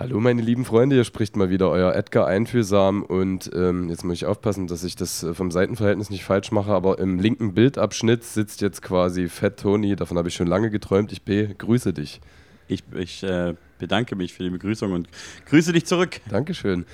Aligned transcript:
Hallo 0.00 0.18
meine 0.18 0.40
lieben 0.40 0.64
Freunde, 0.64 0.96
hier 0.96 1.04
spricht 1.04 1.36
mal 1.36 1.50
wieder 1.50 1.68
euer 1.68 1.94
Edgar 1.94 2.26
Einfühlsam 2.26 3.02
und 3.02 3.50
ähm, 3.54 3.90
jetzt 3.90 4.02
muss 4.02 4.14
ich 4.14 4.24
aufpassen, 4.24 4.66
dass 4.66 4.82
ich 4.82 4.96
das 4.96 5.22
äh, 5.22 5.34
vom 5.34 5.50
Seitenverhältnis 5.50 6.08
nicht 6.08 6.24
falsch 6.24 6.52
mache, 6.52 6.72
aber 6.72 6.98
im 6.98 7.18
linken 7.18 7.52
Bildabschnitt 7.52 8.24
sitzt 8.24 8.62
jetzt 8.62 8.80
quasi 8.80 9.28
Fett 9.28 9.60
Tony, 9.60 9.96
davon 9.96 10.16
habe 10.16 10.28
ich 10.28 10.34
schon 10.34 10.46
lange 10.46 10.70
geträumt, 10.70 11.12
ich 11.12 11.20
begrüße 11.20 11.92
dich. 11.92 12.22
Ich, 12.66 12.82
ich 12.94 13.22
äh, 13.24 13.52
bedanke 13.78 14.16
mich 14.16 14.32
für 14.32 14.42
die 14.42 14.48
Begrüßung 14.48 14.92
und 14.92 15.06
grüße 15.44 15.74
dich 15.74 15.84
zurück. 15.84 16.22
Dankeschön. 16.30 16.86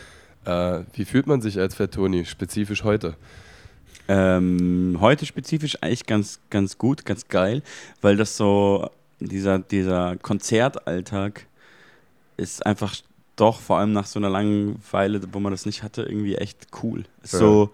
Äh, 0.44 0.80
wie 0.94 1.04
fühlt 1.04 1.28
man 1.28 1.40
sich 1.40 1.60
als 1.60 1.76
Fett 1.76 1.94
Tony, 1.94 2.24
spezifisch 2.24 2.82
heute? 2.82 3.14
Ähm, 4.08 4.96
heute 4.98 5.26
spezifisch 5.26 5.80
eigentlich 5.80 6.06
ganz, 6.06 6.40
ganz 6.50 6.76
gut, 6.76 7.04
ganz 7.04 7.28
geil, 7.28 7.62
weil 8.00 8.16
das 8.16 8.36
so, 8.36 8.90
dieser, 9.20 9.60
dieser 9.60 10.16
Konzertalltag 10.16 11.46
ist 12.36 12.64
einfach 12.64 12.94
doch, 13.36 13.60
vor 13.60 13.78
allem 13.78 13.92
nach 13.92 14.06
so 14.06 14.18
einer 14.18 14.30
langen 14.30 14.80
Weile, 14.90 15.20
wo 15.32 15.40
man 15.40 15.52
das 15.52 15.66
nicht 15.66 15.82
hatte, 15.82 16.02
irgendwie 16.02 16.36
echt 16.36 16.68
cool. 16.82 17.04
Ist 17.22 17.34
ja. 17.34 17.38
so, 17.38 17.70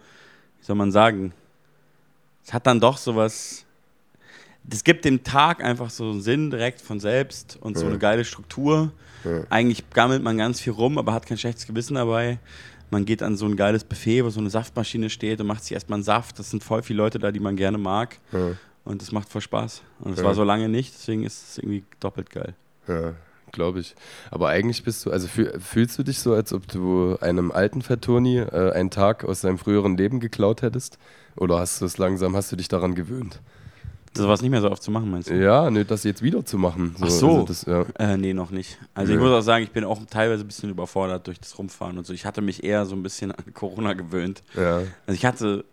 wie 0.58 0.64
soll 0.64 0.76
man 0.76 0.90
sagen, 0.90 1.32
es 2.44 2.52
hat 2.52 2.66
dann 2.66 2.80
doch 2.80 2.96
sowas, 2.96 3.64
das 4.64 4.84
gibt 4.84 5.04
dem 5.04 5.22
Tag 5.22 5.62
einfach 5.62 5.90
so 5.90 6.10
einen 6.10 6.20
Sinn 6.20 6.50
direkt 6.50 6.80
von 6.80 7.00
selbst 7.00 7.58
und 7.60 7.76
so 7.76 7.84
ja. 7.84 7.90
eine 7.90 7.98
geile 7.98 8.24
Struktur. 8.24 8.92
Ja. 9.24 9.44
Eigentlich 9.50 9.88
gammelt 9.90 10.22
man 10.22 10.38
ganz 10.38 10.60
viel 10.60 10.72
rum, 10.72 10.98
aber 10.98 11.12
hat 11.12 11.26
kein 11.26 11.38
schlechtes 11.38 11.66
Gewissen 11.66 11.94
dabei. 11.94 12.38
Man 12.90 13.04
geht 13.04 13.22
an 13.22 13.36
so 13.36 13.46
ein 13.46 13.56
geiles 13.56 13.84
Buffet, 13.84 14.24
wo 14.24 14.30
so 14.30 14.40
eine 14.40 14.50
Saftmaschine 14.50 15.08
steht 15.08 15.40
und 15.40 15.46
macht 15.46 15.62
sich 15.62 15.72
erstmal 15.72 15.98
einen 15.98 16.04
Saft. 16.04 16.38
Das 16.38 16.50
sind 16.50 16.62
voll 16.62 16.82
viele 16.82 16.98
Leute 16.98 17.18
da, 17.18 17.30
die 17.30 17.40
man 17.40 17.56
gerne 17.56 17.78
mag. 17.78 18.18
Und 18.84 19.00
das 19.00 19.12
macht 19.12 19.28
voll 19.28 19.40
Spaß. 19.40 19.82
Und 20.00 20.16
das 20.16 20.24
war 20.24 20.34
so 20.34 20.44
lange 20.44 20.68
nicht, 20.68 20.92
deswegen 20.92 21.24
ist 21.24 21.50
es 21.50 21.58
irgendwie 21.58 21.84
doppelt 22.00 22.30
geil. 22.30 22.54
Ja, 22.88 23.14
glaube 23.52 23.80
ich. 23.80 23.94
Aber 24.30 24.48
eigentlich 24.48 24.82
bist 24.82 25.06
du, 25.06 25.10
also 25.10 25.28
fühlst 25.28 25.98
du 25.98 26.02
dich 26.02 26.18
so, 26.18 26.34
als 26.34 26.52
ob 26.52 26.66
du 26.68 27.16
einem 27.20 27.52
alten 27.52 27.82
Fatoni 27.82 28.38
äh, 28.38 28.72
einen 28.72 28.90
Tag 28.90 29.24
aus 29.24 29.42
seinem 29.42 29.58
früheren 29.58 29.96
Leben 29.96 30.20
geklaut 30.20 30.62
hättest? 30.62 30.98
Oder 31.36 31.58
hast 31.58 31.80
du 31.80 31.84
es 31.86 31.98
langsam, 31.98 32.36
hast 32.36 32.52
du 32.52 32.56
dich 32.56 32.68
daran 32.68 32.94
gewöhnt? 32.94 33.40
Das 34.14 34.26
war 34.26 34.32
nicht 34.40 34.50
mehr 34.50 34.60
so 34.60 34.70
oft 34.70 34.82
zu 34.82 34.90
machen, 34.90 35.10
meinst 35.10 35.30
du? 35.30 35.34
Ja, 35.34 35.70
nee, 35.70 35.84
das 35.84 36.04
jetzt 36.04 36.22
wieder 36.22 36.44
zu 36.44 36.58
machen. 36.58 36.94
So, 36.98 37.06
Ach 37.06 37.10
so. 37.10 37.30
Also 37.30 37.44
das, 37.44 37.64
ja. 37.64 37.86
äh, 37.98 38.16
nee, 38.18 38.34
noch 38.34 38.50
nicht. 38.50 38.78
Also 38.92 39.10
nee. 39.10 39.16
ich 39.16 39.24
muss 39.24 39.32
auch 39.32 39.40
sagen, 39.40 39.64
ich 39.64 39.70
bin 39.70 39.84
auch 39.84 39.98
teilweise 40.10 40.44
ein 40.44 40.46
bisschen 40.46 40.68
überfordert 40.68 41.26
durch 41.26 41.40
das 41.40 41.58
Rumfahren 41.58 41.96
und 41.96 42.06
so. 42.06 42.12
Ich 42.12 42.26
hatte 42.26 42.42
mich 42.42 42.62
eher 42.62 42.84
so 42.84 42.94
ein 42.94 43.02
bisschen 43.02 43.32
an 43.32 43.54
Corona 43.54 43.94
gewöhnt. 43.94 44.42
Ja. 44.54 44.78
Also 45.06 45.14
ich 45.14 45.24
hatte 45.24 45.64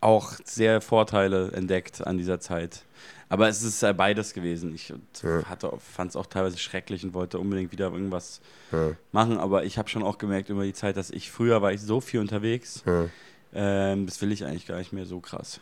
auch 0.00 0.32
sehr 0.44 0.80
Vorteile 0.80 1.52
entdeckt 1.52 2.04
an 2.04 2.18
dieser 2.18 2.40
Zeit. 2.40 2.82
Aber 3.30 3.48
es 3.48 3.62
ist 3.62 3.80
ja 3.80 3.92
beides 3.92 4.34
gewesen. 4.34 4.74
Ich 4.74 4.92
ja. 5.22 5.42
fand 5.78 6.10
es 6.10 6.16
auch 6.16 6.26
teilweise 6.26 6.58
schrecklich 6.58 7.04
und 7.04 7.14
wollte 7.14 7.38
unbedingt 7.38 7.70
wieder 7.70 7.92
irgendwas 7.92 8.40
ja. 8.72 8.90
machen. 9.12 9.38
Aber 9.38 9.64
ich 9.64 9.78
habe 9.78 9.88
schon 9.88 10.02
auch 10.02 10.18
gemerkt 10.18 10.50
über 10.50 10.64
die 10.64 10.72
Zeit, 10.72 10.96
dass 10.96 11.10
ich 11.10 11.30
früher 11.30 11.62
war 11.62 11.72
ich 11.72 11.80
so 11.80 12.00
viel 12.00 12.18
unterwegs. 12.18 12.82
Ja. 12.84 13.06
Ähm, 13.54 14.06
das 14.06 14.20
will 14.20 14.32
ich 14.32 14.44
eigentlich 14.44 14.66
gar 14.66 14.78
nicht 14.78 14.92
mehr 14.92 15.06
so 15.06 15.20
krass. 15.20 15.60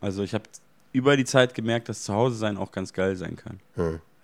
Also 0.00 0.22
ich 0.22 0.32
habe 0.32 0.44
über 0.92 1.16
die 1.18 1.26
Zeit 1.26 1.54
gemerkt, 1.54 1.90
dass 1.90 2.04
zu 2.04 2.14
Hause 2.14 2.36
sein 2.36 2.56
auch 2.56 2.72
ganz 2.72 2.94
geil 2.94 3.14
sein 3.16 3.36
kann. 3.36 3.60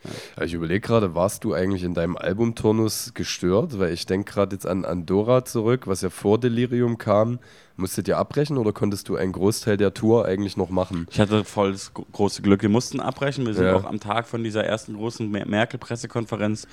Ja. 0.05 0.45
Ich 0.45 0.55
überlege 0.55 0.81
gerade, 0.81 1.15
warst 1.15 1.45
du 1.45 1.55
eigentlich 1.55 1.83
in 1.83 1.95
deinem 1.95 2.17
Albumturnus 2.17 3.13
gestört? 3.15 3.79
Weil 3.79 3.93
ich 3.93 4.07
denke 4.07 4.33
gerade 4.33 4.55
jetzt 4.55 4.67
an 4.67 4.85
Andorra 4.85 5.45
zurück, 5.45 5.87
was 5.87 6.03
ja 6.03 6.11
vor 6.11 6.39
Delirium 6.39 6.99
kam. 6.99 7.39
Musstet 7.77 8.09
ihr 8.09 8.19
abbrechen 8.19 8.57
oder 8.57 8.73
konntest 8.73 9.09
du 9.09 9.17
einen 9.17 9.33
Großteil 9.33 9.77
der 9.77 9.93
Tour 9.93 10.25
eigentlich 10.25 10.57
noch 10.57 10.71
machen? 10.71 11.07
Ich 11.11 11.21
hatte 11.21 11.45
voll 11.45 11.73
das 11.73 11.93
große 11.93 12.43
Glück. 12.43 12.63
Wir 12.63 12.69
mussten 12.69 13.01
abbrechen. 13.01 13.47
Wir 13.47 13.55
sind 13.55 13.67
ja. 13.67 13.77
auch 13.77 13.85
am 13.85 14.01
Tag 14.01 14.29
von 14.29 14.45
dieser 14.45 14.65
ersten 14.65 14.97
großen 14.97 15.31
Merkel-Pressekonferenz. 15.31 16.67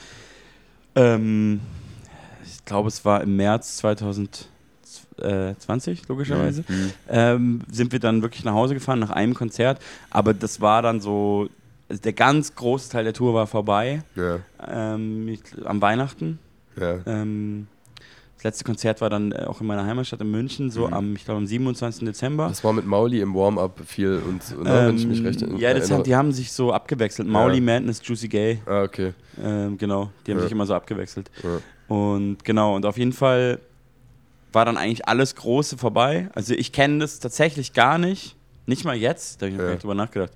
Ähm, 0.95 1.59
ich 2.45 2.63
glaube, 2.65 2.87
es 2.87 3.03
war 3.03 3.21
im 3.21 3.35
März 3.35 3.77
2020, 3.77 6.07
logischerweise. 6.07 6.63
Mhm. 6.67 6.91
Ähm, 7.09 7.61
sind 7.69 7.91
wir 7.91 7.99
dann 7.99 8.21
wirklich 8.21 8.45
nach 8.45 8.53
Hause 8.53 8.75
gefahren 8.75 8.99
nach 8.99 9.09
einem 9.09 9.33
Konzert. 9.33 9.81
Aber 10.09 10.33
das 10.33 10.61
war 10.61 10.81
dann 10.81 11.01
so 11.01 11.49
also 11.93 12.01
der 12.01 12.13
ganz 12.13 12.55
große 12.55 12.89
Teil 12.89 13.03
der 13.03 13.13
Tour 13.13 13.35
war 13.35 13.45
vorbei. 13.45 14.01
Ja. 14.15 14.39
Ähm, 14.67 15.27
ich, 15.27 15.41
am 15.63 15.79
Weihnachten. 15.79 16.39
Ja. 16.75 16.99
Ähm, 17.05 17.67
das 18.37 18.45
letzte 18.45 18.63
Konzert 18.63 18.99
war 18.99 19.11
dann 19.11 19.31
äh, 19.31 19.45
auch 19.45 19.61
in 19.61 19.67
meiner 19.67 19.85
Heimatstadt 19.85 20.19
in 20.21 20.31
München, 20.31 20.71
so 20.71 20.87
mhm. 20.87 20.93
am, 20.93 21.15
ich 21.15 21.23
glaube, 21.23 21.37
am 21.37 21.45
27. 21.45 22.03
Dezember. 22.03 22.47
Das 22.47 22.63
war 22.63 22.73
mit 22.73 22.87
Mauli 22.87 23.21
im 23.21 23.35
Warm-up 23.35 23.79
viel 23.85 24.19
und, 24.27 24.41
und 24.57 24.65
ähm, 24.65 24.87
wenn 24.87 24.97
ich 24.97 25.05
mich 25.05 25.23
recht 25.23 25.43
erinnere. 25.43 25.61
Ja, 25.61 25.73
das 25.75 25.91
haben, 25.91 26.03
die 26.03 26.15
haben 26.15 26.31
sich 26.31 26.51
so 26.51 26.73
abgewechselt. 26.73 27.27
Mauli, 27.27 27.57
ja. 27.57 27.61
Madness, 27.61 28.01
Juicy 28.03 28.27
Gay. 28.27 28.61
Ah, 28.65 28.81
okay. 28.81 29.13
Ähm, 29.41 29.77
genau, 29.77 30.09
die 30.25 30.31
haben 30.31 30.39
ja. 30.39 30.43
sich 30.43 30.51
immer 30.51 30.65
so 30.65 30.73
abgewechselt. 30.73 31.29
Ja. 31.43 31.95
Und 31.95 32.43
genau, 32.43 32.75
und 32.75 32.87
auf 32.87 32.97
jeden 32.97 33.13
Fall 33.13 33.59
war 34.51 34.65
dann 34.65 34.77
eigentlich 34.77 35.07
alles 35.07 35.35
Große 35.35 35.77
vorbei. 35.77 36.29
Also 36.33 36.55
ich 36.55 36.71
kenne 36.71 36.99
das 36.99 37.19
tatsächlich 37.19 37.73
gar 37.73 37.99
nicht. 37.99 38.35
Nicht 38.65 38.85
mal 38.85 38.95
jetzt, 38.95 39.41
da 39.41 39.45
habe 39.45 39.55
ich 39.55 39.61
noch 39.61 39.69
ja. 39.69 39.75
drüber 39.75 39.95
nachgedacht. 39.95 40.31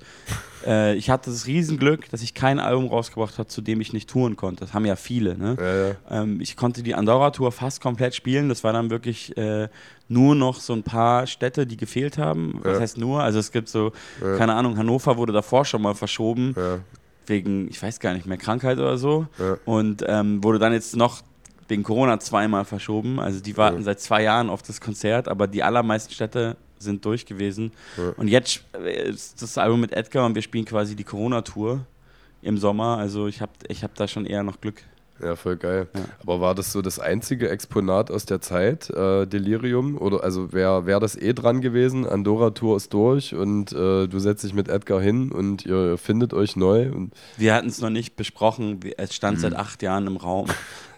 Äh, 0.65 0.95
ich 0.95 1.09
hatte 1.09 1.29
das 1.29 1.47
Riesenglück, 1.47 2.09
dass 2.09 2.21
ich 2.21 2.33
kein 2.33 2.59
Album 2.59 2.87
rausgebracht 2.87 3.37
habe, 3.37 3.47
zu 3.47 3.61
dem 3.61 3.79
ich 3.79 3.93
nicht 3.93 4.09
touren 4.09 4.35
konnte. 4.35 4.65
Das 4.65 4.73
haben 4.73 4.85
ja 4.85 4.97
viele. 4.97 5.37
Ne? 5.37 5.55
Ja, 5.57 5.87
ja. 5.87 6.23
Ähm, 6.23 6.41
ich 6.41 6.57
konnte 6.57 6.83
die 6.83 6.93
Andorra-Tour 6.93 7.53
fast 7.53 7.79
komplett 7.81 8.15
spielen. 8.15 8.49
Das 8.49 8.65
war 8.65 8.73
dann 8.73 8.89
wirklich 8.89 9.37
äh, 9.37 9.69
nur 10.09 10.35
noch 10.35 10.59
so 10.59 10.73
ein 10.73 10.83
paar 10.83 11.25
Städte, 11.25 11.65
die 11.65 11.77
gefehlt 11.77 12.17
haben. 12.17 12.59
Was 12.63 12.81
heißt 12.81 12.97
nur? 12.97 13.23
Also 13.23 13.39
es 13.39 13.51
gibt 13.51 13.69
so, 13.69 13.93
keine 14.19 14.55
Ahnung, 14.55 14.77
Hannover 14.77 15.17
wurde 15.17 15.31
davor 15.31 15.63
schon 15.63 15.81
mal 15.81 15.95
verschoben. 15.95 16.55
Wegen, 17.27 17.69
ich 17.69 17.81
weiß 17.81 17.99
gar 17.99 18.13
nicht 18.13 18.25
mehr, 18.25 18.37
Krankheit 18.37 18.77
oder 18.77 18.97
so. 18.97 19.27
Und 19.65 20.03
ähm, 20.07 20.43
wurde 20.43 20.59
dann 20.59 20.73
jetzt 20.73 20.95
noch 20.95 21.21
wegen 21.67 21.83
Corona 21.83 22.19
zweimal 22.19 22.65
verschoben. 22.65 23.19
Also 23.19 23.39
die 23.41 23.57
warten 23.57 23.83
seit 23.83 23.99
zwei 23.99 24.23
Jahren 24.23 24.49
auf 24.49 24.61
das 24.61 24.81
Konzert, 24.81 25.27
aber 25.27 25.47
die 25.47 25.63
allermeisten 25.63 26.13
Städte 26.13 26.57
sind 26.79 27.03
durch 27.05 27.25
gewesen. 27.25 27.71
Ja. 27.97 28.13
Und 28.17 28.27
jetzt 28.27 28.61
ist 28.75 29.41
das 29.41 29.57
Album 29.57 29.81
mit 29.81 29.93
Edgar 29.93 30.25
und 30.25 30.35
wir 30.35 30.41
spielen 30.41 30.65
quasi 30.65 30.95
die 30.95 31.03
Corona-Tour 31.03 31.85
im 32.41 32.57
Sommer. 32.57 32.97
Also 32.97 33.27
ich 33.27 33.41
habe 33.41 33.51
ich 33.67 33.83
hab 33.83 33.95
da 33.95 34.07
schon 34.07 34.25
eher 34.25 34.43
noch 34.43 34.61
Glück. 34.61 34.83
Ja, 35.21 35.35
voll 35.35 35.57
geil. 35.57 35.87
Ja. 35.95 36.01
Aber 36.21 36.41
war 36.41 36.53
das 36.53 36.71
so 36.71 36.81
das 36.81 36.99
einzige 36.99 37.49
Exponat 37.49 38.11
aus 38.11 38.25
der 38.25 38.39
Zeit, 38.39 38.89
äh, 38.91 39.25
Delirium? 39.25 39.97
Oder 39.97 40.23
also 40.23 40.53
wäre 40.53 40.85
wär 40.85 40.99
das 40.99 41.15
eh 41.15 41.33
dran 41.33 41.61
gewesen? 41.61 42.05
Andorra 42.05 42.51
Tour 42.51 42.77
ist 42.77 42.93
durch 42.93 43.33
und 43.33 43.71
äh, 43.71 44.07
du 44.07 44.19
setzt 44.19 44.43
dich 44.43 44.53
mit 44.53 44.69
Edgar 44.69 45.01
hin 45.01 45.31
und 45.31 45.65
ihr 45.65 45.97
findet 45.97 46.33
euch 46.33 46.55
neu. 46.55 46.91
Und 46.91 47.13
Wir 47.37 47.55
hatten 47.55 47.67
es 47.67 47.81
noch 47.81 47.89
nicht 47.89 48.15
besprochen, 48.15 48.79
es 48.97 49.15
stand 49.15 49.37
mhm. 49.37 49.41
seit 49.41 49.55
acht 49.55 49.81
Jahren 49.81 50.05
im 50.05 50.17
Raum. 50.17 50.47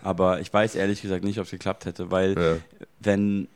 Aber 0.01 0.41
ich 0.41 0.51
weiß 0.51 0.75
ehrlich 0.75 1.01
gesagt 1.01 1.23
nicht, 1.23 1.39
ob 1.39 1.45
es 1.45 1.51
geklappt 1.51 1.85
hätte, 1.85 2.12
weil 2.12 2.38
ja. 2.38 2.56
wenn 3.00 3.47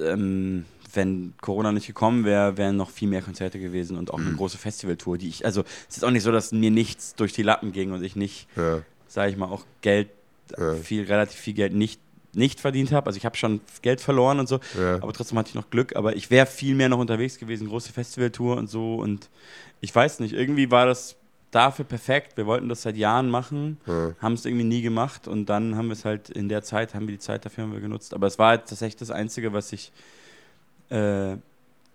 ähm, 0.00 0.64
wenn 0.96 1.34
Corona 1.40 1.72
nicht 1.72 1.86
gekommen 1.86 2.24
wäre, 2.24 2.56
wären 2.56 2.76
noch 2.76 2.90
viel 2.90 3.08
mehr 3.08 3.22
Konzerte 3.22 3.58
gewesen 3.60 3.96
und 3.96 4.12
auch 4.12 4.18
mhm. 4.18 4.28
eine 4.28 4.36
große 4.36 4.58
Festivaltour, 4.58 5.18
die 5.18 5.28
ich, 5.28 5.44
also 5.44 5.62
es 5.88 5.98
ist 5.98 6.04
auch 6.04 6.10
nicht 6.10 6.22
so, 6.22 6.32
dass 6.32 6.52
mir 6.52 6.70
nichts 6.70 7.14
durch 7.14 7.32
die 7.32 7.42
Lappen 7.42 7.72
ging 7.72 7.92
und 7.92 8.02
ich 8.02 8.16
nicht, 8.16 8.48
ja. 8.56 8.80
sage 9.06 9.30
ich 9.30 9.36
mal, 9.36 9.46
auch 9.46 9.64
Geld, 9.82 10.08
ja. 10.56 10.74
viel, 10.74 11.04
relativ 11.04 11.38
viel 11.38 11.54
Geld 11.54 11.74
nicht, 11.74 12.00
nicht 12.32 12.60
verdient 12.60 12.92
habe. 12.92 13.06
Also 13.06 13.16
ich 13.16 13.24
habe 13.24 13.36
schon 13.36 13.60
Geld 13.82 14.00
verloren 14.00 14.40
und 14.40 14.48
so, 14.48 14.60
ja. 14.78 14.96
aber 14.96 15.12
trotzdem 15.12 15.38
hatte 15.38 15.50
ich 15.50 15.54
noch 15.54 15.70
Glück. 15.70 15.96
Aber 15.96 16.16
ich 16.16 16.30
wäre 16.30 16.46
viel 16.46 16.74
mehr 16.74 16.88
noch 16.88 16.98
unterwegs 16.98 17.38
gewesen, 17.38 17.68
große 17.68 17.92
Festivaltour 17.92 18.56
und 18.56 18.68
so 18.68 18.96
und 18.96 19.28
ich 19.80 19.94
weiß 19.94 20.20
nicht, 20.20 20.32
irgendwie 20.32 20.70
war 20.70 20.86
das 20.86 21.16
dafür 21.50 21.84
perfekt. 21.84 22.36
Wir 22.36 22.46
wollten 22.46 22.68
das 22.68 22.82
seit 22.82 22.96
Jahren 22.96 23.30
machen, 23.30 23.78
ja. 23.86 24.14
haben 24.20 24.34
es 24.34 24.44
irgendwie 24.44 24.64
nie 24.64 24.82
gemacht 24.82 25.28
und 25.28 25.46
dann 25.46 25.76
haben 25.76 25.88
wir 25.88 25.92
es 25.92 26.04
halt 26.04 26.30
in 26.30 26.48
der 26.48 26.62
Zeit, 26.62 26.94
haben 26.94 27.06
wir 27.06 27.14
die 27.14 27.20
Zeit 27.20 27.44
dafür 27.44 27.64
haben 27.64 27.72
wir 27.72 27.80
genutzt. 27.80 28.14
Aber 28.14 28.26
es 28.26 28.38
war 28.38 28.50
halt 28.50 28.66
tatsächlich 28.66 28.96
das 28.96 29.10
Einzige, 29.10 29.52
was 29.52 29.72
ich 29.72 29.92
äh, 30.90 31.36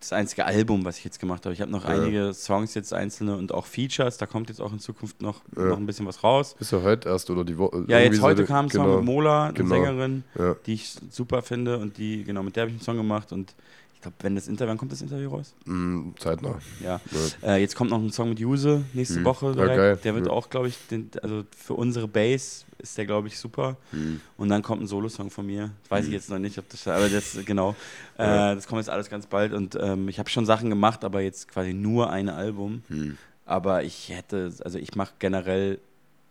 das 0.01 0.13
einzige 0.13 0.45
Album, 0.45 0.83
was 0.83 0.97
ich 0.97 1.03
jetzt 1.03 1.19
gemacht 1.19 1.45
habe. 1.45 1.53
Ich 1.53 1.61
habe 1.61 1.71
noch 1.71 1.83
ja. 1.83 1.91
einige 1.91 2.33
Songs 2.33 2.73
jetzt 2.73 2.93
einzelne 2.93 3.37
und 3.37 3.53
auch 3.53 3.65
Features. 3.65 4.17
Da 4.17 4.25
kommt 4.25 4.49
jetzt 4.49 4.59
auch 4.59 4.73
in 4.73 4.79
Zukunft 4.79 5.21
noch, 5.21 5.41
ja. 5.55 5.65
noch 5.65 5.77
ein 5.77 5.85
bisschen 5.85 6.07
was 6.07 6.23
raus. 6.23 6.55
Ist 6.59 6.71
ja 6.71 6.81
heute 6.81 7.07
erst 7.09 7.29
oder 7.29 7.43
die 7.43 7.57
Woche? 7.57 7.85
Ja, 7.87 7.99
jetzt 7.99 8.21
heute 8.21 8.45
kam 8.45 8.65
ein 8.65 8.71
Song 8.71 8.85
genau. 8.85 8.97
mit 8.97 9.05
Mola, 9.05 9.45
eine 9.45 9.53
genau. 9.53 9.69
Sängerin, 9.69 10.23
ja. 10.37 10.55
die 10.65 10.73
ich 10.73 10.95
super 11.11 11.43
finde 11.43 11.77
und 11.77 11.97
die, 11.97 12.23
genau, 12.23 12.41
mit 12.41 12.55
der 12.55 12.61
habe 12.61 12.71
ich 12.71 12.77
einen 12.77 12.83
Song 12.83 12.97
gemacht 12.97 13.31
und 13.31 13.53
ich 14.01 14.03
glaube, 14.03 14.17
wenn 14.21 14.33
das 14.33 14.47
Interview, 14.47 14.71
wann 14.71 14.79
kommt 14.79 14.91
das 14.91 15.03
Interview 15.03 15.29
raus? 15.29 15.53
Mm, 15.65 16.09
zeitnah. 16.17 16.57
Ja. 16.83 16.99
Äh, 17.43 17.61
jetzt 17.61 17.75
kommt 17.75 17.91
noch 17.91 17.99
ein 17.99 18.11
Song 18.11 18.29
mit 18.29 18.39
Juse 18.39 18.83
nächste 18.93 19.19
mhm. 19.19 19.25
Woche. 19.25 19.53
Direkt. 19.53 20.03
Der 20.03 20.15
wird 20.15 20.27
auch, 20.27 20.49
glaube 20.49 20.69
ich, 20.69 20.77
den, 20.89 21.11
also 21.21 21.43
für 21.55 21.75
unsere 21.75 22.07
Base 22.07 22.65
ist 22.79 22.97
der, 22.97 23.05
glaube 23.05 23.27
ich, 23.27 23.37
super. 23.37 23.77
Mhm. 23.91 24.19
Und 24.37 24.49
dann 24.49 24.63
kommt 24.63 24.81
ein 24.81 24.87
Solo-Song 24.87 25.29
von 25.29 25.45
mir. 25.45 25.69
Das 25.83 25.91
weiß 25.91 26.05
mhm. 26.05 26.09
ich 26.09 26.13
jetzt 26.15 26.31
noch 26.31 26.39
nicht, 26.39 26.57
ob 26.57 26.67
das, 26.69 26.87
aber 26.87 27.09
das, 27.09 27.37
genau. 27.45 27.75
Ja. 28.17 28.53
Äh, 28.53 28.55
das 28.55 28.65
kommt 28.65 28.79
jetzt 28.79 28.89
alles 28.89 29.07
ganz 29.07 29.27
bald 29.27 29.53
und 29.53 29.77
ähm, 29.79 30.09
ich 30.09 30.17
habe 30.17 30.31
schon 30.31 30.47
Sachen 30.47 30.71
gemacht, 30.71 31.03
aber 31.03 31.21
jetzt 31.21 31.47
quasi 31.47 31.71
nur 31.71 32.09
ein 32.09 32.27
Album. 32.27 32.81
Mhm. 32.89 33.19
Aber 33.45 33.83
ich 33.83 34.09
hätte, 34.09 34.51
also 34.63 34.79
ich 34.79 34.95
mache 34.95 35.13
generell, 35.19 35.79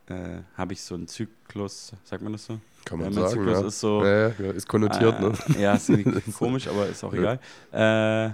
äh, 0.09 0.39
habe 0.57 0.73
ich 0.73 0.83
so 0.83 0.97
einen 0.97 1.07
Zyklus, 1.07 1.93
sagt 2.03 2.25
man 2.25 2.33
das 2.33 2.47
so? 2.47 2.59
Kann 2.85 2.99
man 2.99 3.13
ja, 3.13 3.29
sagen, 3.29 3.49
ja. 3.49 3.67
ist 3.67 3.81
so. 3.81 4.05
Ja, 4.05 4.29
ja, 4.29 4.51
ist 4.53 4.69
konnotiert, 4.69 5.19
äh, 5.19 5.23
ne? 5.23 5.33
Ja, 5.59 5.75
ist 5.75 5.89
irgendwie 5.89 6.31
komisch, 6.39 6.69
aber 6.69 6.87
ist 6.87 7.05
auch 7.05 7.13
egal. 7.13 7.39
Äh, 7.73 8.31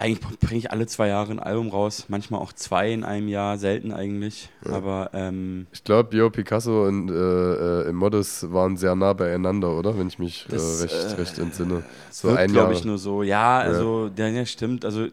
Eigentlich 0.00 0.38
bringe 0.40 0.58
ich 0.58 0.70
alle 0.70 0.86
zwei 0.86 1.08
Jahre 1.08 1.30
ein 1.30 1.40
Album 1.40 1.68
raus, 1.68 2.06
manchmal 2.08 2.40
auch 2.40 2.54
zwei 2.54 2.90
in 2.90 3.04
einem 3.04 3.28
Jahr, 3.28 3.58
selten 3.58 3.92
eigentlich. 3.92 4.48
Ja. 4.64 4.72
Aber 4.72 5.10
ähm, 5.12 5.66
ich 5.72 5.84
glaube, 5.84 6.08
Bio 6.08 6.30
Picasso 6.30 6.86
und 6.86 7.10
äh, 7.10 7.82
äh, 7.82 7.92
Modus 7.92 8.50
waren 8.50 8.78
sehr 8.78 8.94
nah 8.94 9.12
beieinander, 9.12 9.76
oder? 9.76 9.98
Wenn 9.98 10.08
ich 10.08 10.18
mich 10.18 10.46
äh, 10.48 10.52
das, 10.52 10.80
äh, 10.80 10.84
recht, 10.84 11.18
recht 11.18 11.38
entsinne. 11.38 11.84
So 12.08 12.30
ein 12.30 12.50
glaube 12.50 12.72
ich 12.72 12.82
nur 12.82 12.96
so. 12.96 13.22
Ja, 13.22 13.58
also 13.58 14.04
ja. 14.04 14.08
Der, 14.08 14.30
ja, 14.30 14.46
stimmt. 14.46 14.86
Also 14.86 15.08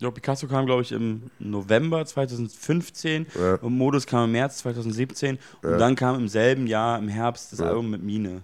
Jo, 0.00 0.10
Picasso 0.10 0.46
kam, 0.46 0.66
glaube 0.66 0.82
ich, 0.82 0.92
im 0.92 1.30
November 1.38 2.04
2015 2.04 3.26
ja. 3.34 3.54
und 3.54 3.76
Modus 3.76 4.06
kam 4.06 4.24
im 4.24 4.32
März 4.32 4.58
2017 4.58 5.38
und 5.62 5.70
ja. 5.70 5.78
dann 5.78 5.96
kam 5.96 6.16
im 6.16 6.28
selben 6.28 6.66
Jahr, 6.66 6.98
im 6.98 7.08
Herbst, 7.08 7.52
das 7.52 7.60
ja. 7.60 7.66
Album 7.66 7.90
mit 7.90 8.02
Mine. 8.02 8.42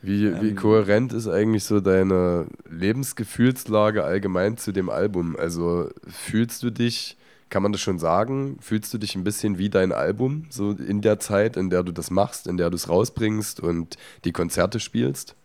Wie, 0.00 0.26
ähm, 0.26 0.38
wie 0.40 0.54
kohärent 0.54 1.12
ist 1.12 1.28
eigentlich 1.28 1.64
so 1.64 1.80
deine 1.80 2.46
Lebensgefühlslage 2.68 4.04
allgemein 4.04 4.56
zu 4.56 4.72
dem 4.72 4.88
Album? 4.88 5.36
Also 5.36 5.90
fühlst 6.06 6.62
du 6.62 6.70
dich, 6.70 7.18
kann 7.50 7.62
man 7.62 7.72
das 7.72 7.82
schon 7.82 7.98
sagen, 7.98 8.56
fühlst 8.60 8.94
du 8.94 8.98
dich 8.98 9.14
ein 9.16 9.24
bisschen 9.24 9.58
wie 9.58 9.68
dein 9.68 9.92
Album, 9.92 10.46
so 10.48 10.70
in 10.70 11.02
der 11.02 11.18
Zeit, 11.18 11.58
in 11.58 11.68
der 11.68 11.82
du 11.82 11.92
das 11.92 12.10
machst, 12.10 12.46
in 12.46 12.56
der 12.56 12.70
du 12.70 12.76
es 12.76 12.88
rausbringst 12.88 13.60
und 13.60 13.98
die 14.24 14.32
Konzerte 14.32 14.80
spielst? 14.80 15.36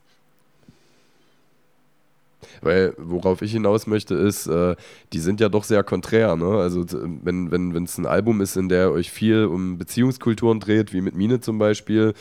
Weil 2.62 2.94
worauf 2.98 3.42
ich 3.42 3.52
hinaus 3.52 3.88
möchte, 3.88 4.16
ist, 4.16 4.48
äh, 4.48 4.76
die 5.14 5.20
sind 5.20 5.40
ja 5.40 5.50
doch 5.50 5.64
sehr 5.64 5.84
konträr. 5.84 6.36
Ne? 6.36 6.58
Also 6.58 6.86
wenn 6.92 7.48
es 7.48 7.52
wenn, 7.52 7.76
ein 7.76 8.06
Album 8.06 8.42
ist, 8.42 8.56
in 8.58 8.70
der 8.70 8.92
euch 8.92 9.12
viel 9.12 9.46
um 9.46 9.78
Beziehungskulturen 9.78 10.60
dreht, 10.60 10.94
wie 10.94 11.02
mit 11.02 11.16
Mine 11.16 11.40
zum 11.40 11.58
Beispiel, 11.58 12.14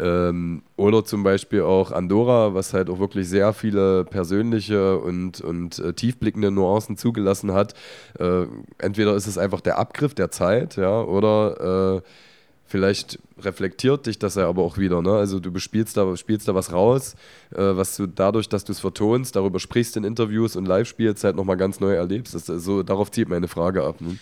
ähm, 0.00 0.62
oder 0.76 1.04
zum 1.04 1.22
Beispiel 1.22 1.62
auch 1.62 1.90
Andorra, 1.90 2.54
was 2.54 2.72
halt 2.72 2.88
auch 2.88 2.98
wirklich 2.98 3.28
sehr 3.28 3.52
viele 3.52 4.04
persönliche 4.04 4.98
und, 4.98 5.40
und 5.40 5.78
äh, 5.80 5.92
tiefblickende 5.92 6.50
Nuancen 6.50 6.96
zugelassen 6.96 7.52
hat. 7.52 7.74
Äh, 8.18 8.46
entweder 8.78 9.14
ist 9.14 9.26
es 9.26 9.38
einfach 9.38 9.60
der 9.60 9.78
Abgriff 9.78 10.14
der 10.14 10.30
Zeit, 10.30 10.76
ja, 10.76 11.02
oder 11.02 11.96
äh, 11.96 12.08
vielleicht 12.68 13.18
reflektiert 13.40 14.06
dich 14.06 14.18
das 14.18 14.36
ja 14.36 14.48
aber 14.48 14.62
auch 14.62 14.78
wieder. 14.78 15.02
Ne? 15.02 15.12
Also 15.12 15.40
du 15.40 15.50
bespielst 15.50 15.96
da, 15.96 16.16
spielst 16.16 16.46
da 16.46 16.54
was 16.54 16.72
raus, 16.72 17.14
äh, 17.50 17.56
was 17.58 17.96
du 17.96 18.06
dadurch, 18.06 18.48
dass 18.48 18.64
du 18.64 18.72
es 18.72 18.80
vertonst, 18.80 19.34
darüber 19.34 19.58
sprichst 19.58 19.96
in 19.96 20.04
Interviews 20.04 20.54
und 20.54 20.66
live 20.66 20.86
spielst, 20.86 21.24
halt 21.24 21.34
nochmal 21.34 21.56
ganz 21.56 21.80
neu 21.80 21.94
erlebst. 21.94 22.34
Das, 22.34 22.46
so, 22.46 22.82
darauf 22.82 23.10
zieht 23.10 23.28
meine 23.28 23.48
Frage 23.48 23.82
ab. 23.84 24.00
Ne? 24.00 24.18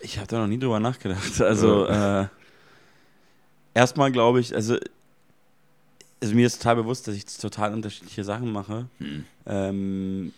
Ich 0.00 0.16
habe 0.16 0.28
da 0.28 0.38
noch 0.38 0.46
nie 0.46 0.58
drüber 0.58 0.80
nachgedacht. 0.80 1.40
Also 1.40 1.86
ja. 1.86 2.22
äh, 2.22 2.26
erstmal 3.74 4.12
glaube 4.12 4.40
ich, 4.40 4.54
also 4.54 4.76
also 6.22 6.34
mir 6.34 6.46
ist 6.46 6.58
total 6.58 6.76
bewusst, 6.76 7.08
dass 7.08 7.14
ich 7.14 7.24
total 7.24 7.72
unterschiedliche 7.72 8.24
Sachen 8.24 8.52
mache. 8.52 8.86
Hm. 8.98 9.24
Ähm, 9.46 10.32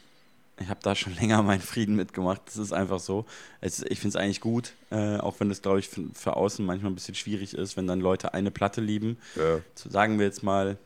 ich 0.62 0.68
habe 0.68 0.80
da 0.82 0.94
schon 0.94 1.14
länger 1.20 1.42
meinen 1.42 1.60
Frieden 1.60 1.96
mitgemacht. 1.96 2.42
Das 2.46 2.56
ist 2.56 2.72
einfach 2.72 3.00
so. 3.00 3.24
Es, 3.60 3.82
ich 3.82 4.00
finde 4.00 4.16
es 4.16 4.22
eigentlich 4.22 4.40
gut, 4.40 4.72
äh, 4.90 5.18
auch 5.18 5.40
wenn 5.40 5.48
das, 5.48 5.62
glaube 5.62 5.78
ich, 5.78 5.88
für, 5.88 6.02
für, 6.14 6.36
außen 6.36 6.64
manchmal 6.64 6.92
ein 6.92 6.94
bisschen 6.94 7.14
schwierig 7.14 7.54
ist, 7.54 7.76
wenn 7.76 7.86
dann 7.86 8.00
Leute 8.00 8.34
eine 8.34 8.50
Platte 8.50 8.80
lieben. 8.80 9.18
Ja. 9.36 9.60
So 9.74 9.90
sagen 9.90 10.18
wir 10.18 10.26
jetzt 10.26 10.42
mal, 10.42 10.78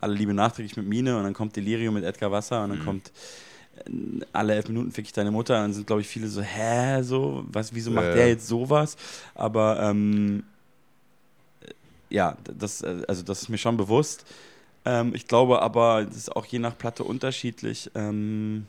alle 0.00 0.14
Liebe 0.14 0.34
nachträglich 0.34 0.76
mit 0.76 0.86
Mine 0.86 1.16
und 1.16 1.24
dann 1.24 1.34
kommt 1.34 1.56
Delirium 1.56 1.94
mit 1.94 2.04
Edgar 2.04 2.32
Wasser 2.32 2.64
und 2.64 2.70
dann 2.70 2.80
mhm. 2.80 2.84
kommt 2.84 3.12
äh, 3.84 4.24
alle 4.32 4.54
elf 4.54 4.68
Minuten 4.68 4.92
fick 4.92 5.06
ich 5.06 5.12
deine 5.12 5.30
Mutter. 5.30 5.56
Und 5.56 5.62
dann 5.62 5.72
sind, 5.72 5.86
glaube 5.86 6.02
ich, 6.02 6.08
viele 6.08 6.28
so, 6.28 6.42
hä, 6.42 7.02
so, 7.02 7.44
was, 7.46 7.74
wieso 7.74 7.90
macht 7.90 8.06
ja, 8.06 8.14
der 8.14 8.28
jetzt 8.28 8.46
sowas? 8.46 8.96
Aber 9.34 9.80
ähm, 9.82 10.44
ja, 12.08 12.36
das, 12.44 12.82
äh, 12.82 13.02
also 13.08 13.22
das 13.22 13.42
ist 13.42 13.48
mir 13.48 13.58
schon 13.58 13.76
bewusst. 13.76 14.24
Ähm, 14.84 15.14
ich 15.14 15.26
glaube 15.26 15.62
aber, 15.62 16.04
das 16.04 16.16
ist 16.16 16.36
auch 16.36 16.46
je 16.46 16.58
nach 16.58 16.76
Platte 16.76 17.04
unterschiedlich. 17.04 17.90
Ähm, 17.94 18.66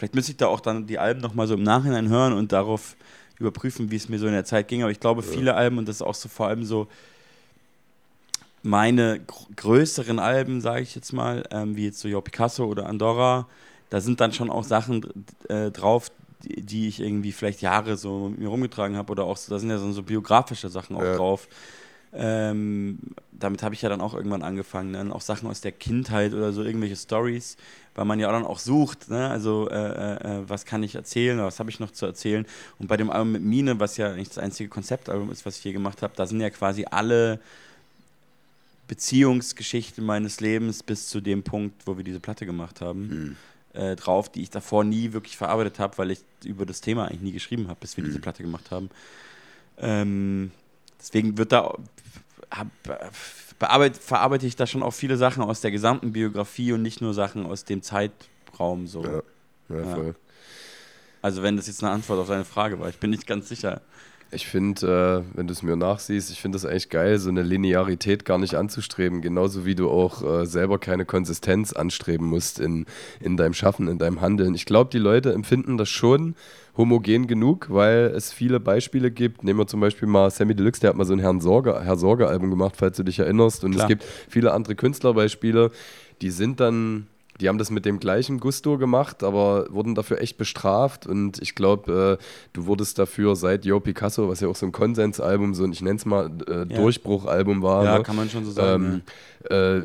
vielleicht 0.00 0.14
müsste 0.14 0.32
ich 0.32 0.38
da 0.38 0.46
auch 0.46 0.60
dann 0.60 0.86
die 0.86 0.98
Alben 0.98 1.20
nochmal 1.20 1.46
so 1.46 1.52
im 1.52 1.62
Nachhinein 1.62 2.08
hören 2.08 2.32
und 2.32 2.52
darauf 2.52 2.96
überprüfen, 3.38 3.90
wie 3.90 3.96
es 3.96 4.08
mir 4.08 4.18
so 4.18 4.26
in 4.26 4.32
der 4.32 4.46
Zeit 4.46 4.66
ging. 4.66 4.82
Aber 4.82 4.90
ich 4.90 4.98
glaube, 4.98 5.22
viele 5.22 5.54
Alben, 5.54 5.76
und 5.76 5.86
das 5.86 5.96
ist 5.96 6.02
auch 6.02 6.14
so 6.14 6.30
vor 6.30 6.46
allem 6.46 6.64
so 6.64 6.88
meine 8.62 9.20
größeren 9.56 10.18
Alben, 10.18 10.62
sage 10.62 10.80
ich 10.80 10.94
jetzt 10.94 11.12
mal, 11.12 11.44
ähm, 11.50 11.76
wie 11.76 11.84
jetzt 11.84 12.00
so 12.00 12.08
Jo 12.08 12.22
Picasso 12.22 12.64
oder 12.64 12.86
Andorra, 12.86 13.46
da 13.90 14.00
sind 14.00 14.22
dann 14.22 14.32
schon 14.32 14.48
auch 14.48 14.64
Sachen 14.64 15.26
äh, 15.50 15.70
drauf, 15.70 16.10
die, 16.44 16.62
die, 16.62 16.88
ich 16.88 17.00
irgendwie 17.00 17.32
vielleicht 17.32 17.60
Jahre 17.60 17.98
so 17.98 18.30
mit 18.30 18.38
mir 18.38 18.48
rumgetragen 18.48 18.96
habe 18.96 19.12
oder 19.12 19.24
auch 19.24 19.36
so, 19.36 19.52
da 19.52 19.58
sind 19.58 19.68
ja 19.68 19.76
so, 19.76 19.92
so 19.92 20.02
biografische 20.02 20.70
Sachen 20.70 20.96
auch 20.96 21.02
ja. 21.02 21.16
drauf 21.16 21.46
ähm, 22.12 22.98
damit 23.32 23.62
habe 23.62 23.74
ich 23.74 23.82
ja 23.82 23.88
dann 23.88 24.00
auch 24.00 24.14
irgendwann 24.14 24.42
angefangen. 24.42 24.92
Dann 24.92 25.12
auch 25.12 25.20
Sachen 25.20 25.48
aus 25.48 25.60
der 25.60 25.72
Kindheit 25.72 26.34
oder 26.34 26.52
so, 26.52 26.62
irgendwelche 26.62 26.96
Stories, 26.96 27.56
weil 28.00 28.06
man 28.06 28.18
ja 28.18 28.32
dann 28.32 28.46
auch 28.46 28.58
sucht, 28.58 29.10
ne? 29.10 29.28
also 29.28 29.68
äh, 29.68 29.74
äh, 29.74 30.38
äh 30.38 30.48
was 30.48 30.64
kann 30.64 30.82
ich 30.82 30.94
erzählen 30.94 31.38
was 31.40 31.60
habe 31.60 31.68
ich 31.68 31.80
noch 31.80 31.90
zu 31.90 32.06
erzählen. 32.06 32.46
Und 32.78 32.86
bei 32.86 32.96
dem 32.96 33.10
Album 33.10 33.32
mit 33.32 33.42
Mine, 33.42 33.78
was 33.78 33.98
ja 33.98 34.16
nicht 34.16 34.30
das 34.30 34.38
einzige 34.38 34.70
Konzeptalbum 34.70 35.30
ist, 35.30 35.44
was 35.44 35.58
ich 35.58 35.62
hier 35.64 35.74
gemacht 35.74 36.00
habe, 36.00 36.14
da 36.16 36.24
sind 36.26 36.40
ja 36.40 36.48
quasi 36.48 36.86
alle 36.90 37.40
Beziehungsgeschichten 38.88 40.02
meines 40.02 40.40
Lebens 40.40 40.82
bis 40.82 41.08
zu 41.08 41.20
dem 41.20 41.42
Punkt, 41.42 41.86
wo 41.86 41.98
wir 41.98 42.04
diese 42.04 42.20
Platte 42.20 42.46
gemacht 42.46 42.80
haben. 42.80 43.08
Mhm. 43.08 43.36
Äh, 43.74 43.96
drauf, 43.96 44.32
die 44.32 44.40
ich 44.40 44.48
davor 44.48 44.82
nie 44.82 45.12
wirklich 45.12 45.36
verarbeitet 45.36 45.78
habe, 45.78 45.98
weil 45.98 46.10
ich 46.10 46.20
über 46.42 46.64
das 46.64 46.80
Thema 46.80 47.04
eigentlich 47.04 47.20
nie 47.20 47.32
geschrieben 47.32 47.68
habe, 47.68 47.80
bis 47.80 47.98
wir 47.98 48.02
mhm. 48.02 48.08
diese 48.08 48.20
Platte 48.20 48.42
gemacht 48.42 48.70
haben. 48.70 48.88
Ähm, 49.76 50.52
deswegen 50.98 51.36
wird 51.36 51.52
da 51.52 51.76
hab, 52.50 52.68
bearbeite, 53.60 54.00
verarbeite 54.00 54.46
ich 54.46 54.56
da 54.56 54.66
schon 54.66 54.82
auch 54.82 54.90
viele 54.90 55.16
Sachen 55.16 55.44
aus 55.44 55.60
der 55.60 55.70
gesamten 55.70 56.10
Biografie 56.10 56.72
und 56.72 56.82
nicht 56.82 57.00
nur 57.00 57.14
Sachen 57.14 57.46
aus 57.46 57.64
dem 57.64 57.82
Zeitraum 57.82 58.88
so. 58.88 59.04
Ja, 59.04 59.22
ja, 59.68 59.94
voll. 59.94 60.16
Also 61.22 61.42
wenn 61.42 61.56
das 61.56 61.68
jetzt 61.68 61.84
eine 61.84 61.92
Antwort 61.92 62.18
auf 62.18 62.28
deine 62.28 62.46
Frage 62.46 62.80
war, 62.80 62.88
ich 62.88 62.98
bin 62.98 63.10
nicht 63.10 63.26
ganz 63.26 63.48
sicher. 63.48 63.82
Ich 64.32 64.46
finde, 64.46 65.24
äh, 65.34 65.36
wenn 65.36 65.48
du 65.48 65.52
es 65.52 65.62
mir 65.62 65.76
nachsiehst, 65.76 66.30
ich 66.30 66.40
finde 66.40 66.56
es 66.56 66.64
eigentlich 66.64 66.88
geil, 66.88 67.18
so 67.18 67.30
eine 67.30 67.42
Linearität 67.42 68.24
gar 68.24 68.38
nicht 68.38 68.54
anzustreben. 68.54 69.22
Genauso 69.22 69.66
wie 69.66 69.74
du 69.74 69.90
auch 69.90 70.22
äh, 70.22 70.46
selber 70.46 70.78
keine 70.78 71.04
Konsistenz 71.04 71.72
anstreben 71.72 72.28
musst 72.28 72.60
in, 72.60 72.86
in 73.20 73.36
deinem 73.36 73.54
Schaffen, 73.54 73.88
in 73.88 73.98
deinem 73.98 74.20
Handeln. 74.20 74.54
Ich 74.54 74.66
glaube, 74.66 74.90
die 74.90 74.98
Leute 74.98 75.32
empfinden 75.32 75.76
das 75.78 75.88
schon 75.88 76.36
homogen 76.76 77.26
genug, 77.26 77.66
weil 77.70 78.12
es 78.14 78.32
viele 78.32 78.60
Beispiele 78.60 79.10
gibt. 79.10 79.42
Nehmen 79.42 79.58
wir 79.58 79.66
zum 79.66 79.80
Beispiel 79.80 80.06
mal 80.06 80.30
Sammy 80.30 80.54
Deluxe, 80.54 80.80
der 80.80 80.90
hat 80.90 80.96
mal 80.96 81.04
so 81.04 81.12
ein 81.12 81.18
Herrn 81.18 81.40
Sorge, 81.40 81.80
Herr 81.82 81.96
Sorge-Album 81.96 82.50
gemacht, 82.50 82.76
falls 82.76 82.96
du 82.96 83.02
dich 83.02 83.18
erinnerst. 83.18 83.64
Und 83.64 83.72
Klar. 83.72 83.84
es 83.84 83.88
gibt 83.88 84.04
viele 84.28 84.52
andere 84.52 84.76
Künstlerbeispiele, 84.76 85.72
die 86.22 86.30
sind 86.30 86.60
dann 86.60 87.08
die 87.40 87.48
haben 87.48 87.58
das 87.58 87.70
mit 87.70 87.84
dem 87.84 87.98
gleichen 87.98 88.38
Gusto 88.38 88.78
gemacht, 88.78 89.22
aber 89.22 89.66
wurden 89.70 89.94
dafür 89.94 90.20
echt 90.20 90.36
bestraft. 90.36 91.06
Und 91.06 91.40
ich 91.40 91.54
glaube, 91.54 92.18
äh, 92.20 92.24
du 92.52 92.66
wurdest 92.66 92.98
dafür 92.98 93.36
seit 93.36 93.64
Yo 93.64 93.80
Picasso, 93.80 94.28
was 94.28 94.40
ja 94.40 94.48
auch 94.48 94.56
so 94.56 94.66
ein 94.66 94.72
Konsensalbum, 94.72 95.54
so 95.54 95.64
ein, 95.64 95.72
ich 95.72 95.82
nenne 95.82 95.96
es 95.96 96.04
mal, 96.04 96.30
äh, 96.48 96.58
ja. 96.58 96.64
Durchbruchalbum 96.64 97.62
war. 97.62 97.84
Ja, 97.84 97.98
ne? 97.98 98.04
kann 98.04 98.16
man 98.16 98.28
schon 98.28 98.44
so 98.44 98.50
sagen. 98.50 99.02
Ähm, 99.48 99.48
ja. 99.50 99.76
äh, 99.78 99.82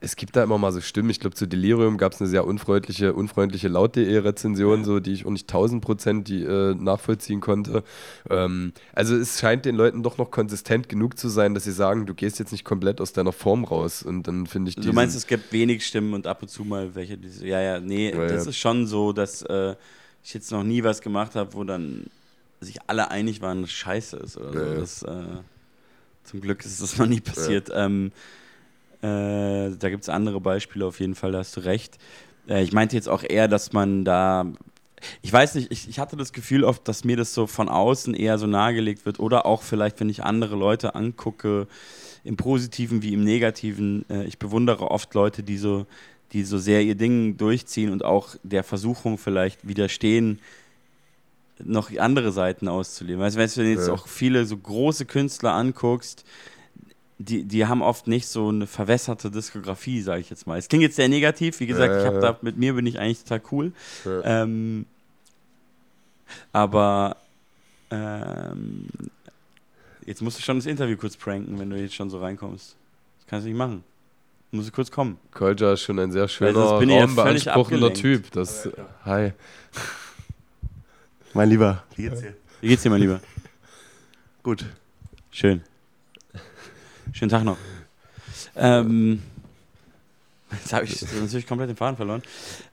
es 0.00 0.16
gibt 0.16 0.36
da 0.36 0.44
immer 0.44 0.58
mal 0.58 0.72
so 0.72 0.80
Stimmen. 0.80 1.10
Ich 1.10 1.20
glaube, 1.20 1.34
zu 1.34 1.46
Delirium 1.46 1.98
gab 1.98 2.12
es 2.12 2.20
eine 2.20 2.28
sehr 2.28 2.46
unfreundliche, 2.46 3.12
unfreundliche 3.14 3.68
Laut.de-Rezension, 3.68 4.80
ja. 4.80 4.84
so, 4.84 5.00
die 5.00 5.12
ich 5.12 5.26
auch 5.26 5.30
nicht 5.30 5.48
1000 5.48 5.82
Prozent 5.82 6.30
äh, 6.30 6.74
nachvollziehen 6.74 7.40
konnte. 7.40 7.82
Ähm, 8.30 8.72
also 8.92 9.16
es 9.16 9.40
scheint 9.40 9.64
den 9.64 9.74
Leuten 9.74 10.02
doch 10.02 10.18
noch 10.18 10.30
konsistent 10.30 10.88
genug 10.88 11.18
zu 11.18 11.28
sein, 11.28 11.54
dass 11.54 11.64
sie 11.64 11.72
sagen, 11.72 12.06
du 12.06 12.14
gehst 12.14 12.38
jetzt 12.38 12.52
nicht 12.52 12.64
komplett 12.64 13.00
aus 13.00 13.12
deiner 13.12 13.32
Form 13.32 13.64
raus. 13.64 14.02
Und 14.02 14.28
dann 14.28 14.46
finde 14.46 14.70
ich 14.70 14.76
Du 14.76 14.92
meinst, 14.92 15.16
es 15.16 15.26
gibt 15.26 15.52
wenig 15.52 15.86
Stimmen 15.86 16.14
und 16.14 16.26
ab 16.26 16.42
und 16.42 16.48
zu 16.48 16.64
mal 16.64 16.94
welche, 16.94 17.16
die 17.16 17.28
so, 17.28 17.44
ja, 17.44 17.60
ja, 17.60 17.80
nee, 17.80 18.10
ja, 18.10 18.26
das 18.26 18.44
ja. 18.44 18.50
ist 18.50 18.58
schon 18.58 18.86
so, 18.86 19.12
dass 19.12 19.42
äh, 19.42 19.74
ich 20.22 20.34
jetzt 20.34 20.52
noch 20.52 20.62
nie 20.62 20.84
was 20.84 21.00
gemacht 21.00 21.34
habe, 21.34 21.54
wo 21.54 21.64
dann 21.64 22.06
sich 22.60 22.78
alle 22.86 23.10
einig 23.10 23.40
waren, 23.40 23.62
dass 23.62 23.72
scheiße 23.72 24.16
ist 24.16 24.36
oder 24.36 24.52
so. 24.52 24.80
Das, 24.80 25.02
äh, 25.02 25.24
zum 26.24 26.40
Glück 26.40 26.64
ist 26.64 26.82
das 26.82 26.98
noch 26.98 27.06
nie 27.06 27.20
passiert. 27.20 27.70
Ähm, 27.72 28.12
äh, 29.02 29.76
da 29.76 29.90
gibt 29.90 30.02
es 30.02 30.08
andere 30.08 30.40
Beispiele 30.40 30.86
auf 30.86 31.00
jeden 31.00 31.14
Fall, 31.14 31.32
da 31.32 31.38
hast 31.38 31.56
du 31.56 31.60
recht. 31.60 31.98
Äh, 32.48 32.62
ich 32.62 32.72
meinte 32.72 32.96
jetzt 32.96 33.08
auch 33.08 33.22
eher, 33.22 33.48
dass 33.48 33.72
man 33.72 34.04
da. 34.04 34.46
Ich 35.22 35.32
weiß 35.32 35.54
nicht, 35.54 35.70
ich, 35.70 35.88
ich 35.88 36.00
hatte 36.00 36.16
das 36.16 36.32
Gefühl 36.32 36.64
oft, 36.64 36.88
dass 36.88 37.04
mir 37.04 37.16
das 37.16 37.32
so 37.32 37.46
von 37.46 37.68
außen 37.68 38.14
eher 38.14 38.36
so 38.36 38.48
nahegelegt 38.48 39.06
wird 39.06 39.20
oder 39.20 39.46
auch 39.46 39.62
vielleicht, 39.62 40.00
wenn 40.00 40.08
ich 40.08 40.24
andere 40.24 40.56
Leute 40.56 40.96
angucke, 40.96 41.68
im 42.24 42.36
Positiven 42.36 43.02
wie 43.02 43.14
im 43.14 43.22
Negativen. 43.22 44.04
Äh, 44.10 44.24
ich 44.24 44.38
bewundere 44.38 44.90
oft 44.90 45.14
Leute, 45.14 45.44
die 45.44 45.56
so, 45.56 45.86
die 46.32 46.42
so 46.42 46.58
sehr 46.58 46.82
ihr 46.82 46.96
Ding 46.96 47.36
durchziehen 47.36 47.92
und 47.92 48.04
auch 48.04 48.34
der 48.42 48.64
Versuchung 48.64 49.18
vielleicht 49.18 49.68
widerstehen, 49.68 50.40
noch 51.64 51.96
andere 51.96 52.32
Seiten 52.32 52.68
auszuleben. 52.68 53.20
Weißt 53.22 53.36
du, 53.36 53.40
wenn 53.40 53.66
du 53.66 53.70
jetzt 53.70 53.88
ja. 53.88 53.94
auch 53.94 54.08
viele 54.08 54.44
so 54.46 54.56
große 54.56 55.06
Künstler 55.06 55.54
anguckst, 55.54 56.24
die, 57.18 57.44
die 57.44 57.66
haben 57.66 57.82
oft 57.82 58.06
nicht 58.06 58.28
so 58.28 58.48
eine 58.48 58.66
verwässerte 58.66 59.30
Diskografie, 59.30 60.00
sage 60.00 60.20
ich 60.20 60.30
jetzt 60.30 60.46
mal. 60.46 60.58
Es 60.58 60.68
klingt 60.68 60.82
jetzt 60.82 60.96
sehr 60.96 61.08
negativ, 61.08 61.58
wie 61.60 61.66
gesagt, 61.66 61.92
äh, 61.92 62.00
ich 62.00 62.06
habe 62.06 62.20
da 62.20 62.38
mit 62.42 62.56
mir 62.56 62.74
bin 62.74 62.86
ich 62.86 62.98
eigentlich 62.98 63.22
total 63.24 63.42
cool. 63.50 63.72
Ja. 64.04 64.42
Ähm, 64.42 64.86
aber 66.52 67.16
ähm, 67.90 68.88
jetzt 70.06 70.22
musst 70.22 70.38
du 70.38 70.42
schon 70.42 70.58
das 70.58 70.66
Interview 70.66 70.96
kurz 70.96 71.16
pranken, 71.16 71.58
wenn 71.58 71.70
du 71.70 71.76
jetzt 71.76 71.94
schon 71.94 72.08
so 72.08 72.20
reinkommst. 72.20 72.76
Das 73.18 73.26
kannst 73.26 73.44
du 73.44 73.48
nicht 73.48 73.58
machen. 73.58 73.82
Du 74.50 74.58
musst 74.58 74.72
kurz 74.72 74.90
kommen. 74.90 75.18
Kolja 75.32 75.74
ist 75.74 75.82
schon 75.82 75.98
ein 75.98 76.12
sehr 76.12 76.28
schöner, 76.28 76.60
raumbeanspruchender 76.60 77.92
Typ. 77.92 78.30
Das, 78.30 78.68
hi. 79.04 79.32
Mein 81.34 81.50
Lieber, 81.50 81.84
wie 81.96 82.02
geht's 82.02 82.20
dir? 82.20 82.34
Wie 82.60 82.68
geht's 82.68 82.82
dir, 82.82 82.90
mein 82.90 83.00
Lieber? 83.00 83.20
Gut. 84.42 84.64
Schön. 85.30 85.62
Schönen 87.12 87.30
Tag 87.30 87.44
noch. 87.44 87.58
Ähm, 88.56 89.22
jetzt 90.52 90.72
habe 90.72 90.84
ich 90.84 91.00
natürlich 91.20 91.46
komplett 91.46 91.70
den 91.70 91.76
Faden 91.76 91.96
verloren. 91.96 92.22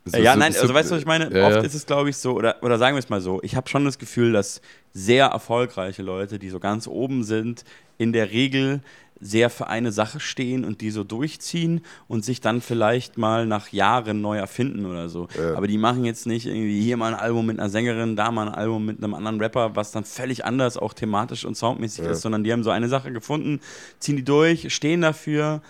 So- 0.06 0.18
Äh, 0.18 0.24
ja, 0.24 0.34
so- 0.34 0.40
nein, 0.40 0.54
so- 0.54 0.62
also 0.62 0.74
weißt 0.74 0.90
du, 0.92 0.96
was 0.96 1.02
ich 1.02 1.08
meine? 1.08 1.26
Ja, 1.36 1.48
Oft 1.48 1.56
ja. 1.58 1.62
ist 1.62 1.74
es, 1.74 1.86
glaube 1.86 2.10
ich, 2.10 2.18
so, 2.18 2.34
oder, 2.34 2.58
oder 2.64 2.78
sagen 2.78 2.96
wir 2.96 3.00
es 3.00 3.10
mal 3.10 3.22
so, 3.22 3.40
ich 3.44 3.56
habe 3.56 3.70
schon 3.70 3.86
das 3.86 3.98
Gefühl, 4.00 4.32
dass 4.34 4.62
sehr 4.94 5.28
erfolgreiche 5.28 6.04
Leute, 6.04 6.40
die 6.40 6.50
so 6.50 6.60
ganz 6.60 6.88
oben 6.88 7.24
sind, 7.24 7.64
in 7.98 8.14
der 8.14 8.32
Regel 8.32 8.82
sehr 9.22 9.50
für 9.50 9.68
eine 9.68 9.94
Sache 9.94 10.20
stehen 10.20 10.66
und 10.66 10.82
die 10.82 10.92
so 10.92 11.06
durchziehen 11.06 11.80
und 12.10 12.26
sich 12.26 12.42
dann 12.42 12.60
vielleicht 12.60 13.18
mal 13.18 13.46
nach 13.48 13.70
Jahren 13.70 14.20
neu 14.20 14.38
erfinden 14.38 14.86
oder 14.86 15.08
so. 15.08 15.30
Ja. 15.40 15.56
Aber 15.56 15.68
die 15.68 15.78
machen 15.78 16.04
jetzt 16.04 16.28
nicht 16.28 16.46
irgendwie 16.46 16.82
hier 16.82 16.98
mal 16.98 17.14
ein 17.14 17.20
Album 17.20 17.46
mit 17.46 17.58
einer 17.58 17.70
Sängerin, 17.70 18.18
da 18.18 18.30
mal 18.30 18.50
ein 18.50 18.54
Album 18.54 18.86
mit 18.86 18.98
einem 19.02 19.14
anderen 19.14 19.40
Rapper, 19.40 19.74
was 19.78 19.92
dann 19.94 20.04
völlig 20.04 20.44
anders 20.44 20.76
auch 20.78 20.94
thematisch 20.94 21.46
und 21.46 21.56
soundmäßig 21.56 22.04
Ja. 22.04 22.12
ist, 22.12 22.22
sondern 22.22 22.44
die 22.44 22.52
haben 22.52 22.64
so 22.66 22.72
eine 22.72 22.90
Sache 22.90 23.14
gefunden, 23.14 23.62
ziehen 24.00 24.18
die 24.18 24.26
durch, 24.26 24.74
stehen 24.76 25.00
dafür. 25.00 25.62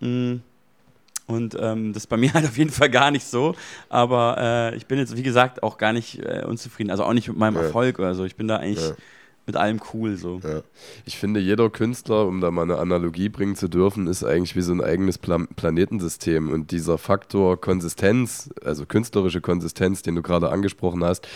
Mh, 0.00 0.38
und 1.26 1.56
ähm, 1.58 1.92
das 1.92 2.04
ist 2.04 2.08
bei 2.08 2.16
mir 2.16 2.32
halt 2.34 2.44
auf 2.46 2.58
jeden 2.58 2.70
Fall 2.70 2.90
gar 2.90 3.10
nicht 3.10 3.26
so. 3.26 3.54
Aber 3.88 4.36
äh, 4.72 4.76
ich 4.76 4.86
bin 4.86 4.98
jetzt, 4.98 5.16
wie 5.16 5.22
gesagt, 5.22 5.62
auch 5.62 5.78
gar 5.78 5.92
nicht 5.92 6.18
äh, 6.18 6.44
unzufrieden. 6.46 6.90
Also 6.90 7.04
auch 7.04 7.12
nicht 7.14 7.28
mit 7.28 7.36
meinem 7.38 7.56
Ja. 7.56 7.62
Erfolg 7.62 7.98
oder 7.98 8.14
so. 8.14 8.24
Ich 8.24 8.36
bin 8.36 8.46
da 8.48 8.56
eigentlich 8.56 8.86
Ja. 8.88 8.94
mit 9.46 9.56
allem 9.56 9.80
cool 9.92 10.16
so. 10.16 10.40
Ja. 10.42 10.60
Ich 11.06 11.18
finde, 11.18 11.40
jeder 11.40 11.70
Künstler, 11.70 12.26
um 12.26 12.40
da 12.40 12.50
mal 12.50 12.62
eine 12.62 12.78
Analogie 12.78 13.28
bringen 13.30 13.56
zu 13.56 13.68
dürfen, 13.68 14.06
ist 14.06 14.22
eigentlich 14.24 14.54
wie 14.56 14.62
so 14.62 14.72
ein 14.72 14.82
eigenes 14.82 15.18
Pla 15.18 15.38
Planetensystem. 15.56 16.50
Und 16.50 16.70
dieser 16.70 16.98
Faktor 16.98 17.60
Konsistenz, 17.60 18.50
also 18.64 18.84
künstlerische 18.86 19.40
Konsistenz, 19.40 20.02
den 20.02 20.14
du 20.16 20.22
gerade 20.22 20.50
angesprochen 20.50 21.04
hast, 21.04 21.26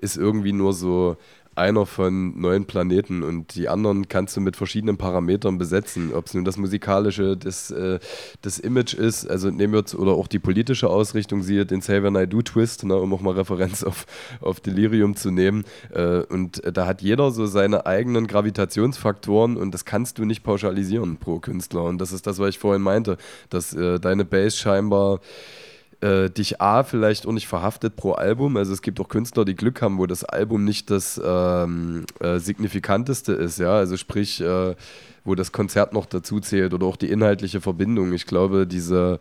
ist 0.00 0.16
irgendwie 0.16 0.52
nur 0.52 0.72
so 0.72 1.16
einer 1.56 1.86
von 1.86 2.38
neun 2.40 2.66
Planeten 2.66 3.22
und 3.22 3.54
die 3.54 3.68
anderen 3.68 4.08
kannst 4.08 4.36
du 4.36 4.40
mit 4.40 4.56
verschiedenen 4.56 4.96
Parametern 4.96 5.58
besetzen. 5.58 6.12
Ob 6.12 6.26
es 6.26 6.34
nun 6.34 6.44
das 6.44 6.56
musikalische, 6.56 7.36
das, 7.36 7.70
äh, 7.70 7.98
das 8.42 8.58
Image 8.58 8.94
ist, 8.94 9.28
also 9.28 9.50
nehmen 9.50 9.72
wir 9.72 9.80
jetzt, 9.80 9.94
oder 9.94 10.12
auch 10.12 10.26
die 10.26 10.38
politische 10.38 10.88
Ausrichtung, 10.88 11.42
siehe 11.42 11.66
den 11.66 11.80
Xavier 11.80 12.10
Naidoo 12.10 12.42
Twist, 12.42 12.84
ne, 12.84 12.96
um 12.96 13.12
auch 13.14 13.20
mal 13.20 13.34
Referenz 13.34 13.84
auf, 13.84 14.06
auf 14.40 14.60
Delirium 14.60 15.16
zu 15.16 15.30
nehmen. 15.30 15.64
Äh, 15.92 16.20
und 16.20 16.62
äh, 16.64 16.72
da 16.72 16.86
hat 16.86 17.02
jeder 17.02 17.30
so 17.30 17.46
seine 17.46 17.86
eigenen 17.86 18.26
Gravitationsfaktoren 18.26 19.56
und 19.56 19.72
das 19.72 19.84
kannst 19.84 20.18
du 20.18 20.24
nicht 20.24 20.42
pauschalisieren 20.42 21.16
pro 21.16 21.38
Künstler. 21.38 21.84
Und 21.84 21.98
das 21.98 22.12
ist 22.12 22.26
das, 22.26 22.38
was 22.38 22.50
ich 22.50 22.58
vorhin 22.58 22.82
meinte, 22.82 23.16
dass 23.50 23.72
äh, 23.74 23.98
deine 23.98 24.24
Bass 24.24 24.56
scheinbar 24.56 25.20
äh, 26.06 26.30
dich 26.30 26.60
A 26.60 26.84
vielleicht 26.84 27.26
auch 27.26 27.32
nicht 27.32 27.48
verhaftet 27.48 27.96
pro 27.96 28.12
Album. 28.12 28.56
Also 28.56 28.72
es 28.72 28.82
gibt 28.82 29.00
auch 29.00 29.08
Künstler, 29.08 29.44
die 29.44 29.56
Glück 29.56 29.82
haben, 29.82 29.98
wo 29.98 30.06
das 30.06 30.24
Album 30.24 30.64
nicht 30.64 30.90
das 30.90 31.20
ähm, 31.24 32.04
äh, 32.20 32.38
signifikanteste 32.38 33.32
ist, 33.32 33.58
ja. 33.58 33.72
Also 33.72 33.96
sprich, 33.96 34.40
äh, 34.40 34.74
wo 35.24 35.34
das 35.34 35.52
Konzert 35.52 35.92
noch 35.92 36.06
dazu 36.06 36.40
zählt 36.40 36.72
oder 36.72 36.86
auch 36.86 36.96
die 36.96 37.10
inhaltliche 37.10 37.60
Verbindung. 37.60 38.12
Ich 38.12 38.26
glaube, 38.26 38.66
diese 38.66 39.18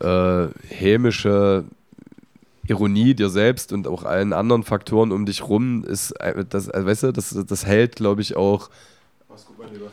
äh, 0.00 0.46
hämische 0.68 1.64
Ironie 2.68 3.14
dir 3.14 3.28
selbst 3.28 3.72
und 3.72 3.88
auch 3.88 4.04
allen 4.04 4.32
anderen 4.32 4.62
Faktoren 4.62 5.10
um 5.10 5.26
dich 5.26 5.48
rum 5.48 5.84
ist, 5.84 6.12
äh, 6.12 6.44
das, 6.48 6.68
äh, 6.68 6.86
weißt 6.86 7.04
du, 7.04 7.12
das, 7.12 7.36
das 7.46 7.66
hält, 7.66 7.96
glaube 7.96 8.22
ich, 8.22 8.36
auch. 8.36 8.70
Mach's 9.28 9.46
gut, 9.46 9.58
mein 9.58 9.72
Lieber. 9.72 9.90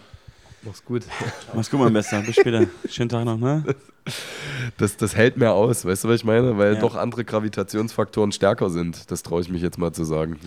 Mach's 0.63 0.83
gut. 0.83 1.03
Mach's 1.53 1.69
gut, 1.69 1.79
mein 1.79 1.93
Bester. 1.93 2.21
Bis 2.21 2.35
später. 2.35 2.65
Schönen 2.89 3.09
Tag 3.09 3.25
noch, 3.25 3.37
ne? 3.37 3.63
Das, 4.77 4.97
das 4.97 5.15
hält 5.15 5.37
mehr 5.37 5.53
aus, 5.53 5.85
weißt 5.85 6.03
du, 6.03 6.07
was 6.09 6.15
ich 6.17 6.23
meine? 6.25 6.57
Weil 6.57 6.73
Ja. 6.75 6.79
doch 6.79 6.95
andere 6.95 7.23
Gravitationsfaktoren 7.23 8.31
stärker 8.31 8.69
sind. 8.69 9.09
Das 9.11 9.23
traue 9.23 9.41
ich 9.41 9.49
mich 9.49 9.61
jetzt 9.61 9.77
mal 9.77 9.93
zu 9.93 10.03
sagen. 10.03 10.37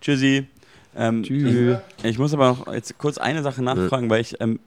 Tschüssi. 0.00 0.46
Ähm, 0.96 1.22
Tschüss. 1.22 1.78
Ich, 1.98 2.04
ich 2.04 2.18
muss 2.18 2.34
aber 2.34 2.48
noch 2.48 2.72
jetzt 2.72 2.98
kurz 2.98 3.18
eine 3.18 3.42
Sache 3.42 3.62
nachfragen, 3.62 4.10
weil 4.10 4.20
ich. 4.20 4.40
Ähm, 4.40 4.58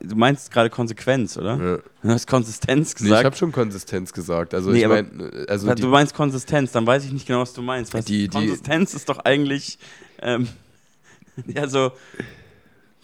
du 0.00 0.16
meinst 0.16 0.50
gerade 0.52 0.68
Konsequenz, 0.70 1.36
oder? 1.38 1.56
Ja. 1.56 1.78
Du 2.02 2.08
hast 2.08 2.26
Konsistenz 2.26 2.94
Nee, 3.00 3.06
ich 3.06 3.10
gesagt. 3.10 3.24
habe 3.24 3.36
schon 3.36 3.52
Konsistenz 3.52 4.12
gesagt. 4.12 4.52
Also 4.54 4.70
Nee, 4.70 4.82
ich 4.82 4.88
meine, 4.88 5.08
also 5.48 5.68
du 5.68 5.74
die, 5.74 5.86
meinst 5.86 6.14
Konsistenz, 6.14 6.72
dann 6.72 6.86
weiß 6.86 7.04
ich 7.04 7.12
nicht 7.12 7.26
genau, 7.26 7.40
was 7.40 7.52
du 7.54 7.62
meinst. 7.62 7.94
Was 7.94 8.04
Die- 8.04 8.28
die- 8.28 8.36
Konsistenz 8.36 8.92
ist 8.94 9.08
doch 9.08 9.20
eigentlich, 9.20 9.78
ähm, 10.20 10.48
ja, 11.46 11.66
so, 11.68 11.92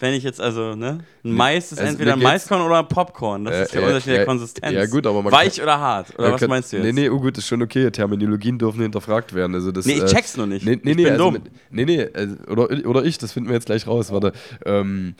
wenn 0.00 0.14
ich 0.14 0.22
jetzt 0.22 0.40
also, 0.40 0.76
ne? 0.76 1.00
Ein 1.24 1.32
Mais 1.32 1.72
ist 1.72 1.78
also 1.78 1.90
entweder 1.90 2.12
ein 2.12 2.20
Maiskorn 2.20 2.62
oder 2.62 2.78
ein 2.78 2.88
Popcorn. 2.88 3.44
Das 3.44 3.54
Äh, 3.54 3.62
ist 3.64 3.74
der 3.74 3.82
äh, 3.82 3.86
Unterschied 3.86 4.12
der 4.12 4.22
äh, 4.22 4.26
Konsistenz. 4.26 4.72
ja, 4.72 4.86
gut, 4.86 5.06
aber 5.06 5.22
man 5.22 5.32
Weich 5.32 5.60
oder 5.60 5.78
hart? 5.80 6.16
Oder 6.18 6.32
was 6.32 6.40
kann- 6.40 6.50
meinst 6.50 6.72
du 6.72 6.76
jetzt? 6.76 6.86
Nee, 6.86 6.92
nee, 6.92 7.08
oh 7.10 7.18
gut, 7.18 7.36
ist 7.36 7.48
schon 7.48 7.62
okay. 7.62 7.90
Terminologien 7.90 8.58
dürfen 8.58 8.80
hinterfragt 8.82 9.34
werden. 9.34 9.54
Also 9.56 9.72
das, 9.72 9.86
Nee, 9.86 9.94
ich 9.94 10.02
äh, 10.02 10.06
check's 10.06 10.36
noch 10.36 10.46
nicht. 10.46 10.64
Nee, 10.64 10.78
nee, 10.82 10.90
ich 10.92 10.96
nee, 10.96 11.02
bin 11.04 11.12
also 11.14 11.24
dumm. 11.24 11.32
mit, 11.34 11.42
nee, 11.70 11.84
nee, 11.84 12.08
also, 12.14 12.36
oder, 12.48 12.86
oder 12.86 13.04
ich, 13.04 13.18
das 13.18 13.32
finden 13.32 13.48
wir 13.48 13.54
jetzt 13.56 13.66
gleich 13.66 13.86
raus. 13.88 14.12
Warte. 14.12 14.32
Ähm, 14.64 15.14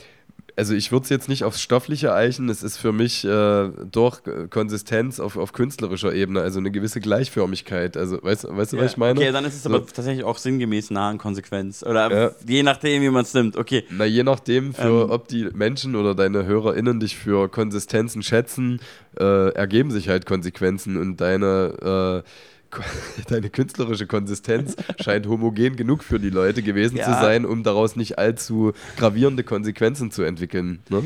also 0.59 0.75
ich 0.75 0.91
würde 0.93 1.05
es 1.05 1.09
jetzt 1.09 1.29
nicht 1.29 1.45
aufs 1.45 1.61
Stoffliche 1.63 2.13
eichen, 2.13 2.49
es 2.49 2.63
ist 2.65 2.77
für 2.79 2.93
mich 2.93 3.25
äh, 3.25 3.69
doch 3.91 4.27
äh, 4.27 4.49
Konsistenz 4.51 5.21
auf, 5.21 5.37
auf 5.37 5.53
künstlerischer 5.53 6.13
Ebene, 6.13 6.41
also 6.43 6.59
eine 6.59 6.71
gewisse 6.73 7.01
Gleichförmigkeit. 7.01 7.97
Also 7.97 8.19
weißt, 8.23 8.49
weißt 8.51 8.73
du, 8.73 8.77
Ja, 8.77 8.83
was 8.83 8.91
ich 8.93 8.97
meine? 8.97 9.21
Okay, 9.21 9.31
dann 9.33 9.45
ist 9.45 9.55
es 9.55 9.63
So. 9.63 9.71
aber 9.71 9.87
tatsächlich 9.87 10.25
auch 10.25 10.37
sinngemäß 10.37 10.91
nah 10.91 11.09
an 11.11 11.19
Konsequenz. 11.19 11.83
Oder 11.85 12.11
Ja. 12.11 12.31
je 12.47 12.63
nachdem, 12.65 13.03
wie 13.03 13.11
man 13.11 13.23
es 13.23 13.33
nimmt. 13.35 13.57
Okay. 13.57 13.85
Na, 13.91 14.05
je 14.05 14.25
nachdem, 14.25 14.75
für, 14.75 15.05
Ähm. 15.05 15.11
ob 15.11 15.29
die 15.29 15.49
Menschen 15.55 15.95
oder 15.95 16.15
deine 16.17 16.45
HörerInnen 16.45 16.99
dich 17.01 17.17
für 17.17 17.49
Konsistenzen 17.49 18.23
schätzen, 18.23 18.81
äh, 19.19 19.51
ergeben 19.53 19.91
sich 19.93 20.09
halt 20.09 20.27
Konsequenzen 20.27 20.97
und 20.97 21.19
deine, 21.21 22.23
äh, 22.25 22.29
deine 23.29 23.51
künstlerische 23.51 24.07
Konsistenz 24.07 24.77
scheint 25.01 25.27
homogen 25.27 25.77
genug 25.77 26.05
für 26.05 26.21
die 26.21 26.31
Leute 26.31 26.63
gewesen 26.63 26.97
Ja. 26.97 27.05
zu 27.05 27.11
sein, 27.13 27.45
um 27.47 27.63
daraus 27.63 27.97
nicht 27.97 28.19
allzu 28.19 28.73
gravierende 28.97 29.43
Konsequenzen 29.45 30.11
zu 30.11 30.23
entwickeln. 30.23 30.81
Ne? 30.91 31.03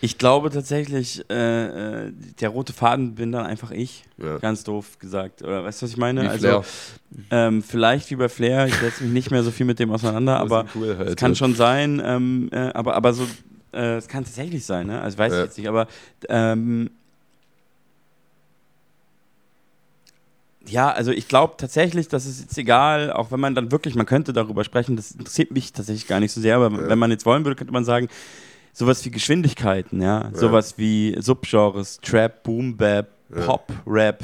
Ich 0.00 0.18
glaube 0.18 0.50
tatsächlich, 0.50 1.24
äh, 1.30 2.06
äh, 2.06 2.12
der 2.40 2.48
rote 2.50 2.72
Faden 2.72 3.14
bin 3.14 3.32
dann 3.32 3.46
einfach 3.46 3.70
ich. 3.70 4.04
Ja. 4.22 4.38
Ganz 4.38 4.64
doof 4.64 4.98
gesagt. 4.98 5.42
Oder 5.42 5.64
weißt 5.64 5.80
du, 5.80 5.84
was 5.86 5.90
ich 5.92 5.96
meine? 5.96 6.22
Wie 6.22 6.26
also, 6.28 6.64
ähm, 7.30 7.62
vielleicht 7.62 8.10
wie 8.10 8.16
bei 8.16 8.28
Flair, 8.28 8.66
ich 8.66 8.74
setze 8.74 9.04
mich 9.04 9.12
nicht 9.12 9.30
mehr 9.30 9.42
so 9.42 9.50
viel 9.50 9.66
mit 9.66 9.78
dem 9.78 9.90
auseinander, 9.92 10.38
aber 10.40 10.66
cool 10.74 10.96
halt, 10.98 11.08
es 11.10 11.16
kann 11.16 11.36
schon 11.36 11.54
sein, 11.54 12.02
ähm, 12.04 12.48
äh, 12.52 12.70
aber, 12.74 12.96
aber 12.96 13.12
so, 13.14 13.26
äh, 13.72 13.96
es 13.96 14.08
kann 14.08 14.24
tatsächlich 14.24 14.64
sein, 14.66 14.88
ne? 14.88 15.00
Also 15.00 15.16
weiß 15.18 15.32
Ja. 15.32 15.38
ich 15.38 15.44
jetzt 15.46 15.58
nicht, 15.58 15.68
aber 15.68 15.86
ähm, 16.28 16.90
ja, 20.66 20.90
also 20.90 21.10
ich 21.10 21.28
glaube 21.28 21.54
tatsächlich, 21.56 22.08
dass 22.08 22.26
es 22.26 22.40
jetzt 22.40 22.56
egal, 22.58 23.12
auch 23.12 23.30
wenn 23.30 23.40
man 23.40 23.54
dann 23.54 23.70
wirklich, 23.72 23.94
man 23.94 24.06
könnte 24.06 24.32
darüber 24.32 24.64
sprechen, 24.64 24.96
das 24.96 25.12
interessiert 25.12 25.50
mich 25.50 25.72
tatsächlich 25.72 26.06
gar 26.06 26.20
nicht 26.20 26.32
so 26.32 26.40
sehr, 26.40 26.56
aber 26.56 26.70
Ja. 26.82 26.88
wenn 26.88 26.98
man 26.98 27.10
jetzt 27.10 27.26
wollen 27.26 27.44
würde, 27.44 27.56
könnte 27.56 27.72
man 27.72 27.84
sagen, 27.84 28.08
sowas 28.72 29.04
wie 29.04 29.10
Geschwindigkeiten, 29.10 30.00
ja, 30.02 30.30
sowas 30.32 30.74
wie 30.78 31.16
Subgenres, 31.20 32.00
Trap, 32.02 32.42
Boom 32.42 32.76
Bap, 32.76 33.08
Ja. 33.34 33.42
Pop, 33.46 33.72
Rap, 33.86 34.20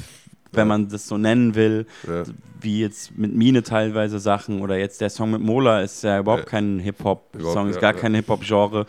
wenn 0.53 0.63
Ja. 0.63 0.65
man 0.65 0.89
das 0.89 1.07
so 1.07 1.17
nennen 1.19 1.55
will, 1.55 1.87
Ja. 2.09 2.25
wie 2.61 2.81
jetzt 2.81 3.17
mit 3.17 3.35
Mine 3.35 3.63
teilweise 3.63 4.19
Sachen 4.19 4.61
oder 4.61 4.77
jetzt 4.77 5.01
der 5.01 5.11
Song 5.11 5.31
mit 5.31 5.41
Mola 5.41 5.81
ist 5.83 6.03
ja 6.03 6.19
überhaupt 6.19 6.45
Ja. 6.45 6.49
kein 6.51 6.79
Hip-Hop-Song, 6.81 7.69
ist 7.69 7.77
ja, 7.77 7.81
gar 7.81 7.95
ja. 7.95 8.01
kein 8.01 8.15
Hip-Hop-Genre. 8.15 8.87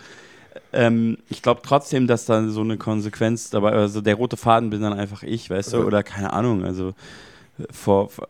Ähm, 0.74 1.18
ich 1.30 1.42
glaube 1.42 1.62
trotzdem, 1.64 2.08
dass 2.08 2.26
da 2.26 2.48
so 2.48 2.62
eine 2.62 2.78
Konsequenz 2.78 3.50
dabei, 3.50 3.72
also 3.74 4.02
der 4.02 4.16
rote 4.16 4.38
Faden 4.38 4.70
bin 4.70 4.82
dann 4.82 4.94
einfach 4.94 5.24
ich, 5.24 5.50
weißt 5.50 5.74
du, 5.74 5.78
Ja. 5.78 5.84
oder 5.84 6.02
keine 6.04 6.34
Ahnung, 6.34 6.64
also 6.66 6.94
vor, 7.72 8.10
vor 8.10 8.28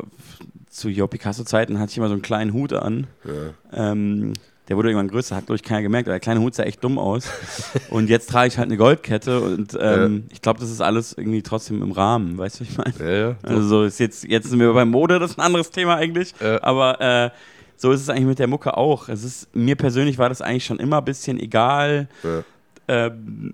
zu 0.70 0.90
Jo 0.90 1.08
Picasso-Zeiten 1.08 1.80
hatte 1.80 1.92
ich 1.92 1.98
immer 1.98 2.08
so 2.08 2.14
einen 2.14 2.22
kleinen 2.22 2.54
Hut 2.54 2.74
an. 2.74 3.08
Ja. 3.26 3.92
Ähm, 3.92 4.34
der 4.70 4.78
wurde 4.78 4.90
irgendwann 4.90 5.10
größer, 5.10 5.36
hat 5.36 5.48
glaube 5.48 5.58
ich 5.58 5.64
keiner 5.64 5.82
gemerkt, 5.82 6.08
aber 6.08 6.14
der 6.14 6.22
kleine 6.22 6.40
Hut 6.40 6.56
sah 6.56 6.64
echt 6.64 6.82
dumm 6.84 6.98
aus. 6.98 7.28
und 7.90 8.10
jetzt 8.10 8.30
trage 8.30 8.48
ich 8.48 8.58
halt 8.58 8.68
eine 8.70 8.78
Goldkette 8.78 9.42
und 9.42 9.78
ähm, 9.80 10.26
ich 10.32 10.42
glaube, 10.42 10.62
das 10.62 10.70
ist 10.70 10.80
alles 10.80 11.12
irgendwie 11.12 11.42
trotzdem 11.42 11.82
im 11.82 11.92
Rahmen, 11.92 12.38
weißt 12.38 12.60
du, 12.60 12.64
was 12.64 12.70
ich 12.70 12.78
meine? 12.78 12.94
Ja, 13.00 13.28
ja. 13.30 13.36
Also 13.44 13.68
so 13.68 13.84
ist 13.84 14.00
jetzt, 14.00 14.24
jetzt 14.24 14.50
sind 14.50 14.60
wir 14.60 14.72
bei 14.74 14.86
Mode, 14.86 15.20
das 15.20 15.32
ist 15.32 15.40
ein 15.40 15.46
anderes 15.46 15.72
Thema 15.72 15.96
eigentlich. 15.96 16.34
Ja. 16.40 16.64
Aber 16.64 17.02
äh, 17.02 17.30
so 17.76 17.92
ist 17.92 18.00
es 18.02 18.10
eigentlich 18.10 18.28
mit 18.28 18.40
der 18.40 18.48
Mucke 18.48 18.78
auch. 18.78 19.10
Es 19.10 19.24
ist, 19.26 19.54
mir 19.54 19.76
persönlich 19.76 20.18
war 20.20 20.30
das 20.30 20.42
eigentlich 20.42 20.66
schon 20.66 20.80
immer 20.80 21.00
ein 21.00 21.06
bisschen 21.06 21.38
egal, 21.38 22.08
Ja. 22.24 22.44
ähm, 22.88 23.54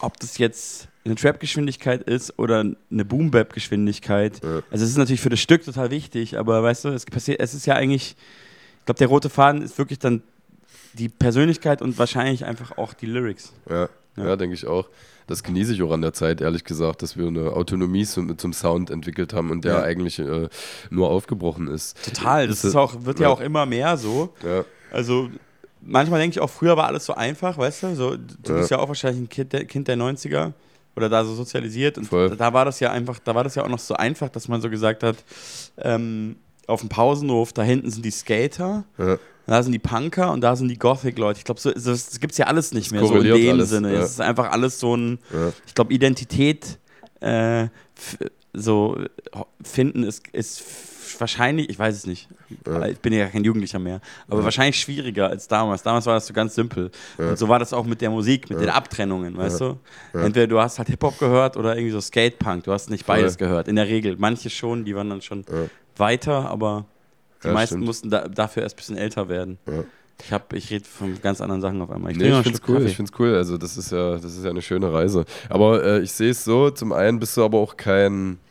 ob 0.00 0.18
das 0.18 0.38
jetzt 0.38 0.88
eine 1.04 1.14
Trap-Geschwindigkeit 1.16 2.02
ist 2.02 2.38
oder 2.38 2.60
eine 2.60 3.04
Boom-Bap-Geschwindigkeit. 3.04 4.40
Ja. 4.42 4.62
Also 4.70 4.84
es 4.84 4.90
ist 4.90 4.96
natürlich 4.96 5.20
für 5.20 5.28
das 5.30 5.40
Stück 5.40 5.64
total 5.64 5.90
wichtig, 5.90 6.38
aber 6.38 6.62
weißt 6.62 6.84
du, 6.86 6.88
es 6.88 7.04
passiert, 7.04 7.40
es 7.40 7.54
ist 7.54 7.66
ja 7.66 7.74
eigentlich, 7.74 8.16
ich 8.80 8.84
glaube, 8.86 8.98
der 8.98 9.08
rote 9.08 9.28
Faden 9.30 9.62
ist 9.62 9.76
wirklich 9.78 9.98
dann 9.98 10.22
die 10.94 11.08
Persönlichkeit 11.08 11.82
und 11.82 11.98
wahrscheinlich 11.98 12.44
einfach 12.44 12.78
auch 12.78 12.94
die 12.94 13.06
Lyrics. 13.06 13.52
Ja, 13.68 13.88
Ja. 14.16 14.26
ja. 14.28 14.36
denke 14.36 14.54
ich 14.54 14.66
auch. 14.66 14.88
Das 15.26 15.42
genieße 15.42 15.72
ich 15.72 15.82
auch 15.82 15.90
an 15.92 16.02
der 16.02 16.12
Zeit, 16.12 16.42
ehrlich 16.42 16.64
gesagt, 16.64 17.00
dass 17.02 17.16
wir 17.16 17.26
eine 17.26 17.52
Autonomie 17.52 18.04
zum, 18.04 18.36
zum 18.36 18.52
Sound 18.52 18.90
entwickelt 18.90 19.32
haben 19.32 19.50
und 19.50 19.64
der 19.64 19.72
Ja. 19.74 19.82
eigentlich 19.82 20.18
äh, 20.18 20.48
nur 20.90 21.10
aufgebrochen 21.10 21.66
ist. 21.68 21.96
Total, 22.04 22.46
das 22.46 22.58
Ist 22.58 22.64
ist 22.64 22.76
auch, 22.76 23.04
wird 23.04 23.20
ja 23.20 23.28
auch 23.30 23.40
immer 23.40 23.64
mehr 23.66 23.96
so. 23.96 24.34
Also 24.92 25.30
manchmal 25.80 26.20
denke 26.20 26.34
ich 26.34 26.40
auch, 26.40 26.50
früher 26.50 26.76
war 26.76 26.86
alles 26.86 27.06
so 27.06 27.14
einfach, 27.14 27.56
weißt 27.58 27.82
du? 27.84 27.94
So, 27.94 28.16
du 28.16 28.54
bist 28.54 28.70
ja 28.70 28.78
auch 28.78 28.88
wahrscheinlich 28.88 29.22
ein 29.22 29.28
Kind 29.30 29.52
der, 29.54 29.64
kind 29.64 29.88
der 29.88 29.96
90er. 29.96 30.52
Oder 30.96 31.08
da 31.08 31.24
so 31.24 31.34
sozialisiert. 31.34 31.98
Und 31.98 32.06
Voll. 32.06 32.36
da 32.36 32.52
war 32.52 32.64
das 32.64 32.80
ja 32.80 32.90
einfach, 32.90 33.18
da 33.18 33.34
war 33.34 33.44
das 33.44 33.54
ja 33.54 33.64
auch 33.64 33.68
noch 33.68 33.78
so 33.78 33.94
einfach, 33.94 34.28
dass 34.28 34.48
man 34.48 34.60
so 34.60 34.70
gesagt 34.70 35.02
hat, 35.02 35.16
ähm, 35.78 36.36
auf 36.66 36.80
dem 36.80 36.88
Pausenhof, 36.88 37.52
da 37.52 37.62
hinten 37.62 37.90
sind 37.90 38.04
die 38.04 38.10
Skater. 38.10 38.84
Ja. 38.98 39.18
Da 39.46 39.62
sind 39.62 39.72
die 39.72 39.78
Punker 39.78 40.32
und 40.32 40.40
da 40.40 40.56
sind 40.56 40.68
die 40.68 40.78
Gothic-Leute. 40.78 41.38
Ich 41.38 41.44
glaube, 41.44 41.60
so, 41.60 41.70
das, 41.70 41.84
das 41.84 42.18
gibt 42.18 42.32
es 42.32 42.38
ja 42.38 42.46
alles 42.46 42.72
nicht 42.72 42.92
mehr, 42.92 43.04
so 43.04 43.16
in 43.16 43.24
dem 43.24 43.50
alles, 43.50 43.68
Sinne. 43.68 43.92
Ja. 43.92 44.00
Es 44.00 44.12
ist 44.12 44.20
einfach 44.20 44.50
alles 44.50 44.80
so 44.80 44.96
ein, 44.96 45.18
ja. 45.32 45.52
ich 45.66 45.74
glaube, 45.74 45.92
Identität 45.92 46.78
äh, 47.20 47.68
so 48.54 48.98
finden 49.62 50.04
ist, 50.04 50.26
ist 50.28 50.62
wahrscheinlich, 51.20 51.70
ich 51.70 51.78
weiß 51.78 51.94
es 51.94 52.06
nicht, 52.06 52.28
ja. 52.66 52.86
ich 52.86 52.98
bin 52.98 53.12
ja 53.12 53.26
kein 53.26 53.44
Jugendlicher 53.44 53.78
mehr, 53.78 54.00
aber 54.28 54.38
ja. 54.38 54.44
wahrscheinlich 54.44 54.78
schwieriger 54.78 55.28
als 55.28 55.48
damals. 55.48 55.82
Damals 55.82 56.06
war 56.06 56.14
das 56.14 56.26
so 56.26 56.34
ganz 56.34 56.54
simpel. 56.54 56.90
Ja. 57.18 57.30
Und 57.30 57.38
so 57.38 57.48
war 57.48 57.58
das 57.58 57.72
auch 57.72 57.84
mit 57.84 58.00
der 58.00 58.10
Musik, 58.10 58.50
mit 58.50 58.60
den 58.60 58.70
Abtrennungen, 58.70 59.36
weißt 59.36 59.60
du? 59.60 59.78
Entweder 60.12 60.46
du 60.46 60.60
hast 60.60 60.78
halt 60.78 60.88
Hip-Hop 60.88 61.18
gehört 61.18 61.56
oder 61.56 61.76
irgendwie 61.76 61.92
so 61.92 62.00
Skate-Punk. 62.00 62.64
Du 62.64 62.72
hast 62.72 62.90
nicht 62.90 63.06
beides 63.06 63.36
gehört. 63.36 63.68
In 63.68 63.76
der 63.76 63.88
Regel. 63.88 64.16
Manche 64.18 64.50
schon, 64.50 64.84
die 64.84 64.94
waren 64.94 65.10
dann 65.10 65.22
schon 65.22 65.44
weiter, 65.96 66.48
aber 66.50 66.86
die 67.42 67.48
meisten 67.48 67.74
stimmt. 67.74 67.86
mussten 67.86 68.10
da, 68.10 68.28
dafür 68.28 68.62
erst 68.62 68.76
ein 68.76 68.78
bisschen 68.78 68.96
älter 68.96 69.28
werden. 69.28 69.58
Ich, 70.20 70.32
ich 70.52 70.70
rede 70.70 70.84
von 70.84 71.20
ganz 71.20 71.40
anderen 71.40 71.60
Sachen 71.60 71.82
auf 71.82 71.90
einmal. 71.90 72.12
Ich, 72.12 72.18
nee, 72.18 72.28
ich 72.28 72.42
finde 72.42 72.58
es 72.58 72.68
cool. 72.68 72.86
Ich 72.86 72.96
find's 72.96 73.12
cool. 73.18 73.34
Also 73.34 73.58
das 73.58 73.76
ist 73.76 73.90
ja, 73.90 74.12
das 74.12 74.24
ist 74.36 74.44
ja 74.44 74.50
eine 74.50 74.62
schöne 74.62 74.92
Reise. 74.92 75.24
Aber 75.48 75.82
äh, 75.84 76.00
ich 76.00 76.12
sehe 76.12 76.30
es 76.30 76.44
so: 76.44 76.70
Zum 76.70 76.92
einen 76.92 77.18
bist 77.18 77.36
du 77.36 77.44
aber 77.44 77.58
auch 77.58 77.76
kein 77.76 78.34
äh, 78.34 78.43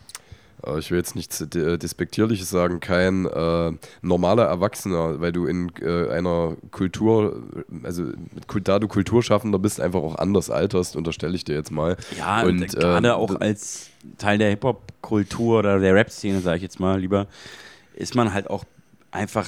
ich 0.78 0.92
will 0.92 0.98
jetzt 0.98 1.16
nichts 1.16 1.42
äh, 1.42 1.78
Despektierliches 1.78 2.50
sagen, 2.50 2.80
kein 2.80 3.26
äh, 3.26 3.72
normaler 4.02 4.44
Erwachsener, 4.44 5.20
weil 5.20 5.32
du 5.32 5.46
in 5.46 5.72
äh, 5.82 6.10
einer 6.10 6.56
Kultur, 6.72 7.44
also 7.84 8.12
da 8.64 8.80
du 8.80 8.88
Kulturschaffender 8.88 9.60
bist, 9.60 9.82
einfach 9.82 10.02
auch 10.02 10.16
anders 10.16 10.50
alterst, 10.50 10.96
unterstelle 10.96 11.36
ich 11.36 11.44
dir 11.44 11.56
jetzt 11.56 11.72
mal. 11.72 11.98
Ja, 12.18 12.44
und 12.44 12.68
gerade 12.68 13.10
ähm, 13.10 13.14
auch 13.14 13.40
als 13.40 13.90
Teil 14.18 14.38
der 14.38 14.50
Hip-Hop-Kultur 14.52 15.60
oder 15.60 15.80
der 15.80 15.96
Rap-Szene, 15.96 16.40
sage 16.42 16.58
ich 16.58 16.64
jetzt 16.64 16.80
mal 16.80 17.00
lieber, 17.00 17.28
ist 17.96 18.16
man 18.16 18.34
halt 18.34 18.50
auch 18.50 18.66
einfach 19.12 19.48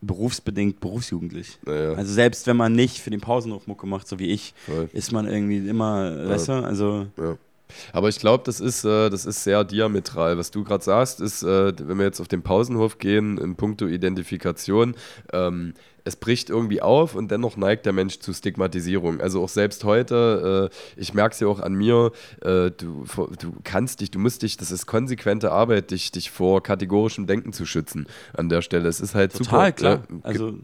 berufsbedingt 0.00 0.80
berufsjugendlich. 0.80 1.58
Ja. 1.66 1.94
Also 1.94 2.12
selbst 2.12 2.46
wenn 2.46 2.56
man 2.56 2.72
nicht 2.72 3.00
für 3.00 3.10
den 3.10 3.20
Pausenhof 3.20 3.66
Mucke 3.66 3.86
macht, 3.86 4.06
so 4.06 4.18
wie 4.18 4.30
ich, 4.30 4.54
Voll. 4.66 4.88
ist 4.92 5.12
man 5.12 5.26
irgendwie 5.26 5.68
immer, 5.68 6.10
ja. 6.10 6.28
weißt 6.28 6.48
du, 6.48 6.52
also 6.52 7.06
ja. 7.16 7.36
Aber 7.92 8.08
ich 8.08 8.18
glaube, 8.18 8.44
das, 8.44 8.60
ist, 8.60 8.84
äh, 8.84 9.10
das 9.10 9.26
ist 9.26 9.44
sehr 9.44 9.64
diametral. 9.64 10.38
Was 10.38 10.50
du 10.50 10.64
gerade 10.64 10.84
sagst, 10.84 11.20
ist, 11.20 11.42
äh, 11.42 11.72
wenn 11.78 11.98
wir 11.98 12.04
jetzt 12.04 12.20
auf 12.20 12.28
den 12.28 12.42
Pausenhof 12.42 12.98
gehen, 12.98 13.38
in 13.38 13.56
puncto 13.56 13.86
Identifikation, 13.86 14.94
ähm, 15.32 15.74
es 16.08 16.16
bricht 16.16 16.50
irgendwie 16.50 16.80
auf 16.80 17.14
und 17.14 17.30
dennoch 17.30 17.56
neigt 17.56 17.86
der 17.86 17.92
Mensch 17.92 18.18
zu 18.18 18.32
Stigmatisierung. 18.32 19.20
Also 19.20 19.42
auch 19.42 19.48
selbst 19.48 19.84
heute, 19.84 20.70
äh, 20.72 21.00
ich 21.00 21.14
merke 21.14 21.34
es 21.34 21.40
ja 21.40 21.46
auch 21.46 21.60
an 21.60 21.74
mir, 21.74 22.12
äh, 22.40 22.70
du, 22.70 23.04
du 23.38 23.52
kannst 23.62 24.00
dich, 24.00 24.10
du 24.10 24.18
musst 24.18 24.42
dich, 24.42 24.56
das 24.56 24.70
ist 24.70 24.86
konsequente 24.86 25.52
Arbeit, 25.52 25.90
dich, 25.90 26.10
dich 26.10 26.30
vor 26.30 26.62
kategorischem 26.62 27.26
Denken 27.26 27.52
zu 27.52 27.66
schützen 27.66 28.06
an 28.34 28.48
der 28.48 28.62
Stelle. 28.62 28.88
Es 28.88 29.00
ist 29.00 29.14
halt 29.14 29.32
Total 29.32 29.68
super. 29.68 29.72
klar. 29.72 30.02
Äh, 30.10 30.26
also 30.26 30.54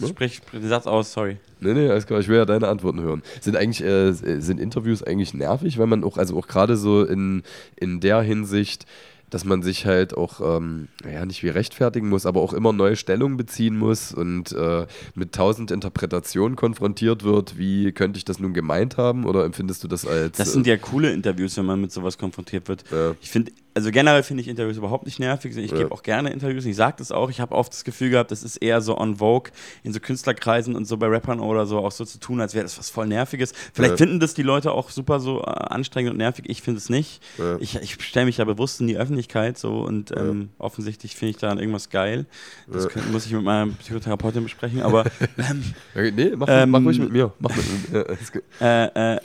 Ne? 0.00 0.08
Sprich 0.08 0.40
den 0.52 0.68
Satz 0.68 0.86
aus, 0.86 1.12
sorry. 1.12 1.36
Nee, 1.60 1.74
nee, 1.74 1.88
alles 1.88 2.06
klar, 2.06 2.20
ich 2.20 2.28
will 2.28 2.36
ja 2.36 2.44
deine 2.44 2.68
Antworten 2.68 3.00
hören. 3.00 3.22
Sind 3.40 3.56
eigentlich, 3.56 3.86
äh, 3.86 4.12
sind 4.12 4.60
Interviews 4.60 5.02
eigentlich 5.02 5.34
nervig, 5.34 5.78
weil 5.78 5.86
man 5.86 6.04
auch, 6.04 6.16
also 6.16 6.38
auch 6.38 6.46
gerade 6.46 6.76
so 6.76 7.04
in, 7.04 7.42
in 7.76 8.00
der 8.00 8.22
Hinsicht, 8.22 8.86
dass 9.30 9.44
man 9.44 9.62
sich 9.62 9.86
halt 9.86 10.16
auch, 10.16 10.40
ähm, 10.40 10.88
ja, 11.10 11.24
nicht 11.24 11.42
wie 11.42 11.48
rechtfertigen 11.48 12.08
muss, 12.08 12.26
aber 12.26 12.40
auch 12.40 12.52
immer 12.52 12.72
neue 12.72 12.96
Stellung 12.96 13.36
beziehen 13.36 13.78
muss 13.78 14.12
und 14.12 14.52
äh, 14.52 14.86
mit 15.14 15.32
tausend 15.32 15.70
Interpretationen 15.70 16.56
konfrontiert 16.56 17.22
wird. 17.22 17.56
Wie 17.56 17.92
könnte 17.92 18.18
ich 18.18 18.24
das 18.24 18.40
nun 18.40 18.52
gemeint 18.52 18.96
haben 18.96 19.24
oder 19.24 19.44
empfindest 19.44 19.84
du 19.84 19.88
das 19.88 20.04
als. 20.04 20.36
Das 20.36 20.52
sind 20.52 20.66
ja 20.66 20.76
coole 20.76 21.12
Interviews, 21.12 21.56
wenn 21.56 21.66
man 21.66 21.80
mit 21.80 21.92
sowas 21.92 22.18
konfrontiert 22.18 22.68
wird. 22.68 22.84
Ja. 22.90 23.14
Ich 23.22 23.30
finde, 23.30 23.52
also 23.80 23.92
generell 23.92 24.22
finde 24.22 24.42
ich 24.42 24.48
Interviews 24.48 24.76
überhaupt 24.76 25.06
nicht 25.06 25.18
nervig. 25.18 25.56
Ich 25.56 25.70
ja. 25.70 25.78
gebe 25.78 25.92
auch 25.92 26.02
gerne 26.02 26.30
Interviews. 26.30 26.66
Ich 26.66 26.76
sage 26.76 26.96
das 26.98 27.10
auch. 27.12 27.30
Ich 27.30 27.40
habe 27.40 27.54
oft 27.54 27.72
das 27.72 27.82
Gefühl 27.82 28.10
gehabt, 28.10 28.30
das 28.30 28.42
ist 28.42 28.58
eher 28.58 28.82
so 28.82 28.98
on 28.98 29.16
Vogue 29.16 29.50
in 29.82 29.94
so 29.94 30.00
Künstlerkreisen 30.00 30.76
und 30.76 30.84
so 30.84 30.98
bei 30.98 31.06
Rappern 31.06 31.40
oder 31.40 31.64
so 31.64 31.78
auch 31.78 31.90
so 31.90 32.04
zu 32.04 32.20
tun, 32.20 32.42
als 32.42 32.52
wäre 32.52 32.64
das 32.64 32.78
was 32.78 32.90
voll 32.90 33.06
Nerviges. 33.06 33.54
Vielleicht 33.72 33.92
ja. 33.92 33.96
finden 33.96 34.20
das 34.20 34.34
die 34.34 34.42
Leute 34.42 34.72
auch 34.72 34.90
super 34.90 35.18
so 35.18 35.40
äh, 35.40 35.44
anstrengend 35.46 36.12
und 36.12 36.18
nervig. 36.18 36.44
Ich 36.48 36.60
finde 36.60 36.76
es 36.76 36.90
nicht. 36.90 37.22
Ja. 37.38 37.56
Ich, 37.58 37.76
ich 37.76 38.04
stelle 38.04 38.26
mich 38.26 38.36
da 38.36 38.44
bewusst 38.44 38.82
in 38.82 38.86
die 38.86 38.98
Öffentlichkeit 38.98 39.56
so 39.56 39.80
und 39.80 40.14
ähm, 40.14 40.50
offensichtlich 40.58 41.16
finde 41.16 41.30
ich 41.30 41.36
daran 41.38 41.58
irgendwas 41.58 41.88
geil. 41.88 42.26
Das 42.66 42.86
könnte, 42.86 43.08
muss 43.08 43.24
ich 43.24 43.32
mit 43.32 43.44
meiner 43.44 43.72
Psychotherapeutin 43.72 44.42
besprechen. 44.42 44.82
Aber 44.82 45.06
ähm, 45.38 46.14
nee, 46.14 46.32
mach, 46.36 46.48
ähm, 46.50 46.68
mach 46.68 46.84
ruhig 46.84 46.98
mit 46.98 47.12
mir. 47.12 47.32
Mach 47.38 47.50
mit, 47.56 48.44
äh, 48.60 49.14
äh, 49.14 49.20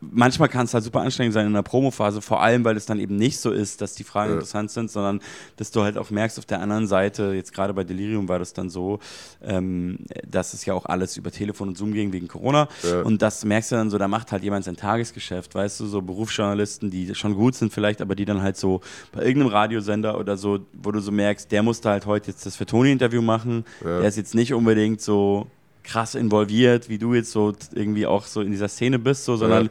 manchmal 0.00 0.48
kann 0.48 0.66
es 0.66 0.74
halt 0.74 0.84
super 0.84 1.00
anstrengend 1.00 1.34
sein 1.34 1.46
in 1.46 1.52
der 1.52 1.62
Promophase, 1.62 2.22
vor 2.22 2.40
allem, 2.40 2.64
weil 2.64 2.76
es 2.76 2.86
dann 2.86 3.00
eben 3.00 3.16
nicht 3.16 3.38
so 3.38 3.50
ist, 3.50 3.80
dass 3.80 3.94
die 3.94 4.04
Fragen 4.04 4.30
ja. 4.30 4.34
interessant 4.34 4.70
sind, 4.70 4.90
sondern 4.90 5.20
dass 5.56 5.70
du 5.70 5.82
halt 5.82 5.98
auch 5.98 6.10
merkst, 6.10 6.38
auf 6.38 6.46
der 6.46 6.60
anderen 6.60 6.86
Seite, 6.86 7.32
jetzt 7.34 7.52
gerade 7.52 7.74
bei 7.74 7.84
Delirium 7.84 8.28
war 8.28 8.38
das 8.38 8.52
dann 8.52 8.70
so, 8.70 9.00
ähm, 9.42 9.98
dass 10.26 10.54
es 10.54 10.64
ja 10.64 10.74
auch 10.74 10.86
alles 10.86 11.16
über 11.16 11.30
Telefon 11.30 11.68
und 11.68 11.78
Zoom 11.78 11.92
ging 11.92 12.12
wegen 12.12 12.28
Corona. 12.28 12.68
Ja. 12.82 13.02
Und 13.02 13.22
das 13.22 13.44
merkst 13.44 13.72
du 13.72 13.76
dann 13.76 13.90
so, 13.90 13.98
da 13.98 14.08
macht 14.08 14.32
halt 14.32 14.42
jemand 14.42 14.64
sein 14.64 14.76
Tagesgeschäft, 14.76 15.54
weißt 15.54 15.80
du, 15.80 15.86
so 15.86 16.00
Berufsjournalisten, 16.02 16.90
die 16.90 17.14
schon 17.14 17.34
gut 17.34 17.54
sind 17.54 17.72
vielleicht, 17.72 18.00
aber 18.00 18.14
die 18.14 18.24
dann 18.24 18.42
halt 18.42 18.56
so 18.56 18.80
bei 19.12 19.24
irgendeinem 19.24 19.52
Radiosender 19.52 20.18
oder 20.18 20.36
so, 20.36 20.60
wo 20.72 20.92
du 20.92 21.00
so 21.00 21.10
merkst, 21.10 21.50
der 21.50 21.62
musste 21.62 21.90
halt 21.90 22.06
heute 22.06 22.30
jetzt 22.30 22.46
das 22.46 22.56
für 22.56 22.66
Toni-Interview 22.66 23.22
machen, 23.22 23.64
ja. 23.84 23.98
der 24.00 24.08
ist 24.08 24.16
jetzt 24.16 24.34
nicht 24.34 24.54
unbedingt 24.54 25.00
so 25.00 25.48
krass 25.88 26.14
involviert, 26.14 26.88
wie 26.88 26.98
du 26.98 27.14
jetzt 27.14 27.32
so 27.32 27.54
irgendwie 27.72 28.06
auch 28.06 28.26
so 28.26 28.42
in 28.42 28.50
dieser 28.50 28.68
Szene 28.68 28.98
bist, 28.98 29.24
so, 29.24 29.36
sondern 29.36 29.70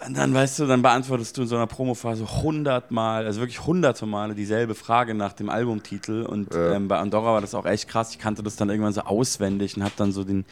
ja. 0.00 0.08
dann 0.10 0.32
weißt 0.32 0.60
du, 0.60 0.66
dann 0.66 0.80
beantwortest 0.80 1.36
du 1.36 1.42
in 1.42 1.48
so 1.48 1.56
einer 1.56 1.66
Promophase 1.66 2.42
hundertmal, 2.42 3.26
also 3.26 3.40
wirklich 3.40 3.66
hunderte 3.66 4.06
Male 4.06 4.34
dieselbe 4.34 4.74
Frage 4.74 5.14
nach 5.14 5.32
dem 5.32 5.50
Albumtitel 5.50 6.22
und 6.22 6.54
ja. 6.54 6.74
ähm, 6.74 6.86
bei 6.86 6.98
Andorra 6.98 7.34
war 7.34 7.40
das 7.40 7.54
auch 7.54 7.66
echt 7.66 7.88
krass. 7.88 8.12
Ich 8.12 8.18
kannte 8.18 8.42
das 8.44 8.54
dann 8.56 8.70
irgendwann 8.70 8.92
so 8.92 9.02
auswendig 9.02 9.76
und 9.76 9.82
habe 9.82 9.94
dann 9.96 10.12
so 10.12 10.22
den 10.22 10.44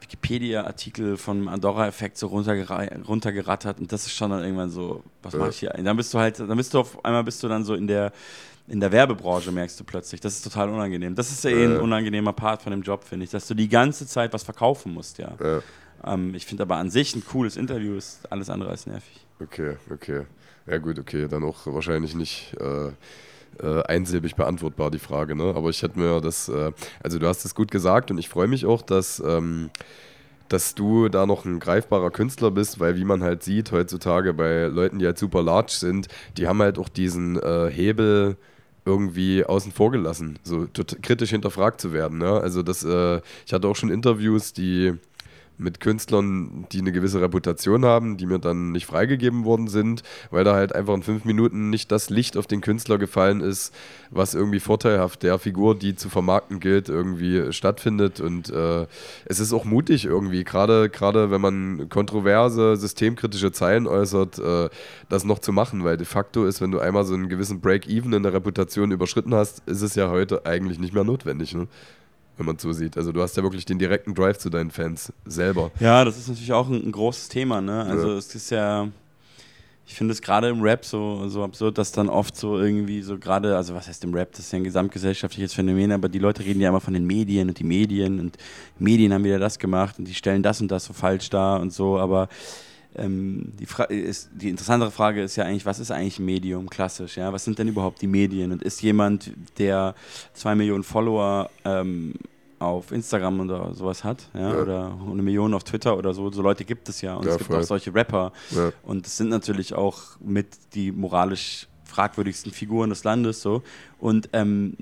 Wikipedia-Artikel 0.00 1.16
vom 1.16 1.46
Andorra-Effekt 1.46 2.18
so 2.18 2.26
runtergerattert 2.26 3.78
und 3.78 3.92
das 3.92 4.06
ist 4.06 4.14
schon 4.14 4.30
dann 4.30 4.42
irgendwann 4.42 4.70
so, 4.70 5.04
was 5.22 5.34
ja. 5.34 5.38
mache 5.38 5.50
ich 5.50 5.60
hier? 5.60 5.74
Und 5.76 5.84
dann 5.84 5.96
bist 5.96 6.12
du 6.12 6.18
halt, 6.18 6.40
dann 6.40 6.56
bist 6.56 6.74
du 6.74 6.80
auf 6.80 7.04
einmal 7.04 7.22
bist 7.22 7.42
du 7.42 7.48
dann 7.48 7.64
so 7.64 7.74
in 7.74 7.86
der 7.86 8.12
in 8.70 8.78
der 8.78 8.92
Werbebranche 8.92 9.50
merkst 9.50 9.78
du 9.80 9.84
plötzlich. 9.84 10.20
Das 10.20 10.34
ist 10.34 10.42
total 10.42 10.68
unangenehm. 10.70 11.14
Das 11.14 11.30
ist 11.30 11.42
ja 11.44 11.50
eh 11.50 11.64
ein 11.64 11.78
unangenehmer 11.78 12.32
Part 12.32 12.62
von 12.62 12.70
dem 12.70 12.82
Job, 12.82 13.04
finde 13.04 13.24
ich, 13.24 13.30
dass 13.30 13.48
du 13.48 13.54
die 13.54 13.68
ganze 13.68 14.06
Zeit 14.06 14.32
was 14.32 14.44
verkaufen 14.44 14.94
musst, 14.94 15.18
ja. 15.18 15.32
ja. 15.42 15.60
Ähm, 16.04 16.34
ich 16.34 16.46
finde 16.46 16.62
aber 16.62 16.76
an 16.76 16.88
sich 16.88 17.14
ein 17.16 17.24
cooles 17.24 17.56
Interview 17.56 17.96
ist 17.96 18.30
alles 18.30 18.48
andere 18.48 18.70
als 18.70 18.86
nervig. 18.86 19.26
Okay, 19.42 19.76
okay. 19.90 20.22
Ja 20.66 20.78
gut, 20.78 20.98
okay, 20.98 21.26
dann 21.28 21.42
auch 21.42 21.66
wahrscheinlich 21.66 22.14
nicht 22.14 22.54
äh, 22.60 22.90
äh, 23.60 23.82
einsilbig 23.84 24.36
beantwortbar 24.36 24.90
die 24.92 25.00
Frage, 25.00 25.34
ne? 25.34 25.52
Aber 25.56 25.68
ich 25.70 25.82
hätte 25.82 25.98
mir 25.98 26.20
das, 26.20 26.48
äh, 26.48 26.70
also 27.02 27.18
du 27.18 27.26
hast 27.26 27.44
es 27.44 27.54
gut 27.54 27.72
gesagt 27.72 28.12
und 28.12 28.18
ich 28.18 28.28
freue 28.28 28.46
mich 28.46 28.66
auch, 28.66 28.82
dass 28.82 29.20
ähm, 29.26 29.70
dass 30.50 30.74
du 30.74 31.08
da 31.08 31.26
noch 31.26 31.44
ein 31.44 31.60
greifbarer 31.60 32.10
Künstler 32.10 32.50
bist, 32.50 32.80
weil 32.80 32.96
wie 32.96 33.04
man 33.04 33.22
halt 33.22 33.44
sieht 33.44 33.70
heutzutage 33.70 34.34
bei 34.34 34.64
Leuten, 34.64 34.98
die 34.98 35.06
halt 35.06 35.16
super 35.16 35.42
large 35.42 35.72
sind, 35.72 36.08
die 36.36 36.48
haben 36.48 36.60
halt 36.60 36.76
auch 36.76 36.88
diesen 36.88 37.40
äh, 37.40 37.70
Hebel, 37.70 38.36
irgendwie 38.84 39.44
außen 39.44 39.72
vor 39.72 39.90
gelassen, 39.90 40.38
so 40.42 40.66
kritisch 41.02 41.30
hinterfragt 41.30 41.80
zu 41.80 41.92
werden. 41.92 42.18
Ne? 42.18 42.32
Also 42.32 42.62
das, 42.62 42.84
äh, 42.84 43.20
ich 43.46 43.52
hatte 43.52 43.68
auch 43.68 43.76
schon 43.76 43.90
Interviews, 43.90 44.52
die 44.52 44.94
mit 45.60 45.80
Künstlern, 45.80 46.66
die 46.72 46.80
eine 46.80 46.92
gewisse 46.92 47.20
Reputation 47.20 47.84
haben, 47.84 48.16
die 48.16 48.26
mir 48.26 48.38
dann 48.38 48.72
nicht 48.72 48.86
freigegeben 48.86 49.44
worden 49.44 49.68
sind, 49.68 50.02
weil 50.30 50.44
da 50.44 50.54
halt 50.54 50.74
einfach 50.74 50.94
in 50.94 51.02
fünf 51.02 51.24
Minuten 51.24 51.70
nicht 51.70 51.92
das 51.92 52.10
Licht 52.10 52.36
auf 52.36 52.46
den 52.46 52.60
Künstler 52.60 52.98
gefallen 52.98 53.40
ist, 53.40 53.74
was 54.10 54.34
irgendwie 54.34 54.60
vorteilhaft 54.60 55.22
der 55.22 55.38
Figur, 55.38 55.78
die 55.78 55.94
zu 55.94 56.08
vermarkten 56.08 56.60
gilt, 56.60 56.88
irgendwie 56.88 57.52
stattfindet. 57.52 58.20
Und 58.20 58.50
äh, 58.50 58.86
es 59.26 59.40
ist 59.40 59.52
auch 59.52 59.64
mutig 59.64 60.04
irgendwie, 60.04 60.44
gerade 60.44 60.88
gerade 60.88 61.30
wenn 61.30 61.40
man 61.40 61.88
kontroverse, 61.88 62.76
systemkritische 62.76 63.52
Zeilen 63.52 63.86
äußert, 63.86 64.38
äh, 64.38 64.68
das 65.08 65.24
noch 65.24 65.38
zu 65.38 65.52
machen, 65.52 65.84
weil 65.84 65.96
de 65.96 66.06
facto 66.06 66.44
ist, 66.44 66.60
wenn 66.60 66.70
du 66.70 66.78
einmal 66.78 67.04
so 67.04 67.14
einen 67.14 67.28
gewissen 67.28 67.60
Break-Even 67.60 68.12
in 68.12 68.22
der 68.22 68.32
Reputation 68.32 68.90
überschritten 68.90 69.34
hast, 69.34 69.62
ist 69.66 69.82
es 69.82 69.94
ja 69.94 70.10
heute 70.10 70.46
eigentlich 70.46 70.78
nicht 70.78 70.94
mehr 70.94 71.04
notwendig. 71.04 71.54
Ne? 71.54 71.68
Wenn 72.40 72.46
man 72.46 72.58
so 72.58 72.72
sieht. 72.72 72.96
Also 72.96 73.12
du 73.12 73.20
hast 73.20 73.36
ja 73.36 73.42
wirklich 73.42 73.66
den 73.66 73.78
direkten 73.78 74.14
Drive 74.14 74.38
zu 74.38 74.48
deinen 74.48 74.70
Fans 74.70 75.12
selber. 75.26 75.70
Ja, 75.78 76.06
das 76.06 76.16
ist 76.16 76.26
natürlich 76.26 76.52
auch 76.54 76.68
ein, 76.68 76.86
ein 76.86 76.90
großes 76.90 77.28
Thema. 77.28 77.60
Ne? 77.60 77.84
Also 77.84 78.12
ja. 78.12 78.16
es 78.16 78.34
ist 78.34 78.50
ja, 78.50 78.88
ich 79.86 79.94
finde 79.94 80.12
es 80.12 80.22
gerade 80.22 80.48
im 80.48 80.62
Rap 80.62 80.86
so, 80.86 81.28
so 81.28 81.44
absurd, 81.44 81.76
dass 81.76 81.92
dann 81.92 82.08
oft 82.08 82.34
so 82.34 82.58
irgendwie 82.58 83.02
so 83.02 83.18
gerade, 83.18 83.54
also 83.54 83.74
was 83.74 83.88
heißt 83.88 84.04
im 84.04 84.14
Rap, 84.14 84.32
das 84.32 84.46
ist 84.46 84.52
ja 84.52 84.56
ein 84.56 84.64
gesamtgesellschaftliches 84.64 85.52
Phänomen, 85.52 85.92
aber 85.92 86.08
die 86.08 86.18
Leute 86.18 86.42
reden 86.42 86.62
ja 86.62 86.70
immer 86.70 86.80
von 86.80 86.94
den 86.94 87.06
Medien 87.06 87.48
und 87.50 87.58
die 87.58 87.64
Medien 87.64 88.18
und 88.18 88.38
Medien 88.78 89.12
haben 89.12 89.24
wieder 89.24 89.38
das 89.38 89.58
gemacht 89.58 89.98
und 89.98 90.08
die 90.08 90.14
stellen 90.14 90.42
das 90.42 90.62
und 90.62 90.70
das 90.70 90.86
so 90.86 90.94
falsch 90.94 91.28
dar 91.28 91.60
und 91.60 91.74
so, 91.74 91.98
aber 91.98 92.30
ähm, 92.96 93.52
die, 93.58 93.94
ist, 93.94 94.30
die 94.32 94.48
interessantere 94.48 94.90
Frage 94.90 95.22
ist 95.22 95.36
ja 95.36 95.44
eigentlich, 95.44 95.66
was 95.66 95.78
ist 95.78 95.90
eigentlich 95.90 96.18
ein 96.18 96.24
Medium 96.24 96.68
klassisch? 96.68 97.16
Ja? 97.16 97.32
Was 97.32 97.44
sind 97.44 97.58
denn 97.58 97.68
überhaupt 97.68 98.02
die 98.02 98.06
Medien? 98.06 98.52
Und 98.52 98.62
ist 98.62 98.82
jemand, 98.82 99.32
der 99.58 99.94
zwei 100.34 100.54
Millionen 100.54 100.82
Follower 100.82 101.50
ähm, 101.64 102.14
auf 102.58 102.92
Instagram 102.92 103.40
oder 103.40 103.74
sowas 103.74 104.04
hat, 104.04 104.28
ja, 104.34 104.52
ja. 104.52 104.60
oder 104.60 104.98
eine 105.10 105.22
Million 105.22 105.54
auf 105.54 105.64
Twitter 105.64 105.96
oder 105.96 106.12
so. 106.12 106.30
So 106.30 106.42
Leute 106.42 106.64
gibt 106.64 106.88
es 106.88 107.00
ja. 107.00 107.14
Und 107.14 107.24
ja, 107.24 107.32
es 107.32 107.38
gibt 107.38 107.50
voll. 107.50 107.60
auch 107.60 107.64
solche 107.64 107.94
Rapper. 107.94 108.32
Und 108.82 109.06
es 109.06 109.16
sind 109.16 109.30
natürlich 109.30 109.74
auch 109.74 110.02
mit 110.20 110.46
die 110.74 110.92
moralisch 110.92 111.68
fragwürdigsten 111.84 112.52
Figuren 112.52 112.90
des 112.90 113.02
Landes 113.04 113.40
so. 113.40 113.62
Und 113.98 114.28
ähm, 114.32 114.76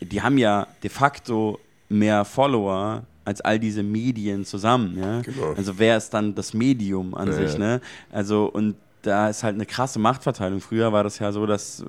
die 0.00 0.22
haben 0.22 0.38
ja 0.38 0.66
de 0.82 0.90
facto 0.90 1.58
mehr 1.88 2.24
Follower 2.24 3.02
als 3.24 3.40
all 3.40 3.58
diese 3.58 3.82
Medien 3.82 4.44
zusammen. 4.44 4.98
Ja? 4.98 5.20
Genau. 5.22 5.54
Also 5.56 5.78
wer 5.78 5.96
ist 5.96 6.10
dann 6.10 6.34
das 6.34 6.54
Medium 6.54 7.14
an 7.14 7.32
sich? 7.32 7.58
Ne? 7.58 7.80
Also 8.10 8.46
und 8.46 8.76
da 9.02 9.28
ist 9.28 9.42
halt 9.42 9.54
eine 9.54 9.66
krasse 9.66 9.98
Machtverteilung. 9.98 10.60
Früher 10.60 10.92
war 10.92 11.04
das 11.04 11.18
ja 11.18 11.30
so, 11.32 11.46
dass 11.46 11.84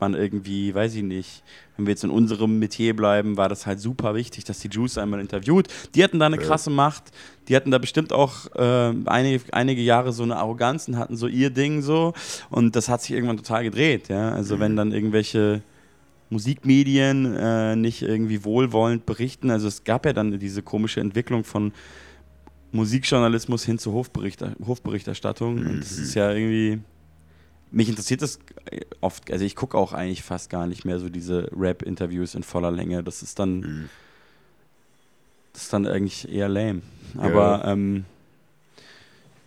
man 0.00 0.14
irgendwie, 0.14 0.74
weiß 0.74 0.94
ich 0.96 1.02
nicht, 1.02 1.42
wenn 1.76 1.86
wir 1.86 1.92
jetzt 1.92 2.04
in 2.04 2.10
unserem 2.10 2.58
Metier 2.58 2.94
bleiben, 2.94 3.36
war 3.36 3.48
das 3.48 3.66
halt 3.66 3.80
super 3.80 4.14
wichtig, 4.14 4.44
dass 4.44 4.58
die 4.58 4.68
Juice 4.68 4.98
einmal 4.98 5.20
interviewt. 5.20 5.68
Die 5.94 6.04
hatten 6.04 6.18
da 6.18 6.26
eine 6.26 6.38
krasse 6.38 6.70
Macht. 6.70 7.04
Die 7.48 7.56
hatten 7.56 7.70
da 7.70 7.78
bestimmt 7.78 8.12
auch 8.12 8.46
äh, 8.54 8.92
einige, 9.06 9.40
einige 9.52 9.82
Jahre 9.82 10.12
so 10.12 10.22
eine 10.22 10.36
Arroganz 10.36 10.88
und 10.88 10.98
hatten 10.98 11.16
so 11.16 11.26
ihr 11.26 11.50
Ding 11.50 11.82
so. 11.82 12.12
Und 12.50 12.76
das 12.76 12.88
hat 12.88 13.02
sich 13.02 13.12
irgendwann 13.12 13.38
total 13.38 13.64
gedreht. 13.64 14.08
Ja? 14.08 14.30
Also, 14.30 14.56
mhm. 14.56 14.60
wenn 14.60 14.76
dann 14.76 14.92
irgendwelche 14.92 15.62
Musikmedien 16.30 17.36
äh, 17.36 17.76
nicht 17.76 18.02
irgendwie 18.02 18.44
wohlwollend 18.44 19.06
berichten, 19.06 19.50
also 19.50 19.68
es 19.68 19.84
gab 19.84 20.06
ja 20.06 20.12
dann 20.12 20.38
diese 20.38 20.62
komische 20.62 21.00
Entwicklung 21.00 21.44
von 21.44 21.72
Musikjournalismus 22.72 23.64
hin 23.64 23.78
zur 23.78 23.92
Hofberichter 23.92 24.56
Hofberichterstattung. 24.66 25.60
Mhm. 25.60 25.66
Und 25.66 25.80
das 25.80 25.92
ist 25.92 26.14
ja 26.14 26.32
irgendwie 26.32 26.80
mich 27.74 27.88
interessiert 27.88 28.22
das 28.22 28.38
äh, 28.70 28.80
oft, 29.00 29.30
also 29.30 29.44
ich 29.44 29.56
gucke 29.56 29.76
auch 29.76 29.92
eigentlich 29.92 30.22
fast 30.22 30.48
gar 30.48 30.66
nicht 30.66 30.84
mehr 30.84 30.98
so 30.98 31.08
diese 31.08 31.50
Rap-Interviews 31.54 32.34
in 32.34 32.42
voller 32.42 32.70
Länge. 32.70 33.02
Das 33.02 33.22
ist 33.22 33.38
dann, 33.38 33.60
mhm. 33.60 33.88
das 35.52 35.64
ist 35.64 35.72
dann 35.72 35.86
eigentlich 35.86 36.28
eher 36.28 36.48
lame. 36.48 36.82
Aber 37.18 37.62
ja. 37.64 37.72
ähm, 37.72 38.04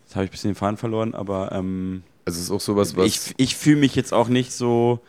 jetzt 0.06 0.16
habe 0.16 0.26
ich 0.26 0.30
ein 0.30 0.32
bisschen 0.32 0.52
den 0.52 0.56
Faden 0.56 0.78
verloren, 0.78 1.16
aber 1.16 1.52
ähm, 1.54 2.04
also 2.26 2.38
es 2.38 2.46
ist 2.46 2.52
auch 2.52 2.62
sowas, 2.62 2.96
was. 2.98 3.06
Ich, 3.06 3.34
ich 3.38 3.56
fühle 3.56 3.78
mich 3.78 3.96
jetzt 3.96 4.14
auch 4.14 4.28
nicht 4.28 4.52
so. 4.52 5.00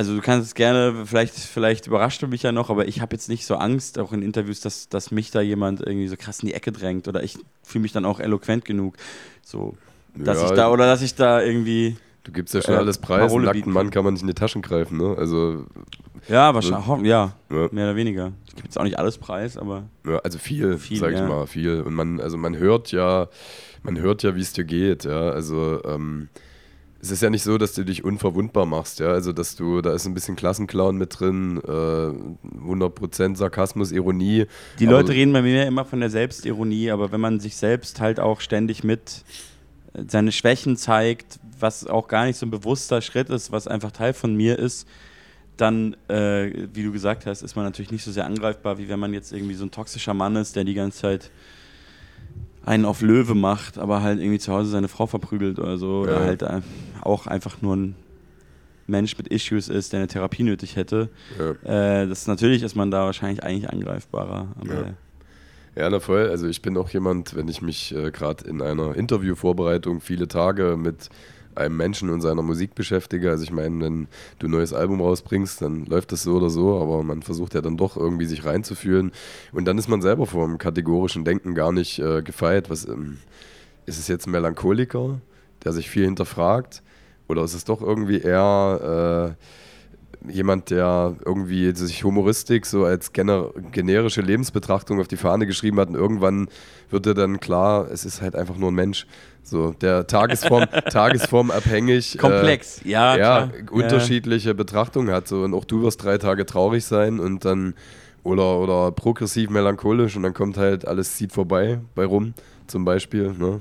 Also 0.00 0.14
du 0.14 0.22
kannst 0.22 0.46
es 0.46 0.54
gerne, 0.54 1.04
vielleicht, 1.04 1.34
vielleicht 1.34 1.86
überrascht 1.86 2.22
du 2.22 2.26
mich 2.26 2.42
ja 2.42 2.52
noch, 2.52 2.70
aber 2.70 2.88
ich 2.88 3.02
habe 3.02 3.14
jetzt 3.14 3.28
nicht 3.28 3.44
so 3.44 3.56
Angst, 3.56 3.98
auch 3.98 4.14
in 4.14 4.22
Interviews, 4.22 4.60
dass, 4.60 4.88
dass 4.88 5.10
mich 5.10 5.30
da 5.30 5.42
jemand 5.42 5.82
irgendwie 5.82 6.08
so 6.08 6.16
krass 6.16 6.40
in 6.40 6.46
die 6.46 6.54
Ecke 6.54 6.72
drängt 6.72 7.06
oder 7.06 7.22
ich 7.22 7.36
fühle 7.62 7.82
mich 7.82 7.92
dann 7.92 8.06
auch 8.06 8.18
eloquent 8.18 8.64
genug. 8.64 8.96
So, 9.44 9.76
dass 10.14 10.40
ja, 10.40 10.46
ich 10.46 10.52
da, 10.52 10.70
oder 10.70 10.86
dass 10.86 11.02
ich 11.02 11.16
da 11.16 11.42
irgendwie. 11.42 11.98
Du 12.24 12.32
gibst 12.32 12.54
ja 12.54 12.62
schon 12.62 12.76
äh, 12.76 12.78
alles 12.78 12.96
preis, 12.96 13.30
einen 13.30 13.44
nackten 13.44 13.74
Mann 13.74 13.90
kann 13.90 14.02
man 14.02 14.14
nicht 14.14 14.22
in 14.22 14.28
die 14.28 14.32
Taschen 14.32 14.62
greifen, 14.62 14.96
ne? 14.96 15.16
Also. 15.18 15.66
Ja, 16.28 16.54
wahrscheinlich, 16.54 17.06
ja, 17.06 17.34
ja, 17.50 17.68
mehr 17.70 17.84
oder 17.84 17.96
weniger. 17.96 18.32
Ich 18.46 18.54
gebe 18.54 18.68
jetzt 18.68 18.78
auch 18.78 18.84
nicht 18.84 18.98
alles 18.98 19.18
preis, 19.18 19.58
aber. 19.58 19.84
Ja, 20.06 20.16
also 20.20 20.38
viel, 20.38 20.78
viel 20.78 20.96
sag 20.96 21.12
ich 21.12 21.20
mal, 21.20 21.46
viel. 21.46 21.82
Und 21.82 21.92
man, 21.92 22.20
also 22.20 22.38
man 22.38 22.56
hört 22.56 22.90
ja, 22.90 23.28
man 23.82 23.98
hört 23.98 24.22
ja, 24.22 24.34
wie 24.34 24.40
es 24.40 24.54
dir 24.54 24.64
geht, 24.64 25.04
ja. 25.04 25.28
Also, 25.28 25.82
ähm, 25.84 26.30
es 27.02 27.10
ist 27.10 27.22
ja 27.22 27.30
nicht 27.30 27.42
so, 27.42 27.56
dass 27.56 27.72
du 27.72 27.84
dich 27.84 28.04
unverwundbar 28.04 28.66
machst, 28.66 29.00
ja. 29.00 29.08
Also, 29.08 29.32
dass 29.32 29.56
du, 29.56 29.80
da 29.80 29.94
ist 29.94 30.06
ein 30.06 30.14
bisschen 30.14 30.36
Klassenclown 30.36 30.96
mit 30.96 31.18
drin, 31.18 31.60
äh, 31.66 32.68
100% 32.68 33.36
Sarkasmus, 33.36 33.90
Ironie. 33.90 34.46
Die 34.78 34.86
Leute 34.86 35.12
reden 35.12 35.32
bei 35.32 35.42
mir 35.42 35.66
immer 35.66 35.84
von 35.84 36.00
der 36.00 36.10
Selbstironie, 36.10 36.90
aber 36.90 37.10
wenn 37.12 37.20
man 37.20 37.40
sich 37.40 37.56
selbst 37.56 38.00
halt 38.00 38.20
auch 38.20 38.40
ständig 38.40 38.84
mit 38.84 39.24
seine 40.06 40.32
Schwächen 40.32 40.76
zeigt, 40.76 41.40
was 41.58 41.86
auch 41.86 42.08
gar 42.08 42.26
nicht 42.26 42.36
so 42.36 42.46
ein 42.46 42.50
bewusster 42.50 43.00
Schritt 43.00 43.30
ist, 43.30 43.50
was 43.52 43.66
einfach 43.66 43.92
Teil 43.92 44.12
von 44.12 44.34
mir 44.34 44.58
ist, 44.58 44.86
dann, 45.56 45.94
äh, 46.08 46.68
wie 46.72 46.82
du 46.82 46.92
gesagt 46.92 47.26
hast, 47.26 47.42
ist 47.42 47.54
man 47.56 47.64
natürlich 47.64 47.90
nicht 47.90 48.04
so 48.04 48.12
sehr 48.12 48.24
angreifbar, 48.24 48.78
wie 48.78 48.88
wenn 48.88 48.98
man 48.98 49.12
jetzt 49.12 49.32
irgendwie 49.32 49.54
so 49.54 49.64
ein 49.64 49.70
toxischer 49.70 50.14
Mann 50.14 50.36
ist, 50.36 50.56
der 50.56 50.64
die 50.64 50.74
ganze 50.74 51.00
Zeit 51.00 51.30
einen 52.64 52.84
auf 52.84 53.00
Löwe 53.00 53.34
macht, 53.34 53.78
aber 53.78 54.02
halt 54.02 54.20
irgendwie 54.20 54.38
zu 54.38 54.52
Hause 54.52 54.70
seine 54.70 54.88
Frau 54.88 55.06
verprügelt 55.06 55.58
oder 55.58 55.78
so. 55.78 56.04
Ja. 56.06 56.12
Oder 56.12 56.20
halt 56.20 56.42
äh, 56.42 56.60
auch 57.02 57.26
einfach 57.26 57.62
nur 57.62 57.76
ein 57.76 57.94
Mensch 58.86 59.16
mit 59.16 59.28
Issues 59.28 59.68
ist, 59.68 59.92
der 59.92 60.00
eine 60.00 60.08
Therapie 60.08 60.42
nötig 60.42 60.76
hätte. 60.76 61.08
Ja. 61.38 62.02
Äh, 62.02 62.08
das 62.08 62.26
natürlich 62.26 62.62
ist 62.62 62.74
man 62.74 62.90
da 62.90 63.04
wahrscheinlich 63.04 63.42
eigentlich 63.42 63.70
angreifbarer. 63.70 64.48
Ja. 64.66 64.94
Ja, 65.76 65.88
na 65.88 66.00
voll. 66.00 66.28
Also 66.28 66.48
ich 66.48 66.62
bin 66.62 66.76
auch 66.76 66.90
jemand, 66.90 67.36
wenn 67.36 67.48
ich 67.48 67.62
mich 67.62 67.94
äh, 67.94 68.10
gerade 68.10 68.46
in 68.46 68.60
einer 68.60 68.96
Interviewvorbereitung 68.96 70.00
viele 70.00 70.26
Tage 70.26 70.76
mit 70.76 71.08
einem 71.60 71.76
Menschen 71.76 72.10
und 72.10 72.20
seiner 72.20 72.42
Musik 72.42 72.74
beschäftige. 72.74 73.30
Also 73.30 73.44
ich 73.44 73.52
meine, 73.52 73.80
wenn 73.84 74.08
du 74.38 74.48
ein 74.48 74.50
neues 74.50 74.72
Album 74.72 75.00
rausbringst, 75.00 75.62
dann 75.62 75.86
läuft 75.86 76.12
das 76.12 76.22
so 76.22 76.36
oder 76.36 76.50
so, 76.50 76.80
aber 76.80 77.02
man 77.02 77.22
versucht 77.22 77.54
ja 77.54 77.60
dann 77.60 77.76
doch 77.76 77.96
irgendwie 77.96 78.26
sich 78.26 78.44
reinzufühlen. 78.44 79.12
Und 79.52 79.66
dann 79.66 79.78
ist 79.78 79.88
man 79.88 80.02
selber 80.02 80.26
vom 80.26 80.58
kategorischen 80.58 81.24
Denken 81.24 81.54
gar 81.54 81.72
nicht 81.72 81.98
äh, 81.98 82.22
gefeit. 82.22 82.70
Was, 82.70 82.86
ähm, 82.86 83.18
ist 83.86 83.98
es 83.98 84.08
jetzt 84.08 84.26
ein 84.26 84.32
Melancholiker, 84.32 85.20
der 85.64 85.72
sich 85.72 85.88
viel 85.90 86.04
hinterfragt? 86.04 86.82
Oder 87.28 87.44
ist 87.44 87.54
es 87.54 87.64
doch 87.64 87.82
irgendwie 87.82 88.18
eher... 88.18 89.36
Äh, 89.36 89.44
jemand, 90.28 90.70
der 90.70 91.16
irgendwie 91.24 91.74
sich 91.74 92.04
Humoristik 92.04 92.66
so 92.66 92.84
als 92.84 93.12
gener 93.12 93.50
generische 93.72 94.20
Lebensbetrachtung 94.20 95.00
auf 95.00 95.08
die 95.08 95.16
Fahne 95.16 95.46
geschrieben 95.46 95.78
hat 95.80 95.88
und 95.88 95.94
irgendwann 95.94 96.48
wird 96.90 97.06
er 97.06 97.14
dann 97.14 97.40
klar, 97.40 97.90
es 97.90 98.04
ist 98.04 98.20
halt 98.20 98.36
einfach 98.36 98.56
nur 98.56 98.70
ein 98.70 98.74
Mensch. 98.74 99.06
So, 99.42 99.72
der 99.72 100.06
Tagesform, 100.06 100.66
tagesformabhängig. 100.90 102.14
Äh, 102.14 102.18
Komplex, 102.18 102.82
äh, 102.84 102.90
ja. 102.90 103.16
Ja, 103.16 103.50
unterschiedliche 103.70 104.50
ja. 104.50 104.54
Betrachtungen 104.54 105.12
hat. 105.12 105.28
So, 105.28 105.42
und 105.42 105.54
auch 105.54 105.64
du 105.64 105.82
wirst 105.82 106.02
drei 106.02 106.18
Tage 106.18 106.46
traurig 106.46 106.84
sein 106.84 107.20
und 107.20 107.44
dann 107.44 107.74
oder, 108.22 108.58
oder 108.58 108.92
progressiv 108.92 109.50
melancholisch 109.50 110.16
und 110.16 110.22
dann 110.22 110.34
kommt 110.34 110.56
halt 110.56 110.86
alles 110.86 111.16
zieht 111.16 111.32
vorbei 111.32 111.80
bei 111.94 112.04
rum, 112.04 112.34
zum 112.66 112.84
Beispiel. 112.84 113.32
Ne? 113.32 113.60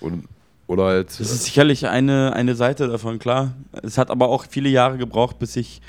Und 0.00 0.24
oder 0.66 0.84
halt. 0.84 1.08
Das 1.08 1.32
ist 1.32 1.44
sicherlich 1.44 1.88
eine, 1.88 2.32
eine 2.32 2.54
Seite 2.54 2.86
davon, 2.86 3.18
klar. 3.18 3.54
Es 3.82 3.98
hat 3.98 4.10
aber 4.10 4.28
auch 4.28 4.46
viele 4.48 4.68
Jahre 4.68 4.98
gebraucht, 4.98 5.38
bis 5.40 5.56
ich 5.56 5.80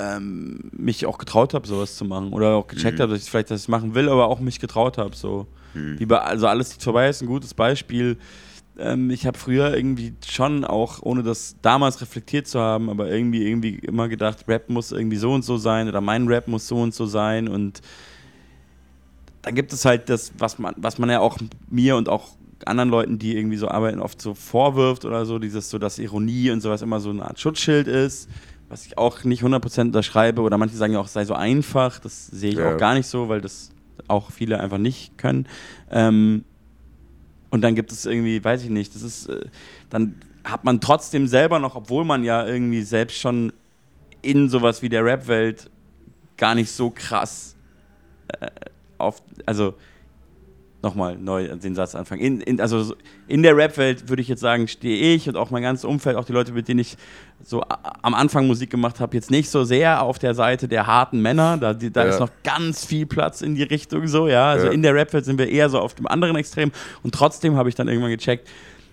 ähm, 0.00 0.70
mich 0.72 1.06
auch 1.06 1.18
getraut 1.18 1.54
habe, 1.54 1.66
sowas 1.66 1.96
zu 1.96 2.04
machen. 2.04 2.32
Oder 2.32 2.56
auch 2.56 2.66
gecheckt 2.66 2.98
mhm. 2.98 3.02
habe, 3.02 3.12
dass 3.12 3.22
ich 3.22 3.30
vielleicht 3.30 3.52
das 3.52 3.68
machen 3.68 3.94
will, 3.94 4.08
aber 4.08 4.26
auch 4.26 4.40
mich 4.40 4.58
getraut 4.58 4.98
habe. 4.98 5.14
So. 5.14 5.46
Mhm. 5.74 6.00
Wie 6.00 6.12
also 6.12 6.48
alles 6.48 6.70
zieht 6.70 6.82
vorbei 6.82 7.08
ist 7.08 7.22
ein 7.22 7.26
gutes 7.26 7.54
Beispiel. 7.54 8.16
Ähm, 8.78 9.10
ich 9.10 9.26
habe 9.26 9.38
früher 9.38 9.74
irgendwie 9.76 10.14
schon 10.26 10.64
auch, 10.64 11.02
ohne 11.02 11.22
das 11.22 11.56
damals 11.62 12.00
reflektiert 12.00 12.46
zu 12.46 12.60
haben, 12.60 12.88
aber 12.90 13.10
irgendwie, 13.10 13.46
irgendwie 13.46 13.74
immer 13.76 14.08
gedacht, 14.08 14.44
Rap 14.48 14.70
muss 14.70 14.92
irgendwie 14.92 15.16
so 15.16 15.32
und 15.32 15.44
so 15.44 15.56
sein 15.56 15.88
oder 15.88 16.00
mein 16.00 16.26
Rap 16.26 16.48
muss 16.48 16.66
so 16.66 16.76
und 16.76 16.94
so 16.94 17.06
sein. 17.06 17.48
Und 17.48 17.80
dann 19.42 19.54
gibt 19.54 19.72
es 19.72 19.84
halt 19.84 20.08
das, 20.08 20.32
was 20.38 20.58
man, 20.58 20.74
was 20.76 20.98
man 20.98 21.10
ja 21.10 21.20
auch 21.20 21.38
mir 21.68 21.96
und 21.96 22.08
auch 22.08 22.30
anderen 22.66 22.90
Leuten, 22.90 23.18
die 23.18 23.36
irgendwie 23.36 23.56
so 23.56 23.68
arbeiten, 23.68 24.00
oft 24.00 24.20
so 24.20 24.34
vorwirft 24.34 25.04
oder 25.04 25.24
so, 25.24 25.38
dieses 25.38 25.70
so, 25.70 25.78
dass 25.78 25.98
Ironie 25.98 26.50
und 26.50 26.60
sowas 26.60 26.82
immer 26.82 27.00
so 27.00 27.10
eine 27.10 27.24
Art 27.24 27.40
Schutzschild 27.40 27.86
ist, 27.86 28.28
was 28.68 28.86
ich 28.86 28.98
auch 28.98 29.24
nicht 29.24 29.42
100% 29.42 29.80
unterschreibe 29.80 30.42
oder 30.42 30.58
manche 30.58 30.76
sagen 30.76 30.92
ja 30.92 31.00
auch, 31.00 31.06
es 31.06 31.12
sei 31.12 31.24
so 31.24 31.34
einfach, 31.34 31.98
das 31.98 32.26
sehe 32.26 32.50
ich 32.50 32.58
ja. 32.58 32.74
auch 32.74 32.76
gar 32.76 32.94
nicht 32.94 33.06
so, 33.06 33.28
weil 33.28 33.40
das 33.40 33.70
auch 34.08 34.30
viele 34.30 34.60
einfach 34.60 34.78
nicht 34.78 35.16
können. 35.18 35.46
Ähm, 35.90 36.44
und 37.50 37.62
dann 37.62 37.74
gibt 37.74 37.92
es 37.92 38.06
irgendwie, 38.06 38.42
weiß 38.42 38.62
ich 38.64 38.70
nicht, 38.70 38.94
das 38.94 39.02
ist, 39.02 39.28
äh, 39.28 39.46
dann 39.90 40.20
hat 40.44 40.64
man 40.64 40.80
trotzdem 40.80 41.26
selber 41.26 41.58
noch, 41.58 41.76
obwohl 41.76 42.04
man 42.04 42.24
ja 42.24 42.46
irgendwie 42.46 42.82
selbst 42.82 43.18
schon 43.18 43.52
in 44.22 44.48
sowas 44.48 44.82
wie 44.82 44.88
der 44.88 45.04
Rap-Welt 45.04 45.70
gar 46.36 46.54
nicht 46.54 46.70
so 46.70 46.90
krass 46.90 47.56
äh, 48.40 48.50
auf, 48.98 49.22
also 49.46 49.74
nochmal 50.82 51.16
neu 51.16 51.48
den 51.56 51.74
Satz 51.74 51.94
anfangen. 51.94 52.22
In, 52.22 52.40
in, 52.40 52.60
also 52.60 52.94
in 53.28 53.42
der 53.42 53.56
Rap-Welt 53.56 54.08
würde 54.08 54.22
ich 54.22 54.28
jetzt 54.28 54.40
sagen, 54.40 54.68
stehe 54.68 55.14
ich 55.14 55.28
und 55.28 55.36
auch 55.36 55.50
mein 55.50 55.62
ganzes 55.62 55.84
Umfeld, 55.84 56.16
auch 56.16 56.24
die 56.24 56.32
Leute, 56.32 56.52
mit 56.52 56.68
denen 56.68 56.80
ich 56.80 56.96
so 57.42 57.62
am 58.02 58.14
Anfang 58.14 58.46
Musik 58.46 58.70
gemacht 58.70 59.00
habe, 59.00 59.16
jetzt 59.16 59.30
nicht 59.30 59.50
so 59.50 59.64
sehr 59.64 60.02
auf 60.02 60.18
der 60.18 60.34
Seite 60.34 60.68
der 60.68 60.86
harten 60.86 61.20
Männer. 61.20 61.58
Da, 61.58 61.74
die, 61.74 61.90
da 61.90 62.04
ja. 62.04 62.10
ist 62.10 62.20
noch 62.20 62.30
ganz 62.44 62.84
viel 62.84 63.06
Platz 63.06 63.42
in 63.42 63.54
die 63.54 63.62
Richtung 63.62 64.08
so, 64.08 64.28
ja. 64.28 64.50
Also 64.50 64.66
ja. 64.66 64.72
in 64.72 64.82
der 64.82 64.94
Rap-Welt 64.94 65.24
sind 65.24 65.38
wir 65.38 65.48
eher 65.48 65.68
so 65.68 65.78
auf 65.78 65.94
dem 65.94 66.06
anderen 66.06 66.36
Extrem. 66.36 66.72
Und 67.02 67.14
trotzdem 67.14 67.56
habe 67.56 67.68
ich 67.68 67.74
dann 67.74 67.88
irgendwann 67.88 68.10
gecheckt, 68.10 68.48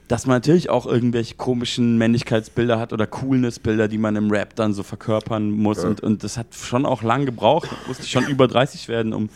dass 0.08 0.26
man 0.26 0.38
natürlich 0.38 0.70
auch 0.70 0.86
irgendwelche 0.86 1.36
komischen 1.36 1.98
Männlichkeitsbilder 1.98 2.80
hat 2.80 2.94
oder 2.94 3.08
Coolness-Bilder, 3.08 3.88
die 3.88 3.98
man 3.98 4.16
im 4.16 4.32
Rap 4.32 4.56
dann 4.56 4.74
so 4.74 4.84
verkörpern 4.84 5.52
muss. 5.52 5.84
Ja. 5.84 5.90
Und, 5.90 6.02
und 6.02 6.24
das 6.24 6.38
hat 6.38 6.48
schon 6.54 6.86
auch 6.86 7.04
lang 7.04 7.26
gebraucht. 7.26 7.70
musste 7.88 8.04
ich 8.04 8.12
schon 8.12 8.26
über 8.28 8.48
30 8.48 8.88
werden, 8.88 9.14
um 9.14 9.30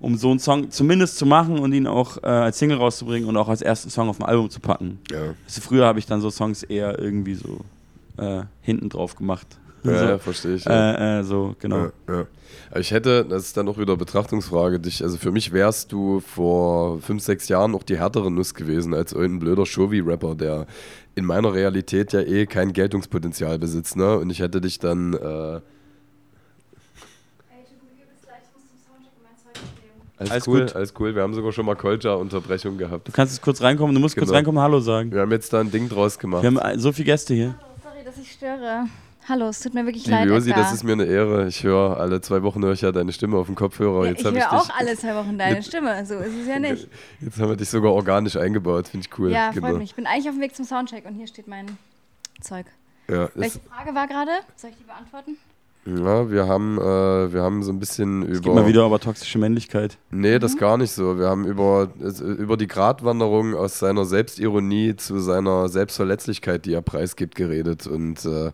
um 0.00 0.16
so 0.16 0.30
einen 0.30 0.38
Song 0.38 0.70
zumindest 0.70 1.18
zu 1.18 1.26
machen 1.26 1.58
und 1.58 1.72
ihn 1.72 1.86
auch 1.86 2.22
äh, 2.22 2.26
als 2.26 2.58
Single 2.58 2.78
rauszubringen 2.78 3.28
und 3.28 3.36
auch 3.36 3.48
als 3.48 3.62
ersten 3.62 3.90
Song 3.90 4.08
auf 4.08 4.18
dem 4.18 4.26
Album 4.26 4.48
zu 4.50 4.60
packen. 4.60 4.98
Ja. 5.10 5.34
Also 5.44 5.60
früher 5.60 5.86
habe 5.86 5.98
ich 5.98 6.06
dann 6.06 6.20
so 6.20 6.30
Songs 6.30 6.62
eher 6.62 6.98
irgendwie 6.98 7.34
so 7.34 7.60
äh, 8.16 8.42
hinten 8.60 8.88
drauf 8.88 9.16
gemacht. 9.16 9.46
Ja, 9.84 9.96
so. 9.96 10.04
ja 10.06 10.18
verstehe 10.18 10.54
ich. 10.56 10.64
Ja. 10.64 11.18
Äh, 11.18 11.20
äh 11.20 11.22
so, 11.22 11.54
genau. 11.60 11.90
Ich 12.74 12.90
hätte, 12.90 13.24
das 13.24 13.44
ist 13.44 13.56
dann 13.56 13.68
auch 13.68 13.78
wieder 13.78 13.96
Betrachtungsfrage, 13.96 14.80
dich, 14.80 15.04
also 15.04 15.16
für 15.16 15.30
mich 15.30 15.52
wärst 15.52 15.92
du 15.92 16.18
vor 16.18 17.00
fünf, 17.00 17.22
sechs 17.22 17.48
Jahren 17.48 17.70
noch 17.70 17.84
die 17.84 17.96
härtere 17.96 18.28
Nuss 18.28 18.54
gewesen 18.54 18.92
als 18.92 19.12
irgendein 19.12 19.38
blöder 19.38 19.66
Shovi-Rapper, 19.66 20.34
der 20.34 20.66
in 21.14 21.24
meiner 21.24 21.54
Realität 21.54 22.12
ja 22.12 22.20
eh 22.20 22.46
kein 22.46 22.72
Geltungspotenzial 22.72 23.60
besitzt, 23.60 23.96
ne? 23.96 24.18
Und 24.18 24.30
ich 24.30 24.40
hätte 24.40 24.60
dich 24.60 24.80
dann 24.80 25.14
äh, 25.14 25.60
Alles, 30.18 30.30
Alles 30.32 30.48
cool, 30.48 30.60
gut. 30.62 30.74
alles 30.76 30.94
cool. 30.98 31.14
Wir 31.14 31.22
haben 31.22 31.34
sogar 31.34 31.52
schon 31.52 31.64
mal 31.66 31.76
Kolja-Unterbrechung 31.76 32.76
gehabt. 32.76 33.06
Du 33.06 33.12
kannst 33.12 33.34
jetzt 33.34 33.42
kurz 33.42 33.62
reinkommen, 33.62 33.94
du 33.94 34.00
musst 34.00 34.16
kurz 34.16 34.26
Genau. 34.28 34.36
reinkommen, 34.36 34.60
Hallo 34.60 34.80
sagen. 34.80 35.12
Wir 35.12 35.20
haben 35.20 35.30
jetzt 35.30 35.52
da 35.52 35.60
ein 35.60 35.70
Ding 35.70 35.88
draus 35.88 36.18
gemacht. 36.18 36.42
Wir 36.42 36.48
haben 36.48 36.58
äh, 36.58 36.78
so 36.78 36.90
viele 36.92 37.06
Gäste 37.06 37.34
hier. 37.34 37.54
Sorry, 37.84 38.04
dass 38.04 38.18
ich 38.18 38.32
störe. 38.32 38.86
Hallo, 39.28 39.48
es 39.48 39.60
tut 39.60 39.74
mir 39.74 39.84
wirklich 39.84 40.06
Liebe 40.06 40.16
leid. 40.16 40.28
Josi, 40.28 40.52
das 40.54 40.72
ist 40.72 40.82
mir 40.84 40.92
eine 40.92 41.04
Ehre. 41.04 41.46
Ich 41.48 41.62
höre 41.62 41.98
alle 42.00 42.20
zwei 42.22 42.42
Wochen 42.42 42.64
höre 42.64 42.72
ich 42.72 42.80
ja 42.80 42.90
deine 42.92 43.12
Stimme 43.12 43.36
auf 43.36 43.46
dem 43.46 43.54
Kopfhörer. 43.54 44.04
ja, 44.04 44.10
jetzt 44.12 44.20
ich 44.20 44.26
habe 44.26 44.38
ich, 44.38 44.42
höre 44.42 44.52
auch 44.58 44.70
alle 44.76 44.96
zwei 44.96 45.14
Wochen 45.14 45.36
deine 45.38 45.62
Stimme, 45.62 46.04
so 46.06 46.14
ist 46.14 46.32
es 46.40 46.48
ja 46.48 46.58
nicht. 46.58 46.88
jetzt 47.20 47.38
haben 47.38 47.50
wir 47.50 47.56
dich 47.56 47.68
sogar 47.68 47.92
organisch 47.92 48.36
eingebaut. 48.36 48.88
Finde 48.88 49.06
ich 49.06 49.18
cool. 49.18 49.30
Ja, 49.30 49.50
Genau. 49.50 49.66
freut 49.68 49.78
mich. 49.78 49.90
Ich 49.90 49.94
bin 49.96 50.06
eigentlich 50.06 50.28
auf 50.30 50.34
dem 50.34 50.40
Weg 50.40 50.56
zum 50.56 50.64
Soundcheck 50.64 51.04
und 51.04 51.14
hier 51.14 51.26
steht 51.26 51.46
mein 51.46 51.66
Zeug. 52.40 52.64
Ja, 53.08 53.24
ist, 53.26 53.36
Welche 53.36 53.60
Frage 53.60 53.94
war 53.94 54.06
gerade? 54.08 54.30
Soll 54.56 54.70
ich 54.70 54.76
die 54.78 54.84
beantworten? 54.84 55.36
Ja, 55.96 56.30
wir 56.30 56.46
haben, 56.46 56.78
äh, 56.78 57.32
wir 57.32 57.42
haben 57.42 57.62
so 57.62 57.72
ein 57.72 57.78
bisschen 57.78 58.22
Es 58.22 58.38
geht 58.42 58.46
über. 58.46 58.54
mal 58.54 58.66
wieder 58.66 58.84
über 58.86 58.98
toxische 59.00 59.38
Männlichkeit. 59.38 59.98
Nee, 60.10 60.38
das 60.38 60.54
Mhm. 60.54 60.58
gar 60.58 60.76
nicht 60.78 60.92
so. 60.92 61.18
Wir 61.18 61.26
haben 61.28 61.44
über, 61.46 61.88
es- 62.02 62.20
über 62.20 62.56
die 62.56 62.66
Gratwanderung 62.66 63.54
aus 63.54 63.78
seiner 63.78 64.04
Selbstironie 64.04 64.96
zu 64.96 65.18
seiner 65.20 65.68
Selbstverletzlichkeit, 65.68 66.64
die 66.66 66.74
er 66.74 66.82
preisgibt, 66.82 67.34
geredet. 67.34 67.86
Und 67.86 68.24
äh, 68.24 68.52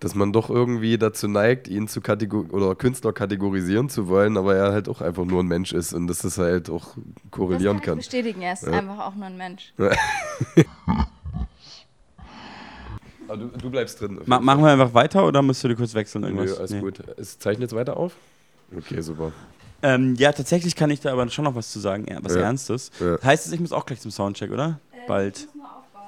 dass 0.00 0.14
man 0.14 0.30
doch 0.32 0.50
irgendwie 0.50 0.98
dazu 0.98 1.26
neigt, 1.26 1.68
ihn 1.68 1.88
zu 1.88 2.02
kategor 2.02 2.44
oder 2.52 2.74
Künstler 2.74 3.14
kategorisieren 3.14 3.88
zu 3.88 4.08
wollen, 4.08 4.36
aber 4.36 4.54
er 4.54 4.72
halt 4.72 4.90
auch 4.90 5.00
einfach 5.00 5.24
nur 5.24 5.42
ein 5.42 5.46
Mensch 5.46 5.72
ist 5.72 5.94
und 5.94 6.06
dass 6.08 6.18
das 6.18 6.36
halt 6.36 6.68
auch 6.68 6.96
korrelieren 7.30 7.78
das 7.78 7.84
kann 7.84 7.92
kann. 7.92 7.98
ich 8.00 8.04
bestätigen. 8.06 8.42
Er 8.42 8.52
ist 8.52 8.64
Ja. 8.64 8.72
einfach 8.72 8.98
auch 9.06 9.14
nur 9.14 9.24
ein 9.26 9.38
Mensch. 9.38 9.72
Aber 13.28 13.36
du, 13.38 13.46
du 13.48 13.70
bleibst 13.70 14.00
drin. 14.00 14.20
Ma 14.26 14.40
machen 14.40 14.62
wir 14.62 14.70
einfach 14.70 14.94
weiter 14.94 15.26
oder 15.26 15.42
musst 15.42 15.62
du 15.64 15.68
dir 15.68 15.76
kurz 15.76 15.94
wechseln? 15.94 16.24
Irgendwas? 16.24 16.50
Nö, 16.50 16.56
alles 16.56 16.70
Nee. 16.70 16.80
gut. 16.80 17.00
Es 17.16 17.38
zeichnet 17.38 17.70
jetzt 17.70 17.74
weiter 17.76 17.96
auf? 17.96 18.12
Okay, 18.76 19.00
super. 19.00 19.32
Ähm, 19.82 20.14
ja, 20.16 20.32
tatsächlich 20.32 20.74
kann 20.74 20.90
ich 20.90 21.00
da 21.00 21.12
aber 21.12 21.28
schon 21.28 21.44
noch 21.44 21.54
was 21.54 21.70
zu 21.70 21.78
sagen, 21.80 22.06
ja, 22.08 22.18
was 22.22 22.34
Ja. 22.34 22.40
Ernstes. 22.42 22.90
Ja. 22.98 23.18
Heißt 23.22 23.46
es, 23.46 23.52
ich 23.52 23.60
muss 23.60 23.72
auch 23.72 23.84
gleich 23.86 24.00
zum 24.00 24.10
Soundcheck, 24.10 24.50
oder? 24.50 24.80
Bald. 25.06 25.48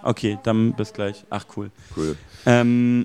Okay, 0.02 0.38
dann 0.44 0.72
bis 0.74 0.92
gleich. 0.92 1.24
Ach, 1.30 1.44
cool. 1.56 1.70
Cool. 1.96 2.16
Ähm, 2.46 3.04